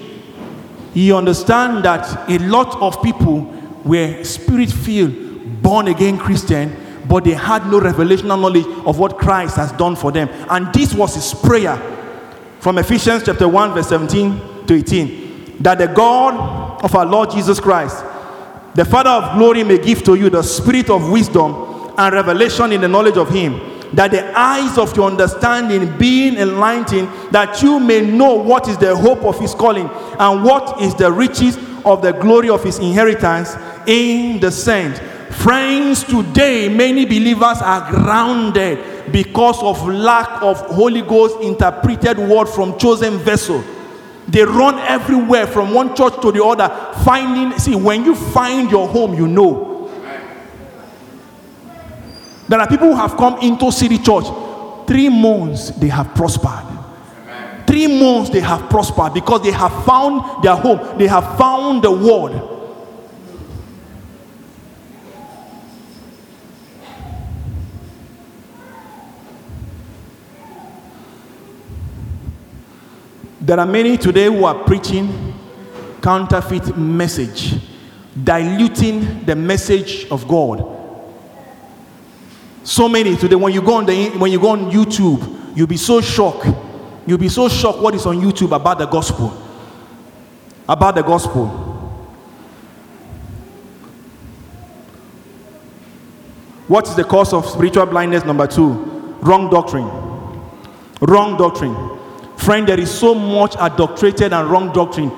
he 0.93 1.13
understand 1.13 1.86
that 1.86 2.30
a 2.30 2.39
lot 2.39 2.76
of 2.82 3.02
people 3.04 3.41
were 3.86 4.24
spirit 4.24 4.72
filled, 4.72 5.28
born 5.62 5.88
again 5.88 6.17
Christian, 6.17 6.76
but 7.08 7.24
they 7.24 7.34
had 7.34 7.65
no 7.67 7.80
revelational 7.80 8.39
knowledge 8.39 8.65
of 8.86 9.00
what 9.00 9.17
Christ 9.17 9.56
has 9.56 9.72
done 9.74 9.95
for 9.95 10.12
them. 10.12 10.30
And 10.50 10.74
this 10.74 10.93
was 10.93 11.15
his 11.15 11.34
prayer 11.34 11.78
from 12.60 12.78
Ephesians 12.78 13.24
chapter 13.26 13.48
1, 13.48 13.74
verse 13.74 13.88
17 13.89 14.65
to 14.67 14.74
18. 14.76 15.58
That 15.60 15.78
the 15.78 15.88
God 15.88 16.84
of 16.84 16.95
our 16.95 17.06
Lord 17.06 17.32
Jesus 17.32 17.60
Christ, 17.60 18.04
the 18.76 18.86
Father 18.86 19.10
of 19.10 19.38
glory, 19.38 19.63
may 19.63 19.78
give 19.78 20.04
to 20.04 20.15
you 20.15 20.30
the 20.30 20.43
spirit 20.43 20.89
of 20.89 21.10
wisdom 21.10 21.93
and 21.98 22.13
revelation 22.13 22.72
in 22.72 22.82
the 22.82 22.88
knowledge 22.88 23.17
of 23.17 23.30
Him, 23.30 23.60
that 23.93 24.12
the 24.12 24.38
eyes 24.38 24.78
of 24.78 24.95
your 24.95 25.10
understanding 25.10 25.98
being 25.98 26.38
enlightened, 26.38 27.10
that 27.32 27.62
you 27.62 27.80
may 27.80 28.02
know 28.02 28.36
what 28.36 28.67
is 28.67 28.78
the 28.78 28.95
hope 28.95 29.24
of 29.24 29.39
His 29.39 29.54
calling 29.54 29.89
and 30.19 30.43
what 30.43 30.82
is 30.82 30.93
the 30.95 31.12
riches 31.12 31.58
of 31.84 32.02
the 32.02 32.12
glory 32.12 32.50
of 32.50 32.63
His 32.63 32.78
inheritance 32.80 33.56
in 33.88 34.39
the 34.39 34.52
saints. 34.52 35.00
Friends, 35.31 36.03
today 36.03 36.69
many 36.69 37.05
believers 37.05 37.61
are 37.61 37.89
grounded 37.91 39.11
because 39.11 39.61
of 39.63 39.87
lack 39.87 40.41
of 40.41 40.59
Holy 40.61 41.01
Ghost 41.01 41.39
interpreted 41.41 42.17
word 42.17 42.47
from 42.47 42.77
chosen 42.77 43.17
vessel. 43.19 43.63
They 44.27 44.43
run 44.43 44.77
everywhere 44.79 45.47
from 45.47 45.73
one 45.73 45.95
church 45.95 46.19
to 46.21 46.31
the 46.31 46.43
other, 46.43 46.69
finding. 47.03 47.57
See, 47.57 47.75
when 47.75 48.05
you 48.05 48.15
find 48.15 48.69
your 48.69 48.87
home, 48.87 49.13
you 49.15 49.27
know. 49.27 49.89
There 52.47 52.59
are 52.59 52.67
people 52.67 52.87
who 52.87 52.95
have 52.95 53.15
come 53.15 53.39
into 53.39 53.71
City 53.71 53.97
Church. 53.99 54.25
Three 54.87 55.09
months 55.09 55.69
they 55.71 55.87
have 55.87 56.15
prospered. 56.15 56.65
Three 57.67 57.99
months 57.99 58.31
they 58.31 58.39
have 58.39 58.67
prospered 58.69 59.13
because 59.13 59.43
they 59.43 59.51
have 59.51 59.85
found 59.85 60.43
their 60.43 60.55
home. 60.55 60.97
They 60.97 61.05
have 61.05 61.37
found 61.37 61.83
the 61.83 61.91
word. 61.91 62.59
There 73.49 73.59
are 73.59 73.65
many 73.65 73.97
today 73.97 74.25
who 74.25 74.45
are 74.45 74.63
preaching 74.63 75.33
counterfeit 76.03 76.77
message, 76.77 77.55
diluting 78.23 79.25
the 79.25 79.35
message 79.35 80.05
of 80.12 80.27
God. 80.27 80.63
So 82.63 82.88
many 82.88 83.15
today, 83.15 83.35
when 83.35 83.51
you 83.51 83.63
go 83.63 83.73
on 83.73 83.88
the 83.88 84.09
when 84.19 84.31
you 84.31 84.39
go 84.39 84.49
on 84.49 84.69
YouTube, 84.69 85.57
you'll 85.57 85.65
be 85.65 85.77
so 85.77 85.99
shocked. 85.99 86.45
You'll 87.07 87.17
be 87.17 87.27
so 87.27 87.49
shocked 87.49 87.79
what 87.79 87.95
is 87.95 88.05
on 88.05 88.21
YouTube 88.21 88.55
about 88.55 88.77
the 88.77 88.85
gospel. 88.85 89.35
About 90.67 90.93
the 90.93 91.01
gospel. 91.01 91.47
What 96.67 96.88
is 96.88 96.93
the 96.93 97.03
cause 97.03 97.33
of 97.33 97.47
spiritual 97.47 97.88
blindness? 97.88 98.23
Number 98.23 98.45
two, 98.45 98.73
wrong 99.21 99.49
doctrine. 99.49 99.89
Wrong 101.01 101.35
doctrine. 101.35 101.98
Friend, 102.39 102.65
there 102.65 102.80
is 102.80 102.89
so 102.89 103.13
much 103.13 103.56
adulterated 103.60 104.32
and 104.32 104.49
wrong 104.49 104.71
doctrine 104.71 105.12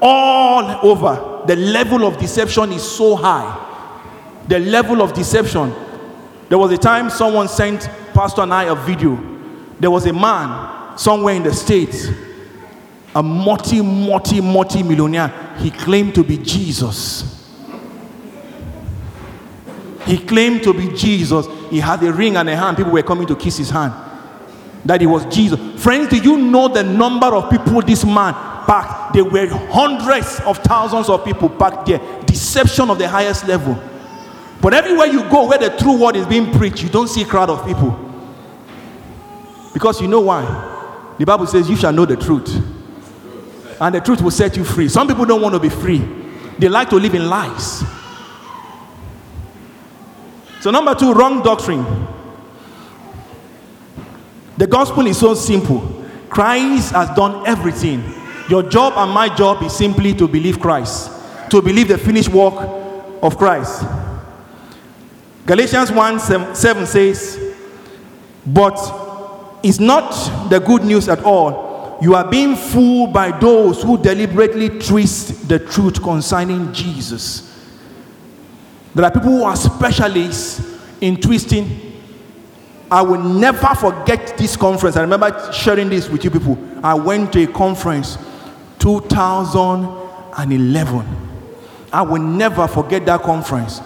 all 0.00 0.86
over. 0.88 1.42
The 1.44 1.56
level 1.56 2.06
of 2.06 2.18
deception 2.18 2.70
is 2.70 2.88
so 2.88 3.16
high. 3.16 3.64
The 4.46 4.60
level 4.60 5.02
of 5.02 5.12
deception. 5.12 5.74
There 6.48 6.56
was 6.56 6.70
a 6.70 6.78
time 6.78 7.10
someone 7.10 7.48
sent 7.48 7.90
Pastor 8.14 8.42
and 8.42 8.54
I 8.54 8.64
a 8.64 8.76
video. 8.76 9.18
There 9.80 9.90
was 9.90 10.06
a 10.06 10.12
man 10.12 10.96
somewhere 10.96 11.34
in 11.34 11.42
the 11.42 11.52
States, 11.52 12.06
a 13.12 13.24
multi, 13.24 13.82
multi, 13.82 14.40
multi 14.40 14.84
millionaire. 14.84 15.56
He 15.58 15.72
claimed 15.72 16.14
to 16.14 16.22
be 16.22 16.38
Jesus. 16.38 17.52
He 20.06 20.16
claimed 20.16 20.62
to 20.62 20.72
be 20.72 20.96
Jesus. 20.96 21.44
He 21.70 21.80
had 21.80 22.04
a 22.04 22.12
ring 22.12 22.36
and 22.36 22.48
a 22.48 22.56
hand. 22.56 22.76
People 22.76 22.92
were 22.92 23.02
coming 23.02 23.26
to 23.26 23.34
kiss 23.34 23.56
his 23.56 23.68
hand. 23.68 24.07
That 24.84 25.02
it 25.02 25.06
was 25.06 25.24
Jesus. 25.26 25.58
Friends, 25.82 26.08
do 26.08 26.16
you 26.16 26.38
know 26.38 26.68
the 26.68 26.82
number 26.82 27.26
of 27.26 27.50
people 27.50 27.82
this 27.82 28.04
man 28.04 28.32
packed? 28.66 29.14
There 29.14 29.24
were 29.24 29.46
hundreds 29.70 30.40
of 30.40 30.58
thousands 30.58 31.08
of 31.08 31.24
people 31.24 31.48
packed 31.48 31.86
there. 31.86 32.00
Deception 32.24 32.90
of 32.90 32.98
the 32.98 33.08
highest 33.08 33.46
level. 33.46 33.78
But 34.60 34.74
everywhere 34.74 35.06
you 35.06 35.22
go 35.30 35.48
where 35.48 35.58
the 35.58 35.70
true 35.76 36.00
word 36.00 36.16
is 36.16 36.26
being 36.26 36.52
preached, 36.52 36.82
you 36.82 36.88
don't 36.88 37.08
see 37.08 37.22
a 37.22 37.26
crowd 37.26 37.50
of 37.50 37.66
people. 37.66 37.96
Because 39.72 40.00
you 40.00 40.08
know 40.08 40.20
why? 40.20 41.14
The 41.18 41.26
Bible 41.26 41.46
says 41.46 41.68
you 41.68 41.76
shall 41.76 41.92
know 41.92 42.04
the 42.04 42.16
truth. 42.16 42.48
And 43.80 43.94
the 43.94 44.00
truth 44.00 44.20
will 44.20 44.30
set 44.30 44.56
you 44.56 44.64
free. 44.64 44.88
Some 44.88 45.06
people 45.06 45.24
don't 45.24 45.40
want 45.40 45.54
to 45.54 45.60
be 45.60 45.68
free. 45.68 45.98
They 46.58 46.68
like 46.68 46.90
to 46.90 46.96
live 46.96 47.14
in 47.14 47.28
lies. 47.28 47.84
So, 50.60 50.72
number 50.72 50.94
two, 50.96 51.12
wrong 51.12 51.42
doctrine. 51.42 51.84
The 54.58 54.66
gospel 54.66 55.06
is 55.06 55.18
so 55.18 55.34
simple. 55.34 56.04
Christ 56.28 56.92
has 56.92 57.08
done 57.16 57.46
everything. 57.46 58.02
Your 58.50 58.64
job 58.64 58.94
and 58.96 59.10
my 59.12 59.34
job 59.34 59.62
is 59.62 59.72
simply 59.72 60.12
to 60.14 60.26
believe 60.26 60.58
Christ, 60.58 61.10
to 61.50 61.62
believe 61.62 61.88
the 61.88 61.96
finished 61.96 62.28
work 62.28 62.54
of 63.22 63.38
Christ. 63.38 63.84
Galatians 65.46 65.92
1 65.92 66.18
7 66.18 66.54
7 66.54 66.86
says, 66.86 67.56
But 68.44 68.76
it's 69.62 69.78
not 69.78 70.10
the 70.50 70.58
good 70.58 70.84
news 70.84 71.08
at 71.08 71.22
all. 71.22 71.98
You 72.02 72.16
are 72.16 72.28
being 72.28 72.56
fooled 72.56 73.12
by 73.12 73.38
those 73.38 73.82
who 73.82 73.96
deliberately 73.96 74.80
twist 74.80 75.48
the 75.48 75.60
truth 75.60 76.02
concerning 76.02 76.72
Jesus. 76.72 77.44
There 78.94 79.04
are 79.04 79.10
people 79.10 79.30
who 79.30 79.44
are 79.44 79.56
specialists 79.56 80.60
in 81.00 81.20
twisting. 81.20 81.87
I 82.90 83.02
will 83.02 83.20
never 83.20 83.74
forget 83.74 84.38
this 84.38 84.56
conference. 84.56 84.96
I 84.96 85.02
remember 85.02 85.52
sharing 85.52 85.90
this 85.90 86.08
with 86.08 86.24
you 86.24 86.30
people. 86.30 86.58
I 86.82 86.94
went 86.94 87.34
to 87.34 87.42
a 87.42 87.46
conference 87.46 88.16
2011. 88.78 91.06
I 91.92 92.02
will 92.02 92.22
never 92.22 92.66
forget 92.66 93.04
that 93.06 93.22
conference. 93.22 93.80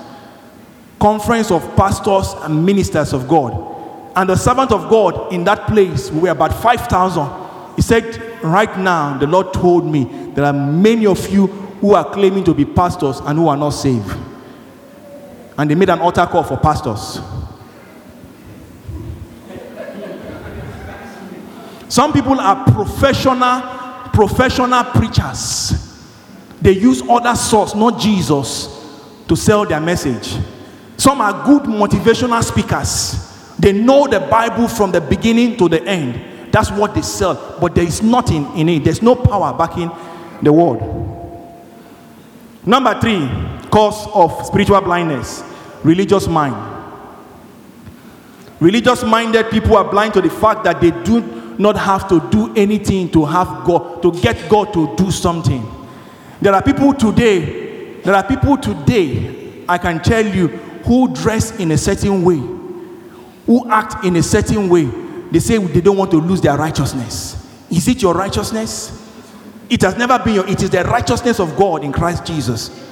Conference 1.01 1.51
of 1.51 1.77
pastors 1.77 2.35
and 2.43 2.65
ministers 2.65 3.13
of 3.13 3.27
God. 3.27 3.71
And 4.15 4.29
the 4.29 4.37
servant 4.37 4.73
of 4.73 4.91
God 4.91 5.33
in 5.33 5.45
that 5.45 5.67
place, 5.67 6.11
we 6.11 6.21
were 6.21 6.29
about 6.29 6.55
5,000. 6.55 7.75
He 7.77 7.83
said, 7.83 8.21
Right 8.43 8.77
now, 8.79 9.17
the 9.19 9.27
Lord 9.27 9.53
told 9.53 9.87
me 9.87 10.05
there 10.35 10.45
are 10.45 10.53
many 10.53 11.07
of 11.07 11.29
you 11.31 11.47
who 11.47 11.95
are 11.95 12.09
claiming 12.09 12.45
to 12.45 12.55
be 12.55 12.65
pastors 12.65 13.21
and 13.21 13.39
who 13.39 13.49
are 13.49 13.57
not 13.57 13.71
saved. 13.71 14.17
And 15.59 15.71
they 15.71 15.75
made 15.75 15.91
an 15.91 16.01
altar 16.01 16.27
call 16.27 16.43
for 16.43 16.57
pastors. 16.57 17.21
Some 21.93 22.14
people 22.14 22.40
are 22.40 22.64
professional, 22.72 23.61
professional 24.14 24.82
preachers. 24.82 25.74
They 26.62 26.72
use 26.72 27.03
other 27.03 27.36
source, 27.36 27.74
not 27.74 28.01
Jesus, 28.01 28.66
to 29.28 29.36
sell 29.36 29.66
their 29.66 29.78
message. 29.78 30.38
Some 30.97 31.20
are 31.20 31.45
good 31.45 31.64
motivational 31.64 32.43
speakers. 32.43 33.55
They 33.59 33.72
know 33.74 34.07
the 34.07 34.20
Bible 34.20 34.68
from 34.68 34.90
the 34.90 35.03
beginning 35.03 35.59
to 35.59 35.68
the 35.68 35.84
end. 35.84 36.51
That's 36.51 36.70
what 36.70 36.95
they 36.95 37.03
sell, 37.03 37.59
but 37.61 37.74
there 37.74 37.84
is 37.84 38.01
nothing 38.01 38.57
in 38.57 38.70
it. 38.70 38.84
There's 38.84 39.03
no 39.03 39.14
power 39.14 39.53
backing 39.53 39.90
the 40.40 40.51
word. 40.51 40.80
Number 42.64 42.99
three, 43.03 43.28
cause 43.70 44.09
of 44.14 44.47
spiritual 44.47 44.80
blindness 44.80 45.43
religious 45.84 46.26
mind. 46.26 46.57
Religious 48.61 49.03
minded 49.03 49.51
people 49.51 49.76
are 49.76 49.90
blind 49.90 50.14
to 50.14 50.22
the 50.22 50.30
fact 50.30 50.64
that 50.64 50.80
they 50.80 50.90
do 50.90 51.41
not 51.59 51.77
have 51.77 52.09
to 52.09 52.21
do 52.31 52.55
anything 52.55 53.11
to 53.11 53.25
have 53.25 53.65
God, 53.65 54.03
to 54.03 54.13
get 54.21 54.49
God 54.49 54.73
to 54.75 54.95
do 54.97 55.11
something. 55.11 55.65
There 56.41 56.55
are 56.55 56.63
people 56.63 56.95
today, 56.95 58.01
there 58.01 58.15
are 58.15 58.25
people 58.25 58.57
today, 58.57 59.65
I 59.69 59.79
can 59.79 60.03
tell 60.03 60.27
you, 60.27 60.49
who 60.85 61.15
dress 61.15 61.59
in 61.61 61.71
a 61.71 61.79
certain 61.79 62.25
way, 62.25 62.39
who 63.47 63.71
act 63.71 64.05
in 64.05 64.17
a 64.17 64.23
certain 64.23 64.69
way. 64.69 64.85
They 65.31 65.39
say 65.39 65.59
they 65.59 65.81
don't 65.81 65.97
want 65.97 66.11
to 66.11 66.21
lose 66.21 66.41
their 66.41 66.57
righteousness. 66.57 67.39
Is 67.71 67.89
it 67.89 68.03
your 68.03 68.15
righteousness? 68.15 68.99
It 69.71 69.81
has 69.83 69.97
never 69.97 70.19
been 70.19 70.35
your, 70.35 70.49
it 70.49 70.63
is 70.63 70.71
the 70.71 70.85
righteousness 70.85 71.41
of 71.41 71.57
God 71.57 71.85
in 71.85 71.93
Christ 71.93 72.27
Jesus. 72.27 72.91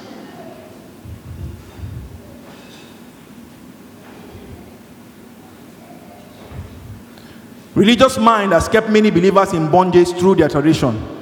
Religious 7.73 8.17
mind 8.17 8.51
has 8.51 8.67
kept 8.67 8.89
many 8.89 9.09
believers 9.09 9.53
in 9.53 9.71
bondage 9.71 10.09
through 10.09 10.35
their 10.35 10.49
tradition. 10.49 11.19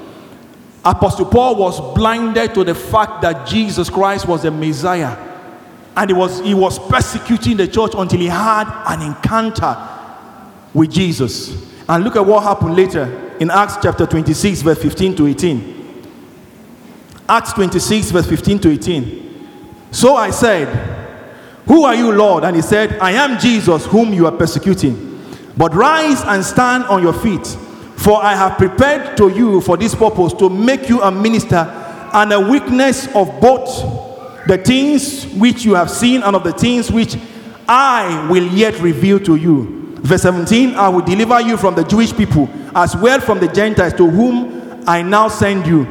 Apostle 0.83 1.25
Paul 1.25 1.55
was 1.57 1.79
blinded 1.95 2.53
to 2.55 2.63
the 2.63 2.73
fact 2.73 3.21
that 3.21 3.47
Jesus 3.47 3.89
Christ 3.89 4.27
was 4.27 4.43
the 4.43 4.51
Messiah. 4.51 5.17
And 5.95 6.09
he 6.09 6.13
was, 6.13 6.39
he 6.39 6.53
was 6.53 6.79
persecuting 6.79 7.57
the 7.57 7.67
church 7.67 7.91
until 7.95 8.19
he 8.19 8.27
had 8.27 8.65
an 8.87 9.01
encounter 9.01 9.75
with 10.73 10.91
Jesus. 10.91 11.69
And 11.87 12.03
look 12.03 12.15
at 12.15 12.25
what 12.25 12.43
happened 12.43 12.75
later 12.75 13.35
in 13.39 13.51
Acts 13.51 13.77
chapter 13.81 14.05
26, 14.05 14.61
verse 14.61 14.81
15 14.81 15.15
to 15.17 15.27
18. 15.27 15.79
Acts 17.27 17.53
26, 17.53 18.11
verse 18.11 18.27
15 18.27 18.59
to 18.59 18.71
18. 18.71 19.47
So 19.91 20.15
I 20.15 20.31
said, 20.31 20.67
Who 21.67 21.83
are 21.83 21.95
you, 21.95 22.11
Lord? 22.11 22.43
And 22.43 22.55
he 22.55 22.61
said, 22.61 22.97
I 22.99 23.11
am 23.11 23.37
Jesus, 23.39 23.85
whom 23.85 24.13
you 24.13 24.25
are 24.25 24.31
persecuting. 24.31 25.08
But 25.59 25.75
rise 25.75 26.21
and 26.21 26.43
stand 26.45 26.85
on 26.85 27.03
your 27.03 27.11
feet, 27.11 27.45
for 27.97 28.23
I 28.23 28.33
have 28.33 28.57
prepared 28.57 29.17
to 29.17 29.27
you 29.27 29.59
for 29.59 29.75
this 29.75 29.93
purpose 29.93 30.31
to 30.35 30.49
make 30.49 30.87
you 30.87 31.01
a 31.01 31.11
minister 31.11 31.67
and 32.13 32.31
a 32.31 32.39
witness 32.39 33.13
of 33.13 33.41
both 33.41 33.67
the 34.47 34.57
things 34.57 35.25
which 35.33 35.65
you 35.65 35.75
have 35.75 35.91
seen 35.91 36.23
and 36.23 36.33
of 36.33 36.45
the 36.45 36.53
things 36.53 36.89
which 36.89 37.17
I 37.67 38.25
will 38.31 38.47
yet 38.47 38.79
reveal 38.79 39.19
to 39.19 39.35
you. 39.35 39.97
Verse 39.97 40.21
17 40.21 40.75
I 40.75 40.87
will 40.87 41.01
deliver 41.01 41.41
you 41.41 41.57
from 41.57 41.75
the 41.75 41.83
Jewish 41.83 42.15
people 42.15 42.49
as 42.73 42.95
well 42.95 43.19
from 43.19 43.41
the 43.41 43.49
Gentiles 43.49 43.91
to 43.95 44.09
whom 44.09 44.81
I 44.87 45.01
now 45.01 45.27
send 45.27 45.67
you. 45.67 45.83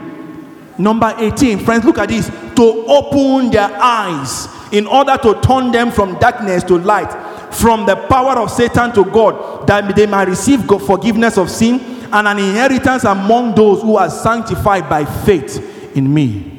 Number 0.78 1.14
18, 1.18 1.58
friends, 1.58 1.84
look 1.84 1.98
at 1.98 2.08
this 2.08 2.30
to 2.30 2.84
open 2.86 3.50
their 3.50 3.70
eyes 3.70 4.48
in 4.72 4.86
order 4.86 5.18
to 5.18 5.38
turn 5.42 5.72
them 5.72 5.90
from 5.90 6.18
darkness 6.18 6.64
to 6.64 6.78
light, 6.78 7.10
from 7.50 7.86
the 7.86 7.96
power 7.96 8.38
of 8.38 8.50
Satan 8.50 8.92
to 8.92 9.04
God, 9.04 9.66
that 9.66 9.94
they 9.94 10.06
might 10.06 10.28
receive 10.28 10.66
God 10.66 10.82
forgiveness 10.82 11.38
of 11.38 11.50
sin 11.50 11.80
and 12.12 12.26
an 12.26 12.38
inheritance 12.38 13.04
among 13.04 13.54
those 13.54 13.82
who 13.82 13.96
are 13.96 14.10
sanctified 14.10 14.88
by 14.88 15.04
faith 15.04 15.96
in 15.96 16.12
me. 16.12 16.54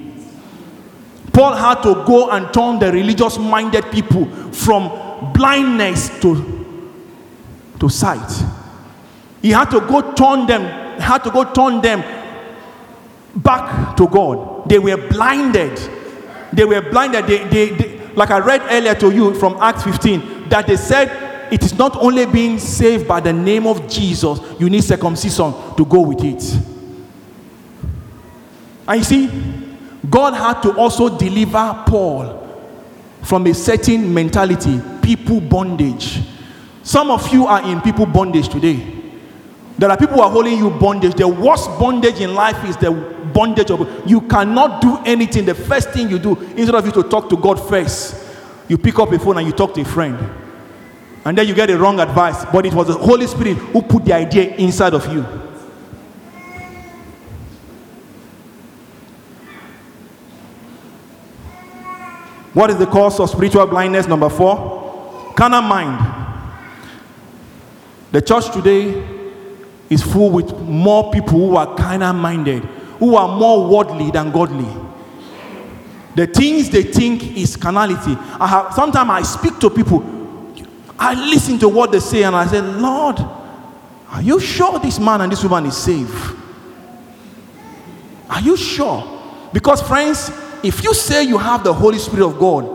Paul 1.34 1.56
had 1.56 1.82
to 1.84 2.04
go 2.06 2.30
and 2.32 2.54
turn 2.54 2.80
the 2.80 2.92
religious 2.92 3.38
minded 3.38 3.86
people 3.92 4.26
from 4.52 5.32
blindness 5.34 6.20
to, 6.22 6.96
to 7.80 7.90
sight. 7.90 8.44
He 9.42 9.52
had 9.52 9.70
to 9.72 9.80
go 9.80 10.14
turn 10.14 10.46
them, 10.46 10.64
had 11.00 11.24
to 11.24 11.32
go 11.32 11.52
turn 11.54 11.82
them 11.82 12.04
back 13.36 13.96
to 13.98 14.08
God. 14.08 14.68
They 14.68 14.80
were 14.80 14.98
blinded. 15.10 15.80
They 16.52 16.66
were 16.66 16.82
blinded. 16.82 17.26
They, 17.28 17.48
they, 17.48 17.70
they, 17.70 18.08
like 18.16 18.32
I 18.32 18.40
read 18.40 18.62
earlier 18.70 18.96
to 18.96 19.12
you 19.12 19.34
from 19.36 19.58
Acts 19.62 19.84
15, 19.84 20.39
that 20.50 20.68
they 20.68 20.78
said 20.78 21.52
it 21.52 21.64
is 21.64 21.78
not 21.78 21.96
only 21.98 22.26
being 22.26 22.60
saved 22.60 23.08
by 23.08 23.20
the 23.20 23.34
name 23.34 23.66
of 23.66 23.88
Jesus, 23.90 24.40
you 24.60 24.70
need 24.70 24.84
circumcision 24.84 25.54
to 25.76 25.86
go 25.86 26.02
with 26.02 26.24
it. 26.24 26.44
And 28.88 29.00
you 29.00 29.04
see, 29.04 29.30
God 30.10 30.34
had 30.34 30.62
to 30.62 30.76
also 30.76 31.16
deliver 31.18 31.84
Paul 31.88 32.36
from 33.24 33.46
a 33.48 33.54
certain 33.54 34.14
mentality, 34.14 34.82
people 35.02 35.42
bondage. 35.42 36.22
Some 36.84 37.12
of 37.12 37.32
you 37.34 37.46
are 37.46 37.62
in 37.70 37.82
people 37.82 38.06
bondage 38.06 38.50
today. 38.50 38.96
There 39.78 39.90
are 39.90 39.98
people 39.98 40.16
who 40.16 40.22
are 40.22 40.30
holding 40.30 40.58
you 40.58 40.70
bondage. 40.70 41.14
The 41.14 41.28
worst 41.28 41.68
bondage 41.80 42.20
in 42.20 42.34
life 42.34 42.64
is 42.68 42.76
the 42.78 42.92
bondage 43.34 43.72
of 43.72 44.10
you 44.10 44.22
cannot 44.22 44.82
do 44.82 44.98
anything. 45.06 45.46
The 45.46 45.56
first 45.56 45.92
thing 45.92 46.10
you 46.10 46.20
do, 46.20 46.36
instead 46.58 46.76
of 46.76 46.86
you 46.86 46.92
to 46.94 47.04
talk 47.04 47.30
to 47.30 47.38
God 47.38 47.56
first, 47.56 48.26
you 48.68 48.78
pick 48.78 49.00
up 49.00 49.12
a 49.12 49.20
phone 49.20 49.38
and 49.38 49.48
you 49.48 49.54
talk 49.54 49.74
to 49.76 49.82
a 49.82 49.86
friend. 49.86 50.18
And 51.26 51.38
then 51.38 51.48
you 51.48 51.54
get 51.54 51.68
the 51.68 51.78
wrong 51.78 52.00
advice. 52.00 52.46
But 52.46 52.66
it 52.66 52.74
was 52.74 52.88
the 52.88 52.94
Holy 52.94 53.28
Spirit 53.28 53.58
who 53.58 53.82
put 53.82 54.06
the 54.06 54.14
idea 54.14 54.56
inside 54.56 54.94
of 54.94 55.12
you. 55.12 55.22
What 62.54 62.70
is 62.72 62.78
the 62.78 62.88
cause 62.88 63.20
of 63.20 63.30
spiritual 63.30 63.66
blindness? 63.68 64.08
Number 64.08 64.30
four, 64.30 65.34
carnal 65.36 65.62
mind. 65.62 66.16
The 68.12 68.22
church 68.22 68.52
today 68.52 69.08
is 69.90 70.02
full 70.02 70.32
with 70.32 70.58
more 70.60 71.12
people 71.12 71.40
who 71.40 71.56
are 71.56 71.76
carnal 71.76 72.14
minded, 72.14 72.64
who 73.00 73.16
are 73.16 73.38
more 73.38 73.68
worldly 73.68 74.10
than 74.12 74.32
godly. 74.32 74.68
The 76.16 76.26
things 76.28 76.70
they 76.70 76.84
think 76.84 77.38
is 77.38 77.56
carnality. 77.56 78.18
I 78.40 78.48
have 78.48 78.74
sometimes 78.74 79.10
I 79.10 79.22
speak 79.22 79.60
to 79.60 79.70
people, 79.70 80.00
I 81.00 81.14
listen 81.14 81.58
to 81.60 81.70
what 81.70 81.94
they 81.94 82.00
say, 82.02 82.24
and 82.24 82.36
I 82.36 82.46
say, 82.46 82.60
Lord, 82.60 83.20
are 84.10 84.22
you 84.22 84.40
sure 84.40 84.78
this 84.80 85.00
man 85.00 85.22
and 85.22 85.32
this 85.32 85.42
woman 85.42 85.66
is 85.66 85.78
safe? 85.78 86.34
Are 88.30 88.42
you 88.42 88.58
sure? 88.58 89.50
Because, 89.54 89.82
friends, 89.82 90.30
if 90.62 90.84
you 90.84 90.94
say 90.94 91.24
you 91.24 91.38
have 91.38 91.64
the 91.64 91.74
Holy 91.74 91.98
Spirit 91.98 92.26
of 92.26 92.38
God 92.38 92.66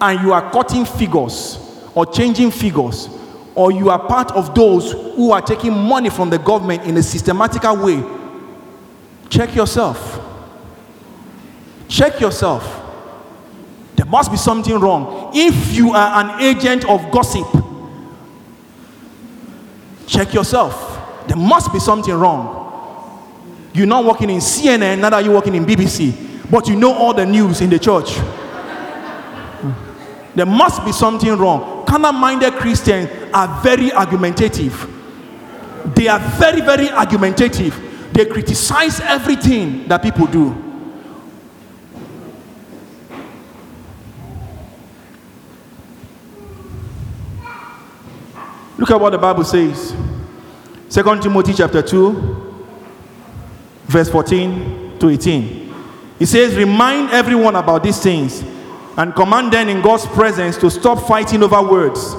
and 0.00 0.20
you 0.20 0.32
are 0.32 0.50
cutting 0.50 0.84
figures 0.84 1.58
or 1.94 2.04
changing 2.04 2.50
figures, 2.50 3.08
or 3.54 3.70
you 3.70 3.90
are 3.90 3.98
part 4.08 4.32
of 4.32 4.54
those 4.54 4.92
who 4.92 5.30
are 5.30 5.42
taking 5.42 5.72
money 5.72 6.10
from 6.10 6.30
the 6.30 6.38
government 6.38 6.82
in 6.84 6.96
a 6.96 7.02
systematical 7.02 7.76
way, 7.76 8.02
check 9.28 9.54
yourself. 9.54 10.20
Check 11.86 12.18
yourself. 12.18 12.81
There 13.96 14.06
must 14.06 14.30
be 14.30 14.36
something 14.36 14.78
wrong. 14.78 15.30
If 15.34 15.74
you 15.74 15.92
are 15.92 16.24
an 16.24 16.40
agent 16.40 16.84
of 16.86 17.10
gossip, 17.10 17.46
check 20.06 20.32
yourself. 20.32 21.26
There 21.28 21.36
must 21.36 21.72
be 21.72 21.78
something 21.78 22.14
wrong. 22.14 22.60
You're 23.74 23.86
not 23.86 24.04
working 24.04 24.30
in 24.30 24.38
CNN, 24.38 25.00
neither 25.00 25.16
are 25.16 25.22
you 25.22 25.32
working 25.32 25.54
in 25.54 25.64
BBC, 25.64 26.50
but 26.50 26.68
you 26.68 26.76
know 26.76 26.92
all 26.92 27.14
the 27.14 27.24
news 27.24 27.60
in 27.60 27.70
the 27.70 27.78
church. 27.78 28.16
Hmm. 29.60 29.72
There 30.34 30.46
must 30.46 30.84
be 30.84 30.92
something 30.92 31.32
wrong. 31.36 31.86
Carnal 31.86 32.12
minded 32.12 32.54
Christians 32.54 33.08
are 33.32 33.62
very 33.62 33.92
argumentative. 33.92 34.88
They 35.94 36.08
are 36.08 36.18
very, 36.38 36.60
very 36.60 36.90
argumentative. 36.90 37.78
They 38.12 38.26
criticize 38.26 39.00
everything 39.00 39.88
that 39.88 40.02
people 40.02 40.26
do. 40.26 40.71
Look 48.82 48.90
at 48.90 49.00
what 49.00 49.10
the 49.10 49.18
Bible 49.18 49.44
says. 49.44 49.94
2 50.90 51.20
Timothy 51.20 51.54
chapter 51.54 51.82
2, 51.82 52.56
verse 53.84 54.08
14 54.08 54.98
to 54.98 55.08
18. 55.08 55.74
It 56.18 56.26
says, 56.26 56.56
Remind 56.56 57.10
everyone 57.10 57.54
about 57.54 57.84
these 57.84 58.02
things 58.02 58.42
and 58.96 59.14
command 59.14 59.52
them 59.52 59.68
in 59.68 59.82
God's 59.82 60.04
presence 60.06 60.56
to 60.56 60.68
stop 60.68 61.06
fighting 61.06 61.44
over 61.44 61.62
words. 61.62 62.16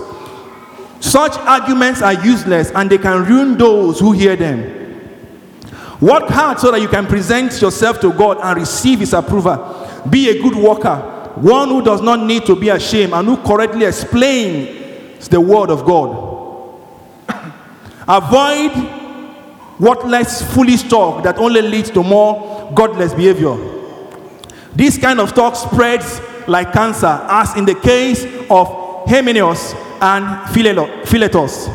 Such 1.02 1.34
arguments 1.40 2.02
are 2.02 2.14
useless 2.26 2.72
and 2.74 2.90
they 2.90 2.98
can 2.98 3.26
ruin 3.26 3.58
those 3.58 4.00
who 4.00 4.14
hear 4.14 4.38
them. 4.38 5.12
Work 6.00 6.30
hard 6.30 6.62
so 6.62 6.72
that 6.72 6.80
you 6.80 6.88
can 6.88 7.08
present 7.08 7.62
yourself 7.62 8.00
to 8.00 8.14
God 8.14 8.38
and 8.42 8.58
receive 8.58 9.00
His 9.00 9.12
approval. 9.12 10.02
Be 10.10 10.30
a 10.30 10.42
good 10.42 10.56
worker, 10.56 10.96
one 11.36 11.68
who 11.68 11.84
does 11.84 12.02
not 12.02 12.26
need 12.26 12.46
to 12.46 12.56
be 12.56 12.70
ashamed 12.70 13.12
and 13.12 13.28
who 13.28 13.36
correctly 13.36 13.84
explains 13.84 15.28
the 15.28 15.42
Word 15.42 15.70
of 15.70 15.84
God. 15.84 16.33
Avoid 18.08 18.72
worthless, 19.80 20.42
foolish 20.54 20.84
talk 20.84 21.24
that 21.24 21.38
only 21.38 21.62
leads 21.62 21.90
to 21.92 22.04
more 22.04 22.72
godless 22.74 23.14
behavior. 23.14 23.56
This 24.76 24.98
kind 24.98 25.20
of 25.20 25.34
talk 25.34 25.56
spreads 25.56 26.20
like 26.48 26.74
cancer, 26.74 27.20
as 27.30 27.56
in 27.56 27.66
the 27.66 27.76
case 27.76 28.26
of 28.50 28.68
Hymenaeus 29.08 29.74
and 30.02 30.50
Philetus. 30.52 31.70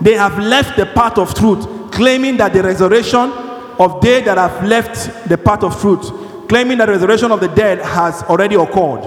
They 0.00 0.14
have 0.14 0.38
left 0.38 0.76
the 0.76 0.86
path 0.86 1.18
of 1.18 1.34
truth, 1.34 1.92
claiming 1.92 2.36
that 2.38 2.52
the 2.52 2.62
resurrection 2.62 3.30
of 3.78 4.00
they 4.00 4.22
that 4.22 4.38
have 4.38 4.64
left 4.64 5.28
the 5.28 5.36
path 5.36 5.62
of 5.64 5.78
truth, 5.80 6.48
claiming 6.48 6.78
that 6.78 6.86
the 6.86 6.92
resurrection 6.92 7.30
of 7.32 7.40
the 7.40 7.48
dead 7.48 7.78
has 7.80 8.22
already 8.24 8.54
occurred. 8.54 9.02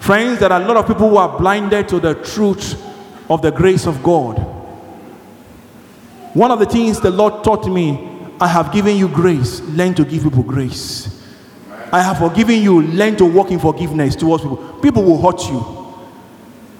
Friends, 0.00 0.40
there 0.40 0.52
are 0.52 0.60
a 0.60 0.66
lot 0.66 0.76
of 0.76 0.86
people 0.86 1.08
who 1.08 1.16
are 1.16 1.38
blinded 1.38 1.88
to 1.88 1.98
the 2.00 2.14
truth 2.14 2.80
of 3.30 3.40
the 3.40 3.50
grace 3.50 3.86
of 3.86 4.02
God. 4.02 4.61
One 6.34 6.50
of 6.50 6.58
the 6.58 6.66
things 6.66 7.00
the 7.00 7.10
Lord 7.10 7.44
taught 7.44 7.66
me, 7.66 8.08
I 8.40 8.48
have 8.48 8.72
given 8.72 8.96
you 8.96 9.08
grace, 9.08 9.60
learn 9.60 9.94
to 9.94 10.04
give 10.04 10.22
people 10.24 10.42
grace. 10.42 11.20
I 11.92 12.00
have 12.00 12.18
forgiven 12.18 12.62
you, 12.62 12.82
learn 12.82 13.16
to 13.16 13.26
walk 13.26 13.50
in 13.50 13.58
forgiveness 13.58 14.16
towards 14.16 14.42
people. 14.42 14.56
People 14.80 15.02
will 15.04 15.20
hurt 15.20 15.42
you. 15.48 15.94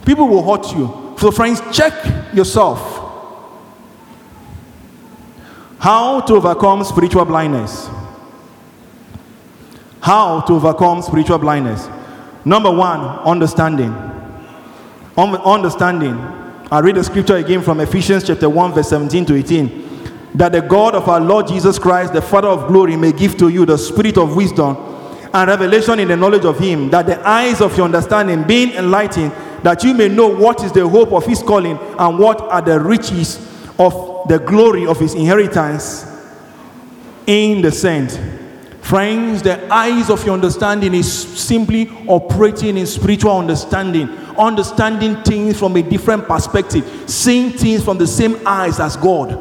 People 0.07 0.27
will 0.27 0.43
hurt 0.43 0.73
you. 0.75 1.15
So, 1.19 1.31
friends, 1.31 1.61
check 1.71 1.93
yourself. 2.35 3.01
How 5.79 6.21
to 6.23 6.35
overcome 6.35 6.83
spiritual 6.85 7.25
blindness. 7.25 7.89
How 10.01 10.41
to 10.41 10.55
overcome 10.55 11.03
spiritual 11.03 11.39
blindness. 11.39 11.89
Number 12.45 12.71
one, 12.71 13.01
understanding. 13.01 13.93
Un- 15.17 15.37
understanding. 15.37 16.17
I 16.73 16.79
read 16.79 16.97
the 16.97 17.05
scripture 17.05 17.37
again 17.37 17.61
from 17.61 17.81
Ephesians 17.81 18.27
chapter 18.27 18.49
1, 18.49 18.73
verse 18.73 18.89
17 18.89 19.27
to 19.27 19.37
18. 19.37 20.31
That 20.37 20.53
the 20.53 20.63
God 20.63 20.95
of 20.95 21.07
our 21.07 21.21
Lord 21.21 21.47
Jesus 21.47 21.79
Christ, 21.79 22.15
the 22.15 22.23
Father 22.23 22.49
of 22.49 22.67
glory, 22.67 22.97
may 22.97 23.13
give 23.13 23.37
to 23.37 23.51
you 23.51 23.67
the 23.67 23.77
spirit 23.77 24.17
of 24.17 24.35
wisdom 24.35 24.79
and 25.35 25.49
revelation 25.51 26.01
in 26.01 26.09
the 26.09 26.17
knowledge 26.17 26.47
of 26.47 26.59
Him, 26.59 26.89
that 26.89 27.05
the 27.05 27.21
eyes 27.29 27.61
of 27.61 27.77
your 27.77 27.85
understanding 27.85 28.45
being 28.45 28.71
enlightened, 28.71 29.33
that 29.63 29.85
you 29.85 29.93
may 29.93 30.09
know 30.09 30.29
what 30.29 30.65
is 30.65 30.73
the 30.73 30.89
hope 30.89 31.13
of 31.13 31.27
His 31.27 31.43
calling 31.43 31.77
and 31.77 32.19
what 32.19 32.41
are 32.41 32.63
the 32.63 32.81
riches 32.81 33.37
of 33.79 34.27
the 34.29 34.39
glory 34.39 34.87
of 34.87 34.99
His 34.99 35.13
inheritance 35.13 36.07
in 37.27 37.61
the 37.61 37.71
saint. 37.71 38.19
Friends, 38.83 39.43
the 39.43 39.73
eyes 39.73 40.11
of 40.11 40.25
your 40.27 40.35
understanding 40.35 40.93
is 40.93 41.11
simply 41.11 41.89
operating 42.09 42.77
in 42.77 42.85
spiritual 42.85 43.39
understanding, 43.39 44.09
understanding 44.37 45.23
things 45.23 45.57
from 45.57 45.77
a 45.77 45.83
different 45.83 46.27
perspective, 46.27 46.85
seeing 47.09 47.53
things 47.53 47.85
from 47.85 47.97
the 47.97 48.07
same 48.07 48.45
eyes 48.45 48.81
as 48.81 48.97
God, 48.97 49.39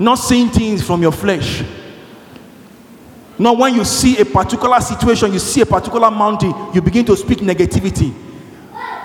not 0.00 0.16
seeing 0.16 0.48
things 0.48 0.82
from 0.82 1.00
your 1.00 1.12
flesh. 1.12 1.62
Not 3.38 3.56
when 3.56 3.76
you 3.76 3.84
see 3.84 4.18
a 4.18 4.24
particular 4.24 4.80
situation, 4.80 5.32
you 5.32 5.38
see 5.38 5.60
a 5.60 5.66
particular 5.66 6.10
mountain, 6.10 6.52
you 6.74 6.82
begin 6.82 7.04
to 7.06 7.16
speak 7.16 7.38
negativity. 7.38 8.12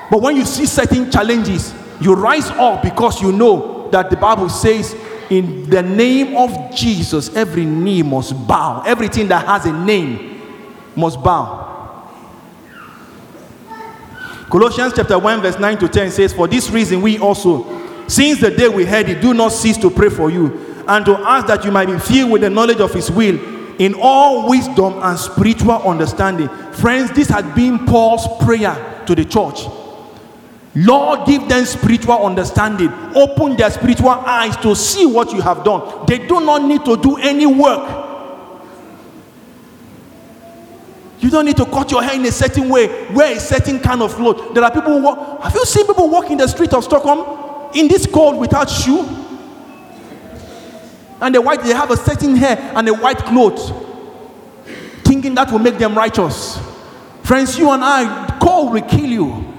But 0.10 0.22
when 0.24 0.38
you 0.38 0.44
see 0.44 0.66
certain 0.66 1.12
challenges, 1.12 1.72
you 2.02 2.16
rise 2.16 2.50
up 2.50 2.82
because 2.82 3.22
you 3.22 3.32
know 3.32 3.90
that 3.92 4.10
the 4.10 4.18
Bible 4.18 4.50
says, 4.50 4.96
in 5.30 5.70
the 5.70 5.82
name 5.82 6.36
of 6.36 6.76
Jesus, 6.76 7.36
every 7.36 7.66
knee 7.66 8.04
must 8.04 8.48
bow. 8.48 8.84
Everything 8.86 9.28
that 9.30 9.46
has 9.46 9.66
a 9.66 9.74
name 9.74 10.42
must 10.96 11.22
bow. 11.22 11.64
Colossians 14.50 14.94
chapter 14.96 15.18
1, 15.18 15.42
verse 15.42 15.60
9 15.60 15.78
to 15.80 15.88
10 15.88 16.12
says, 16.12 16.34
For 16.34 16.48
this 16.48 16.70
reason, 16.70 17.02
we 17.02 17.18
also, 17.18 17.66
since 18.08 18.40
the 18.40 18.52
day 18.52 18.70
we 18.70 18.86
heard 18.86 19.10
it, 19.10 19.22
do 19.22 19.34
not 19.34 19.50
cease 19.50 19.78
to 19.78 19.90
pray 19.90 20.10
for 20.10 20.30
you 20.30 20.84
and 20.88 21.06
to 21.06 21.18
ask 21.18 21.48
that 21.48 21.66
you 21.66 21.72
might 21.72 21.88
be 21.88 21.98
filled 21.98 22.32
with 22.32 22.42
the 22.42 22.50
knowledge 22.50 22.80
of 22.80 22.94
His 22.94 23.10
will 23.10 23.40
in 23.80 23.96
all 23.96 24.48
wisdom 24.48 25.00
and 25.02 25.18
spiritual 25.18 25.72
understanding. 25.72 26.48
Friends, 26.74 27.12
this 27.12 27.28
had 27.28 27.56
been 27.56 27.86
Paul's 27.86 28.28
prayer 28.44 29.04
to 29.08 29.16
the 29.16 29.26
church. 29.26 29.66
Lord, 30.76 31.26
give 31.26 31.48
them 31.48 31.66
spiritual 31.66 32.26
understanding. 32.26 32.92
Open 33.16 33.56
their 33.56 33.72
spiritual 33.72 34.10
eyes 34.10 34.58
to 34.58 34.76
see 34.76 35.06
what 35.06 35.32
you 35.32 35.40
have 35.40 35.64
done. 35.64 36.06
They 36.06 36.20
do 36.20 36.42
not 36.42 36.64
need 36.64 36.84
to 36.84 36.98
do 36.98 37.16
any 37.18 37.46
work. 37.46 38.04
You 41.20 41.30
don't 41.30 41.46
need 41.46 41.58
to 41.58 41.66
cut 41.66 41.90
your 41.92 42.04
hair 42.04 42.16
in 42.16 42.26
a 42.26 42.32
certain 42.32 42.68
way, 42.68 43.10
wear 43.12 43.38
a 43.38 43.40
certain 43.40 43.80
kind 43.80 44.02
of 44.02 44.14
clothes. 44.16 44.54
There 44.54 44.64
are 44.64 44.72
people 44.72 44.92
who 44.92 45.02
walk. 45.02 45.44
Have 45.44 45.56
you 45.56 45.66
seen 45.66 45.88
people 45.88 46.10
walk 46.10 46.30
in 46.30 46.38
the 46.38 46.48
street 46.48 46.74
of 46.74 46.84
Stockholm 46.84 47.72
in 47.74 47.88
this 47.88 48.06
cold 48.06 48.38
without 48.38 48.70
shoe? 48.70 49.00
And 51.22 51.34
the 51.34 51.42
white, 51.42 51.64
they 51.64 51.74
have 51.74 51.90
a 51.90 51.98
certain 51.98 52.36
hair 52.36 52.58
and 52.76 52.88
a 52.90 52.94
white 52.94 53.20
clothes, 53.20 53.72
thinking 55.06 55.34
that 55.36 55.50
will 55.52 55.60
make 55.60 55.78
them 55.78 55.96
righteous. 55.96 56.60
Friends, 57.24 57.58
you 57.58 57.72
and 57.72 57.82
I, 57.84 58.38
cold 58.42 58.74
will 58.74 58.82
kill 58.82 59.06
you. 59.06 59.55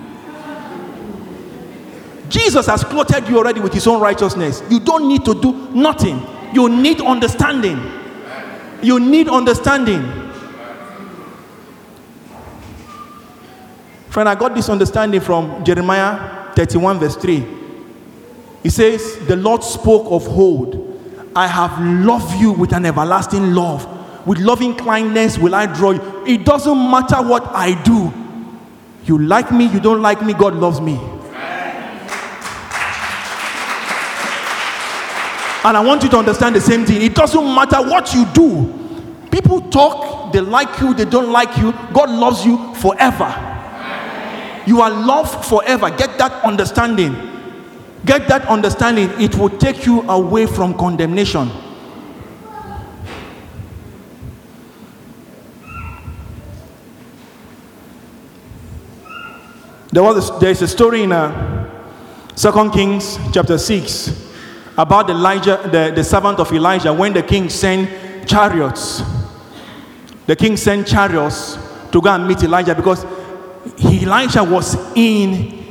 Jesus 2.29 2.67
has 2.67 2.85
clothed 2.85 3.29
you 3.29 3.39
already 3.39 3.61
with 3.61 3.73
his 3.73 3.87
own 3.87 4.01
righteousness. 4.01 4.63
You 4.71 4.81
don't 4.81 5.09
need 5.09 5.25
to 5.25 5.35
do 5.35 5.53
nothing. 5.71 6.21
You 6.53 6.69
need 6.69 7.01
understanding. 7.01 7.81
You 8.83 9.01
need 9.01 9.29
understanding. 9.29 10.03
Friend, 14.09 14.29
I 14.29 14.35
got 14.35 14.55
this 14.55 14.69
understanding 14.69 15.21
from 15.21 15.65
Jeremiah 15.65 16.55
31, 16.55 16.99
verse 16.99 17.17
3. 17.17 17.47
He 18.63 18.71
says, 18.71 19.19
The 19.27 19.37
Lord 19.37 19.63
spoke 19.63 20.07
of 20.11 20.27
old. 20.29 20.83
I 21.37 21.47
have 21.47 21.79
loved 22.05 22.41
you 22.41 22.53
with 22.53 22.73
an 22.73 22.87
everlasting 22.87 23.53
love. 23.53 23.87
With 24.27 24.39
loving 24.39 24.75
kindness 24.75 25.39
will 25.39 25.55
I 25.55 25.67
draw 25.67 25.91
you. 25.91 26.25
It 26.27 26.45
doesn't 26.45 26.91
matter 26.91 27.17
what 27.17 27.45
I 27.49 27.81
do. 27.83 28.13
You 29.05 29.19
like 29.19 29.53
me, 29.53 29.67
you 29.67 29.81
don't 29.81 30.03
like 30.03 30.23
me, 30.23 30.33
God 30.33 30.55
loves 30.55 30.81
me. 30.81 30.99
And 35.65 35.77
I 35.77 35.81
want 35.81 36.03
you 36.03 36.09
to 36.11 36.19
understand 36.19 36.55
the 36.55 36.61
same 36.61 36.85
thing. 36.85 37.03
It 37.03 37.15
doesn't 37.15 37.45
matter 37.45 37.79
what 37.79 38.15
you 38.15 38.25
do. 38.27 38.73
People 39.31 39.61
talk, 39.71 40.33
they 40.33 40.41
like 40.41 40.81
you, 40.81 40.95
they 40.95 41.05
don't 41.05 41.33
like 41.33 41.57
you. 41.59 41.73
God 41.93 42.09
loves 42.11 42.45
you 42.45 42.75
forever. 42.77 43.29
You 44.67 44.81
are 44.81 44.91
loved 44.91 45.45
forever. 45.45 45.91
Get 45.91 46.19
that 46.19 46.45
understanding. 46.45 47.15
Get 48.05 48.29
that 48.29 48.47
understanding. 48.47 49.11
It 49.21 49.35
will 49.35 49.51
take 49.51 49.87
you 49.87 50.03
away 50.03 50.47
from 50.47 50.77
condemnation. 50.77 51.51
There 59.93 60.03
was 60.03 60.39
there 60.41 60.51
is 60.51 60.61
a 60.63 60.69
story 60.69 61.05
in 61.05 61.13
uh, 61.13 61.71
Second 62.35 62.73
Kings 62.73 63.19
chapter 63.33 63.57
six 63.57 64.26
about 64.77 65.11
Elijah, 65.11 65.61
the, 65.71 65.93
the 65.95 66.05
servant 66.05 66.39
of 66.39 66.53
Elijah, 66.53 66.93
when 66.93 67.13
the 67.13 67.23
king 67.23 67.49
sent 67.49 68.29
chariots. 68.29 69.03
The 70.27 70.37
king 70.37 70.57
sent 70.57 70.87
chariots 70.87 71.57
to 71.93 72.01
go 72.01 72.11
and 72.11 72.27
meet 72.27 72.43
Elijah 72.43 72.75
because 72.75 73.05
Elijah 73.85 74.45
was 74.45 74.77
in 74.97 75.65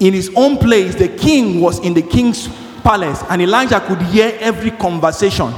in 0.00 0.14
his 0.14 0.30
own 0.34 0.56
place. 0.56 0.94
The 0.94 1.08
king 1.08 1.60
was 1.60 1.78
in 1.80 1.94
the 1.94 2.02
king's 2.02 2.48
palace, 2.82 3.22
and 3.28 3.42
Elijah 3.42 3.80
could 3.80 4.00
hear 4.02 4.36
every 4.40 4.70
conversation. 4.72 5.52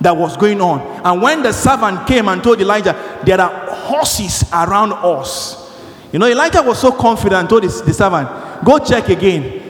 that 0.00 0.16
was 0.16 0.36
going 0.36 0.60
on. 0.60 0.80
And 1.04 1.22
when 1.22 1.42
the 1.42 1.52
servant 1.52 2.06
came 2.06 2.28
and 2.28 2.42
told 2.42 2.60
Elijah, 2.60 3.20
There 3.24 3.40
are 3.40 3.70
horses 3.74 4.44
around 4.52 4.92
us. 4.92 5.66
You 6.12 6.18
know, 6.18 6.26
Elijah 6.26 6.62
was 6.62 6.78
so 6.78 6.92
confident 6.92 7.50
told 7.50 7.64
his, 7.64 7.82
the 7.82 7.92
servant, 7.92 8.28
Go 8.64 8.78
check 8.78 9.08
again. 9.08 9.64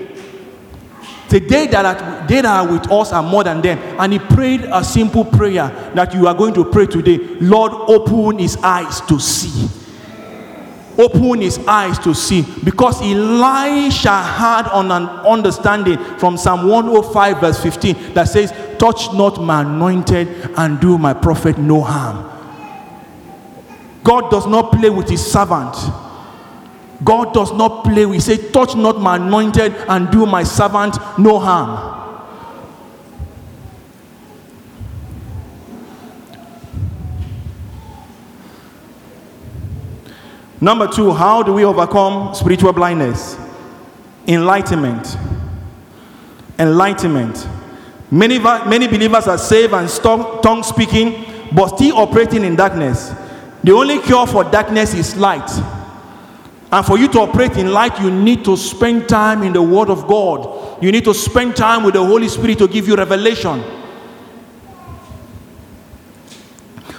The 1.29 1.41
they 1.41 1.67
that, 1.69 1.85
are, 1.85 2.18
they 2.29 2.41
that 2.41 2.67
are 2.67 2.71
with 2.71 2.91
us 2.91 3.13
are 3.13 3.23
more 3.23 3.45
than 3.45 3.61
them. 3.61 3.79
And 3.99 4.13
he 4.13 4.19
prayed 4.19 4.63
a 4.65 4.85
simple 4.85 5.25
prayer 5.25 5.69
that 5.95 6.15
you 6.15 6.27
are 6.27 6.35
going 6.35 6.55
to 6.55 6.65
pray 6.65 6.87
today 6.87 7.19
Lord, 7.41 7.73
open 7.73 8.39
his 8.39 8.57
eyes 8.59 9.01
to 9.03 9.19
see. 9.19 9.69
Open 10.99 11.41
his 11.41 11.59
eyes 11.59 11.99
to 12.01 12.15
see. 12.15 12.45
Because 12.65 13.01
Elisha 13.01 14.21
had 14.21 14.67
on 14.69 14.91
an 14.91 15.05
understanding 15.05 15.97
from 16.19 16.37
Psalm 16.37 16.69
105, 16.69 17.41
verse 17.41 17.63
15, 17.63 18.15
that 18.15 18.25
says, 18.25 18.53
Touch 18.79 19.13
not 19.13 19.41
my 19.41 19.63
anointed 19.63 20.29
and 20.57 20.81
do 20.81 20.99
my 20.99 21.15
prophet 21.15 21.57
no 21.57 21.83
harm. 21.83 22.29
God 24.03 24.31
does 24.31 24.47
not 24.47 24.73
play 24.73 24.91
with 24.91 25.09
his 25.09 25.25
servant. 25.25 25.75
God 27.05 27.33
does 27.33 27.53
not 27.53 27.85
play. 27.85 28.07
We 28.07 28.21
say, 28.21 28.51
touch 28.51 28.75
not 28.75 29.01
my 29.01 29.17
anointed 29.17 29.75
and 29.89 30.11
do 30.11 30.27
my 30.27 30.43
servant 30.43 30.97
no 31.19 31.39
harm. 31.39 31.98
Number 40.61 40.89
two, 40.89 41.13
how 41.13 41.43
do 41.43 41.53
we 41.53 41.65
overcome 41.65 42.35
spiritual 42.35 42.73
blindness? 42.73 43.39
Enlightenment. 44.27 45.17
Enlightenment. 46.59 47.49
Many, 48.11 48.39
many 48.39 48.89
believers 48.89 49.29
are 49.29 49.39
saved 49.39 49.75
and 49.75 49.89
tongue 50.43 50.63
speaking, 50.63 51.25
but 51.53 51.77
still 51.77 51.97
operating 51.99 52.45
in 52.45 52.57
darkness. 52.57 53.13
The 53.63 53.73
only 53.73 54.01
cure 54.01 54.27
for 54.27 54.45
darkness 54.45 54.95
is 54.95 55.17
light. 55.17 55.49
And 56.71 56.85
for 56.85 56.99
you 56.99 57.09
to 57.09 57.21
operate 57.21 57.57
in 57.57 57.73
light, 57.73 57.99
you 58.01 58.11
need 58.11 58.45
to 58.45 58.57
spend 58.57 59.09
time 59.09 59.43
in 59.43 59.53
the 59.53 59.63
Word 59.63 59.89
of 59.89 60.07
God. 60.07 60.83
You 60.83 60.93
need 60.93 61.05
to 61.05 61.15
spend 61.15 61.57
time 61.57 61.85
with 61.85 61.95
the 61.95 62.05
Holy 62.05 62.29
Spirit 62.29 62.59
to 62.59 62.69
give 62.69 62.87
you 62.89 62.97
revelation. 62.97 63.63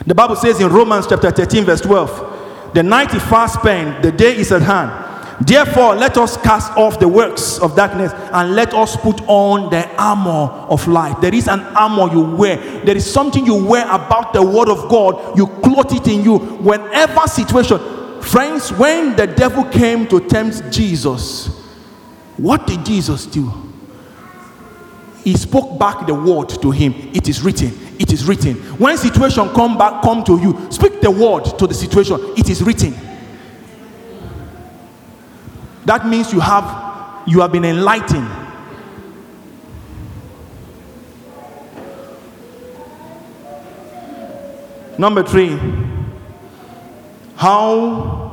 The 0.05 0.16
Bible 0.16 0.36
says 0.38 0.60
in 0.60 0.70
Romans 0.70 1.05
chapter 1.07 1.30
13, 1.30 1.66
verse 1.66 1.82
12, 1.82 2.38
the 2.74 2.84
night 2.84 3.13
is 3.13 3.24
fast 3.24 3.59
spent, 3.59 4.03
the 4.03 4.11
day 4.11 4.36
is 4.36 4.51
at 4.51 4.61
hand. 4.61 5.07
Therefore, 5.41 5.95
let 5.95 6.17
us 6.17 6.36
cast 6.38 6.72
off 6.74 6.99
the 6.99 7.07
works 7.07 7.59
of 7.59 7.76
darkness 7.76 8.11
and 8.34 8.55
let 8.55 8.74
us 8.74 8.97
put 8.97 9.22
on 9.28 9.70
the 9.70 9.88
armor 9.95 10.51
of 10.70 10.86
light. 10.88 11.22
There 11.22 11.34
is 11.34 11.47
an 11.47 11.61
armor 11.61 12.11
you 12.13 12.22
wear. 12.36 12.57
There 12.84 12.97
is 12.97 13.09
something 13.09 13.45
you 13.45 13.63
wear 13.63 13.86
about 13.86 14.34
the 14.34 14.43
word 14.43 14.67
of 14.67 14.89
God. 14.89 15.38
You 15.38 15.47
clothe 15.47 15.93
it 15.93 16.07
in 16.07 16.24
you. 16.26 16.39
Whenever 16.39 17.22
situation, 17.28 17.80
friends, 18.22 18.74
when 18.74 19.15
the 19.15 19.28
devil 19.28 19.63
came 19.63 20.07
to 20.07 20.20
tempt 20.20 20.72
Jesus, 20.72 21.47
what 22.36 22.67
did 22.67 22.86
Jesus 22.86 23.26
do? 23.26 23.49
He 25.24 25.38
spoke 25.38 25.80
back 25.80 26.05
the 26.05 26.13
word 26.13 26.49
to 26.61 26.72
him. 26.72 26.93
It 27.13 27.30
is 27.30 27.41
written. 27.41 27.88
It 27.99 28.13
is 28.13 28.25
written. 28.25 28.55
When 28.79 28.97
situation 28.97 29.49
come 29.49 29.77
back, 29.77 30.01
come 30.01 30.23
to 30.23 30.39
you, 30.39 30.71
speak 30.71 31.01
the 31.01 31.11
word 31.11 31.43
to 31.59 31.67
the 31.67 31.73
situation. 31.73 32.17
It 32.37 32.49
is 32.49 32.63
written. 32.63 32.95
That 35.83 36.07
means 36.07 36.31
you 36.31 36.39
have 36.39 37.27
you 37.27 37.41
have 37.41 37.51
been 37.51 37.65
enlightened. 37.65 38.29
Number 44.97 45.23
three, 45.23 45.59
how 47.35 48.29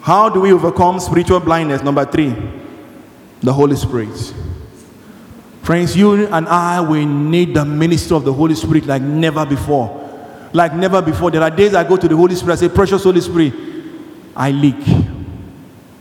how 0.00 0.28
do 0.28 0.40
we 0.40 0.52
overcome 0.52 0.98
spiritual 0.98 1.38
blindness? 1.38 1.82
Number 1.82 2.04
three, 2.04 2.34
the 3.40 3.52
Holy 3.52 3.76
Spirit. 3.76 4.34
Friends, 5.62 5.96
you 5.96 6.26
and 6.26 6.48
I 6.48 6.80
we 6.80 7.06
need 7.06 7.54
the 7.54 7.64
ministry 7.64 8.16
of 8.16 8.24
the 8.24 8.32
Holy 8.32 8.56
Spirit 8.56 8.86
like 8.86 9.00
never 9.00 9.46
before. 9.46 10.00
Like 10.52 10.74
never 10.74 11.00
before. 11.00 11.30
There 11.30 11.40
are 11.40 11.50
days 11.50 11.74
I 11.74 11.84
go 11.88 11.96
to 11.96 12.08
the 12.08 12.16
Holy 12.16 12.34
Spirit, 12.34 12.54
I 12.54 12.56
say, 12.56 12.68
Precious 12.68 13.04
Holy 13.04 13.20
Spirit, 13.20 13.54
I 14.34 14.50
leak. 14.50 14.82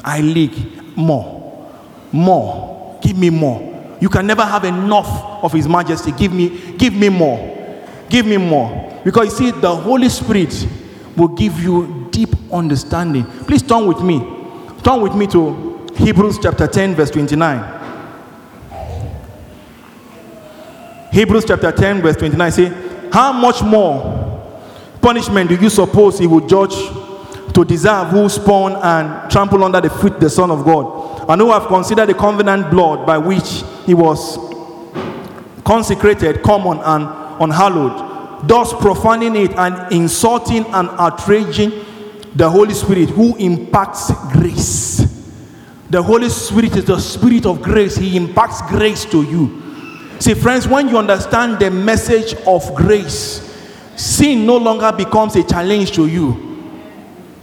I 0.03 0.21
leak 0.21 0.97
more. 0.97 1.71
More. 2.11 2.99
Give 3.03 3.15
me 3.15 3.29
more. 3.29 3.97
You 4.01 4.09
can 4.09 4.25
never 4.25 4.43
have 4.43 4.65
enough 4.65 5.43
of 5.43 5.53
His 5.53 5.67
Majesty. 5.67 6.11
Give 6.11 6.33
me, 6.33 6.73
give 6.73 6.95
me 6.95 7.09
more. 7.09 7.37
Give 8.09 8.25
me 8.25 8.37
more. 8.37 8.99
Because 9.05 9.25
you 9.39 9.51
see, 9.51 9.59
the 9.59 9.73
Holy 9.73 10.09
Spirit 10.09 10.67
will 11.15 11.29
give 11.29 11.61
you 11.61 12.07
deep 12.11 12.29
understanding. 12.51 13.25
Please 13.45 13.61
turn 13.61 13.85
with 13.85 14.01
me. 14.01 14.19
Turn 14.83 15.01
with 15.01 15.13
me 15.13 15.27
to 15.27 15.87
Hebrews 15.97 16.39
chapter 16.41 16.65
10, 16.65 16.95
verse 16.95 17.11
29. 17.11 17.80
Hebrews 21.11 21.43
chapter 21.45 21.71
10, 21.71 22.01
verse 22.01 22.15
29 22.15 22.51
say, 22.51 23.09
How 23.11 23.33
much 23.33 23.61
more 23.61 24.21
punishment 25.01 25.49
do 25.49 25.55
you 25.55 25.69
suppose 25.69 26.17
he 26.17 26.27
will 26.27 26.47
judge 26.47 26.73
to 27.53 27.65
deserve 27.65 28.09
who 28.09 28.29
spawn 28.29 28.77
and 28.81 29.29
trample 29.29 29.63
under 29.63 29.81
the 29.81 29.89
feet 29.89 30.19
the 30.21 30.29
Son 30.29 30.49
of 30.49 30.63
God, 30.63 31.29
and 31.29 31.41
who 31.41 31.51
have 31.51 31.67
considered 31.67 32.07
the 32.07 32.13
covenant 32.13 32.71
blood 32.71 33.05
by 33.05 33.17
which 33.17 33.63
he 33.85 33.93
was 33.93 34.37
consecrated 35.65 36.41
common 36.43 36.79
and 36.79 37.03
unhallowed, 37.41 38.47
thus 38.47 38.73
profaning 38.73 39.35
it 39.35 39.51
and 39.57 39.91
insulting 39.91 40.65
and 40.67 40.89
outraging 40.91 41.71
the 42.35 42.49
Holy 42.49 42.73
Spirit 42.73 43.09
who 43.09 43.35
impacts 43.35 44.11
grace. 44.31 45.01
The 45.89 46.01
Holy 46.01 46.29
Spirit 46.29 46.77
is 46.77 46.85
the 46.85 46.99
spirit 46.99 47.45
of 47.45 47.61
grace, 47.61 47.97
He 47.97 48.15
impacts 48.15 48.61
grace 48.61 49.03
to 49.05 49.23
you. 49.23 49.70
See, 50.21 50.35
friends, 50.35 50.67
when 50.67 50.87
you 50.87 50.99
understand 50.99 51.57
the 51.57 51.71
message 51.71 52.35
of 52.45 52.75
grace, 52.75 53.41
sin 53.95 54.45
no 54.45 54.55
longer 54.55 54.91
becomes 54.91 55.35
a 55.35 55.43
challenge 55.43 55.93
to 55.93 56.05
you. 56.05 56.33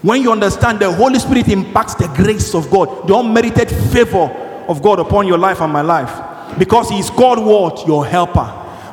When 0.00 0.22
you 0.22 0.30
understand 0.30 0.78
the 0.78 0.92
Holy 0.92 1.18
Spirit 1.18 1.48
impacts 1.48 1.96
the 1.96 2.06
grace 2.06 2.54
of 2.54 2.70
God, 2.70 3.08
the 3.08 3.16
unmerited 3.16 3.68
favor 3.68 4.30
of 4.68 4.80
God 4.80 5.00
upon 5.00 5.26
your 5.26 5.38
life 5.38 5.60
and 5.60 5.72
my 5.72 5.80
life, 5.80 6.56
because 6.56 6.88
He 6.88 7.00
is 7.00 7.10
God, 7.10 7.44
what? 7.44 7.84
Your 7.84 8.06
helper. 8.06 8.46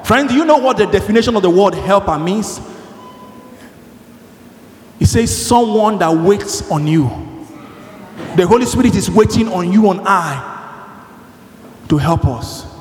Friend, 0.03 0.27
do 0.27 0.33
you 0.33 0.45
know 0.45 0.57
what 0.57 0.77
the 0.77 0.87
definition 0.87 1.35
of 1.35 1.43
the 1.43 1.49
word 1.51 1.75
helper 1.75 2.17
means? 2.17 2.59
It 4.99 5.05
says 5.05 5.45
someone 5.45 5.99
that 5.99 6.09
waits 6.09 6.71
on 6.71 6.87
you. 6.87 7.03
The 8.35 8.47
Holy 8.47 8.65
Spirit 8.65 8.95
is 8.95 9.11
waiting 9.11 9.47
on 9.47 9.71
you 9.71 9.91
and 9.91 10.01
I 10.05 10.53
to 11.87 11.99
help 11.99 12.25
us. 12.25 12.74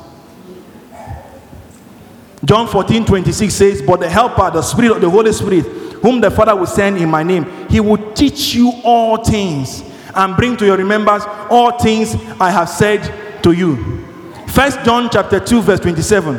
John 2.45 2.67
14, 2.67 3.05
26 3.05 3.55
says, 3.55 3.83
But 3.83 4.01
the 4.01 4.09
helper, 4.11 4.51
the 4.51 4.63
Spirit 4.63 4.93
of 4.93 5.01
the 5.01 5.11
Holy 5.11 5.33
Spirit, 5.33 5.65
whom 6.03 6.21
the 6.21 6.31
Father 6.31 6.55
will 6.55 6.67
send 6.67 6.99
in 6.99 7.09
my 7.09 7.23
name, 7.23 7.69
he 7.69 7.81
will 7.81 8.13
teach 8.13 8.55
you 8.55 8.73
all 8.83 9.23
things 9.25 9.83
and 10.15 10.37
bring 10.37 10.57
to 10.57 10.67
your 10.67 10.77
remembrance 10.77 11.25
all 11.51 11.79
things 11.79 12.15
I 12.41 12.51
have 12.51 12.69
said 12.69 13.43
to 13.43 13.53
you. 13.53 14.05
First 14.49 14.85
John 14.85 15.09
chapter 15.11 15.41
2, 15.41 15.63
verse 15.63 15.81
27. 15.81 16.37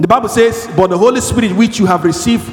The 0.00 0.08
Bible 0.08 0.28
says, 0.28 0.68
But 0.76 0.88
the 0.88 0.98
Holy 0.98 1.20
Spirit 1.20 1.52
which 1.52 1.78
you 1.78 1.86
have 1.86 2.04
received 2.04 2.44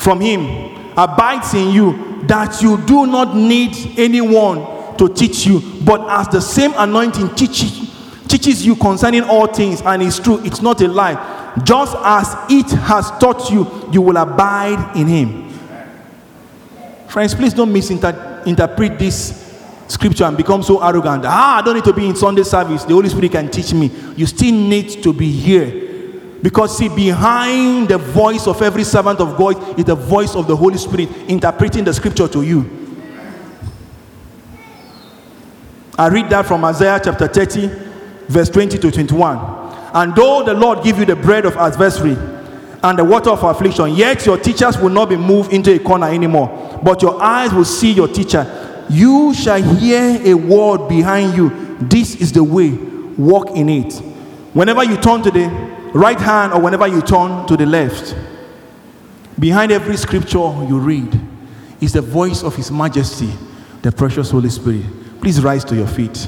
from 0.00 0.20
him 0.20 0.92
abides 0.96 1.54
in 1.54 1.70
you, 1.70 2.22
that 2.26 2.60
you 2.60 2.78
do 2.86 3.06
not 3.06 3.36
need 3.36 3.98
anyone 3.98 4.96
to 4.96 5.08
teach 5.08 5.46
you, 5.46 5.62
but 5.84 6.08
as 6.08 6.28
the 6.28 6.40
same 6.40 6.72
anointing 6.76 7.34
teaches, 7.34 7.87
teaches 8.28 8.64
you 8.64 8.76
concerning 8.76 9.22
all 9.24 9.46
things, 9.46 9.82
and 9.82 10.02
it's 10.02 10.18
true, 10.18 10.44
it's 10.44 10.62
not 10.62 10.80
a 10.80 10.88
lie. 10.88 11.54
Just 11.64 11.96
as 11.98 12.36
it 12.50 12.70
has 12.78 13.10
taught 13.18 13.50
you, 13.50 13.66
you 13.92 14.02
will 14.02 14.16
abide 14.16 14.96
in 14.96 15.06
him. 15.06 15.48
Friends, 17.08 17.34
please 17.34 17.54
don't 17.54 17.72
misinterpret 17.72 18.98
this 18.98 19.46
scripture 19.88 20.24
and 20.24 20.36
become 20.36 20.62
so 20.62 20.82
arrogant. 20.84 21.24
Ah, 21.26 21.58
I 21.58 21.62
don't 21.62 21.74
need 21.74 21.84
to 21.84 21.92
be 21.92 22.06
in 22.06 22.14
Sunday 22.14 22.42
service. 22.42 22.84
The 22.84 22.92
Holy 22.92 23.08
Spirit 23.08 23.32
can 23.32 23.50
teach 23.50 23.72
me. 23.72 23.90
You 24.16 24.26
still 24.26 24.54
need 24.54 25.02
to 25.02 25.12
be 25.12 25.30
here. 25.30 25.86
Because, 26.42 26.76
see, 26.76 26.88
behind 26.88 27.88
the 27.88 27.98
voice 27.98 28.46
of 28.46 28.62
every 28.62 28.84
servant 28.84 29.20
of 29.20 29.36
God 29.36 29.78
is 29.78 29.86
the 29.86 29.94
voice 29.94 30.36
of 30.36 30.46
the 30.46 30.54
Holy 30.54 30.78
Spirit 30.78 31.08
interpreting 31.28 31.84
the 31.84 31.92
scripture 31.94 32.28
to 32.28 32.42
you. 32.42 32.64
I 35.98 36.08
read 36.08 36.30
that 36.30 36.46
from 36.46 36.64
Isaiah 36.64 37.00
chapter 37.02 37.26
30, 37.26 37.87
verse 38.28 38.48
20 38.50 38.78
to 38.78 38.90
21. 38.90 39.68
And 39.94 40.14
though 40.14 40.44
the 40.44 40.54
Lord 40.54 40.84
give 40.84 40.98
you 40.98 41.04
the 41.04 41.16
bread 41.16 41.44
of 41.46 41.56
adversary 41.56 42.16
and 42.82 42.98
the 42.98 43.04
water 43.04 43.30
of 43.30 43.42
affliction, 43.42 43.94
yet 43.94 44.24
your 44.26 44.38
teachers 44.38 44.78
will 44.78 44.90
not 44.90 45.08
be 45.08 45.16
moved 45.16 45.52
into 45.52 45.74
a 45.74 45.78
corner 45.78 46.08
anymore, 46.08 46.80
but 46.82 47.02
your 47.02 47.20
eyes 47.20 47.52
will 47.52 47.64
see 47.64 47.92
your 47.92 48.08
teacher. 48.08 48.86
You 48.90 49.34
shall 49.34 49.62
hear 49.62 50.20
a 50.24 50.34
word 50.34 50.88
behind 50.88 51.36
you. 51.36 51.76
This 51.80 52.16
is 52.16 52.32
the 52.32 52.44
way, 52.44 52.70
walk 52.70 53.50
in 53.56 53.68
it. 53.68 53.94
Whenever 54.54 54.84
you 54.84 54.96
turn 54.96 55.22
to 55.22 55.30
the 55.30 55.46
right 55.94 56.18
hand 56.18 56.52
or 56.52 56.60
whenever 56.60 56.86
you 56.86 57.00
turn 57.00 57.46
to 57.46 57.56
the 57.56 57.66
left, 57.66 58.14
behind 59.38 59.72
every 59.72 59.96
scripture 59.96 60.38
you 60.38 60.78
read 60.78 61.20
is 61.80 61.92
the 61.92 62.02
voice 62.02 62.42
of 62.42 62.56
His 62.56 62.70
Majesty, 62.70 63.30
the 63.82 63.92
precious 63.92 64.30
Holy 64.30 64.50
Spirit. 64.50 64.84
Please 65.20 65.42
rise 65.42 65.64
to 65.64 65.76
your 65.76 65.86
feet. 65.86 66.26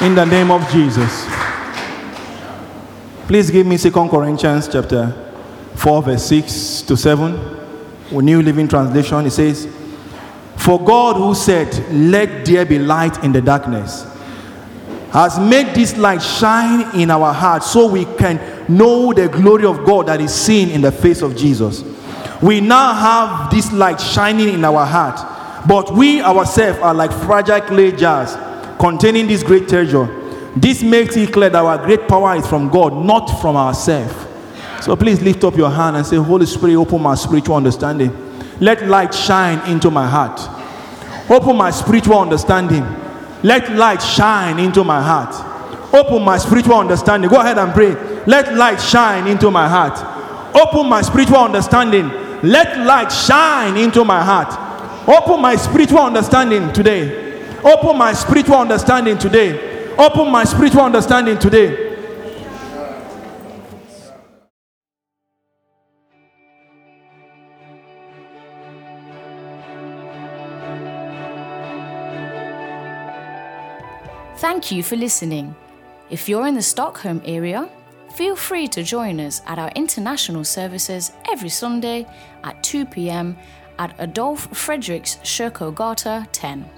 In 0.00 0.14
the 0.14 0.24
name 0.24 0.52
of 0.52 0.62
Jesus. 0.70 1.26
Please 3.26 3.50
give 3.50 3.66
me 3.66 3.76
2 3.76 3.90
Corinthians 3.90 4.68
chapter 4.68 5.12
4, 5.74 6.02
verse 6.04 6.24
6 6.24 6.82
to 6.82 6.96
7. 6.96 7.34
A 8.12 8.22
New 8.22 8.40
Living 8.40 8.68
Translation. 8.68 9.26
It 9.26 9.32
says, 9.32 9.66
For 10.56 10.80
God 10.80 11.16
who 11.16 11.34
said, 11.34 11.74
Let 11.92 12.46
there 12.46 12.64
be 12.64 12.78
light 12.78 13.24
in 13.24 13.32
the 13.32 13.40
darkness, 13.40 14.06
has 15.10 15.36
made 15.40 15.74
this 15.74 15.96
light 15.96 16.22
shine 16.22 16.94
in 16.94 17.10
our 17.10 17.34
hearts 17.34 17.68
so 17.68 17.90
we 17.90 18.04
can 18.04 18.38
know 18.68 19.12
the 19.12 19.26
glory 19.26 19.64
of 19.64 19.84
God 19.84 20.06
that 20.06 20.20
is 20.20 20.32
seen 20.32 20.70
in 20.70 20.80
the 20.80 20.92
face 20.92 21.22
of 21.22 21.36
Jesus. 21.36 21.82
We 22.40 22.60
now 22.60 22.94
have 22.94 23.50
this 23.50 23.72
light 23.72 24.00
shining 24.00 24.50
in 24.50 24.64
our 24.64 24.86
heart, 24.86 25.66
but 25.66 25.92
we 25.92 26.22
ourselves 26.22 26.78
are 26.78 26.94
like 26.94 27.10
fragile 27.10 27.62
clay 27.62 27.90
jars 27.90 28.36
containing 28.78 29.26
this 29.26 29.42
great 29.42 29.68
treasure. 29.68 30.06
This 30.56 30.82
makes 30.82 31.16
it 31.16 31.32
clear 31.32 31.50
that 31.50 31.62
our 31.64 31.78
great 31.78 32.08
power 32.08 32.36
is 32.36 32.46
from 32.46 32.68
God, 32.68 32.94
not 32.94 33.26
from 33.40 33.56
ourselves. 33.56 34.14
So 34.84 34.96
please 34.96 35.20
lift 35.20 35.44
up 35.44 35.56
your 35.56 35.70
hand 35.70 35.96
and 35.96 36.06
say, 36.06 36.16
Holy 36.16 36.46
Spirit, 36.46 36.76
open 36.76 37.02
my 37.02 37.14
spiritual 37.14 37.56
understanding. 37.56 38.10
Let 38.60 38.86
light 38.86 39.14
shine 39.14 39.60
into 39.70 39.90
my 39.90 40.06
heart. 40.06 40.40
Open 41.30 41.56
my 41.56 41.70
spiritual 41.70 42.18
understanding. 42.18 42.84
Let 43.42 43.72
light 43.72 44.02
shine 44.02 44.58
into 44.58 44.82
my 44.82 45.02
heart. 45.02 45.34
Open 45.92 46.22
my 46.22 46.38
spiritual 46.38 46.74
understanding. 46.74 47.30
Go 47.30 47.40
ahead 47.40 47.58
and 47.58 47.72
pray. 47.72 47.94
Let 48.26 48.54
light 48.54 48.80
shine 48.80 49.26
into 49.26 49.50
my 49.50 49.68
heart. 49.68 49.98
Open 50.56 50.88
my 50.88 51.02
spiritual 51.02 51.38
understanding. 51.38 52.08
Let 52.42 52.78
light 52.86 53.10
shine 53.10 53.76
into 53.76 54.04
my 54.04 54.22
heart. 54.22 55.08
Open 55.08 55.40
my 55.40 55.56
spiritual 55.56 56.00
understanding 56.00 56.72
today. 56.72 57.27
Open 57.64 57.98
my 57.98 58.12
spiritual 58.12 58.56
understanding 58.56 59.18
today. 59.18 59.94
Open 59.96 60.30
my 60.30 60.44
spiritual 60.44 60.82
understanding 60.82 61.38
today. 61.38 61.88
Thank 74.36 74.70
you 74.70 74.84
for 74.84 74.94
listening. 74.94 75.56
If 76.10 76.28
you're 76.28 76.46
in 76.46 76.54
the 76.54 76.62
Stockholm 76.62 77.20
area, 77.24 77.68
feel 78.14 78.36
free 78.36 78.68
to 78.68 78.84
join 78.84 79.18
us 79.18 79.42
at 79.46 79.58
our 79.58 79.72
international 79.74 80.44
services 80.44 81.10
every 81.28 81.48
Sunday 81.48 82.06
at 82.44 82.62
2 82.62 82.86
pm 82.86 83.36
at 83.80 83.94
Adolf 83.98 84.48
Fredriks 84.50 85.18
Kyrkogata 85.22 86.28
10. 86.30 86.77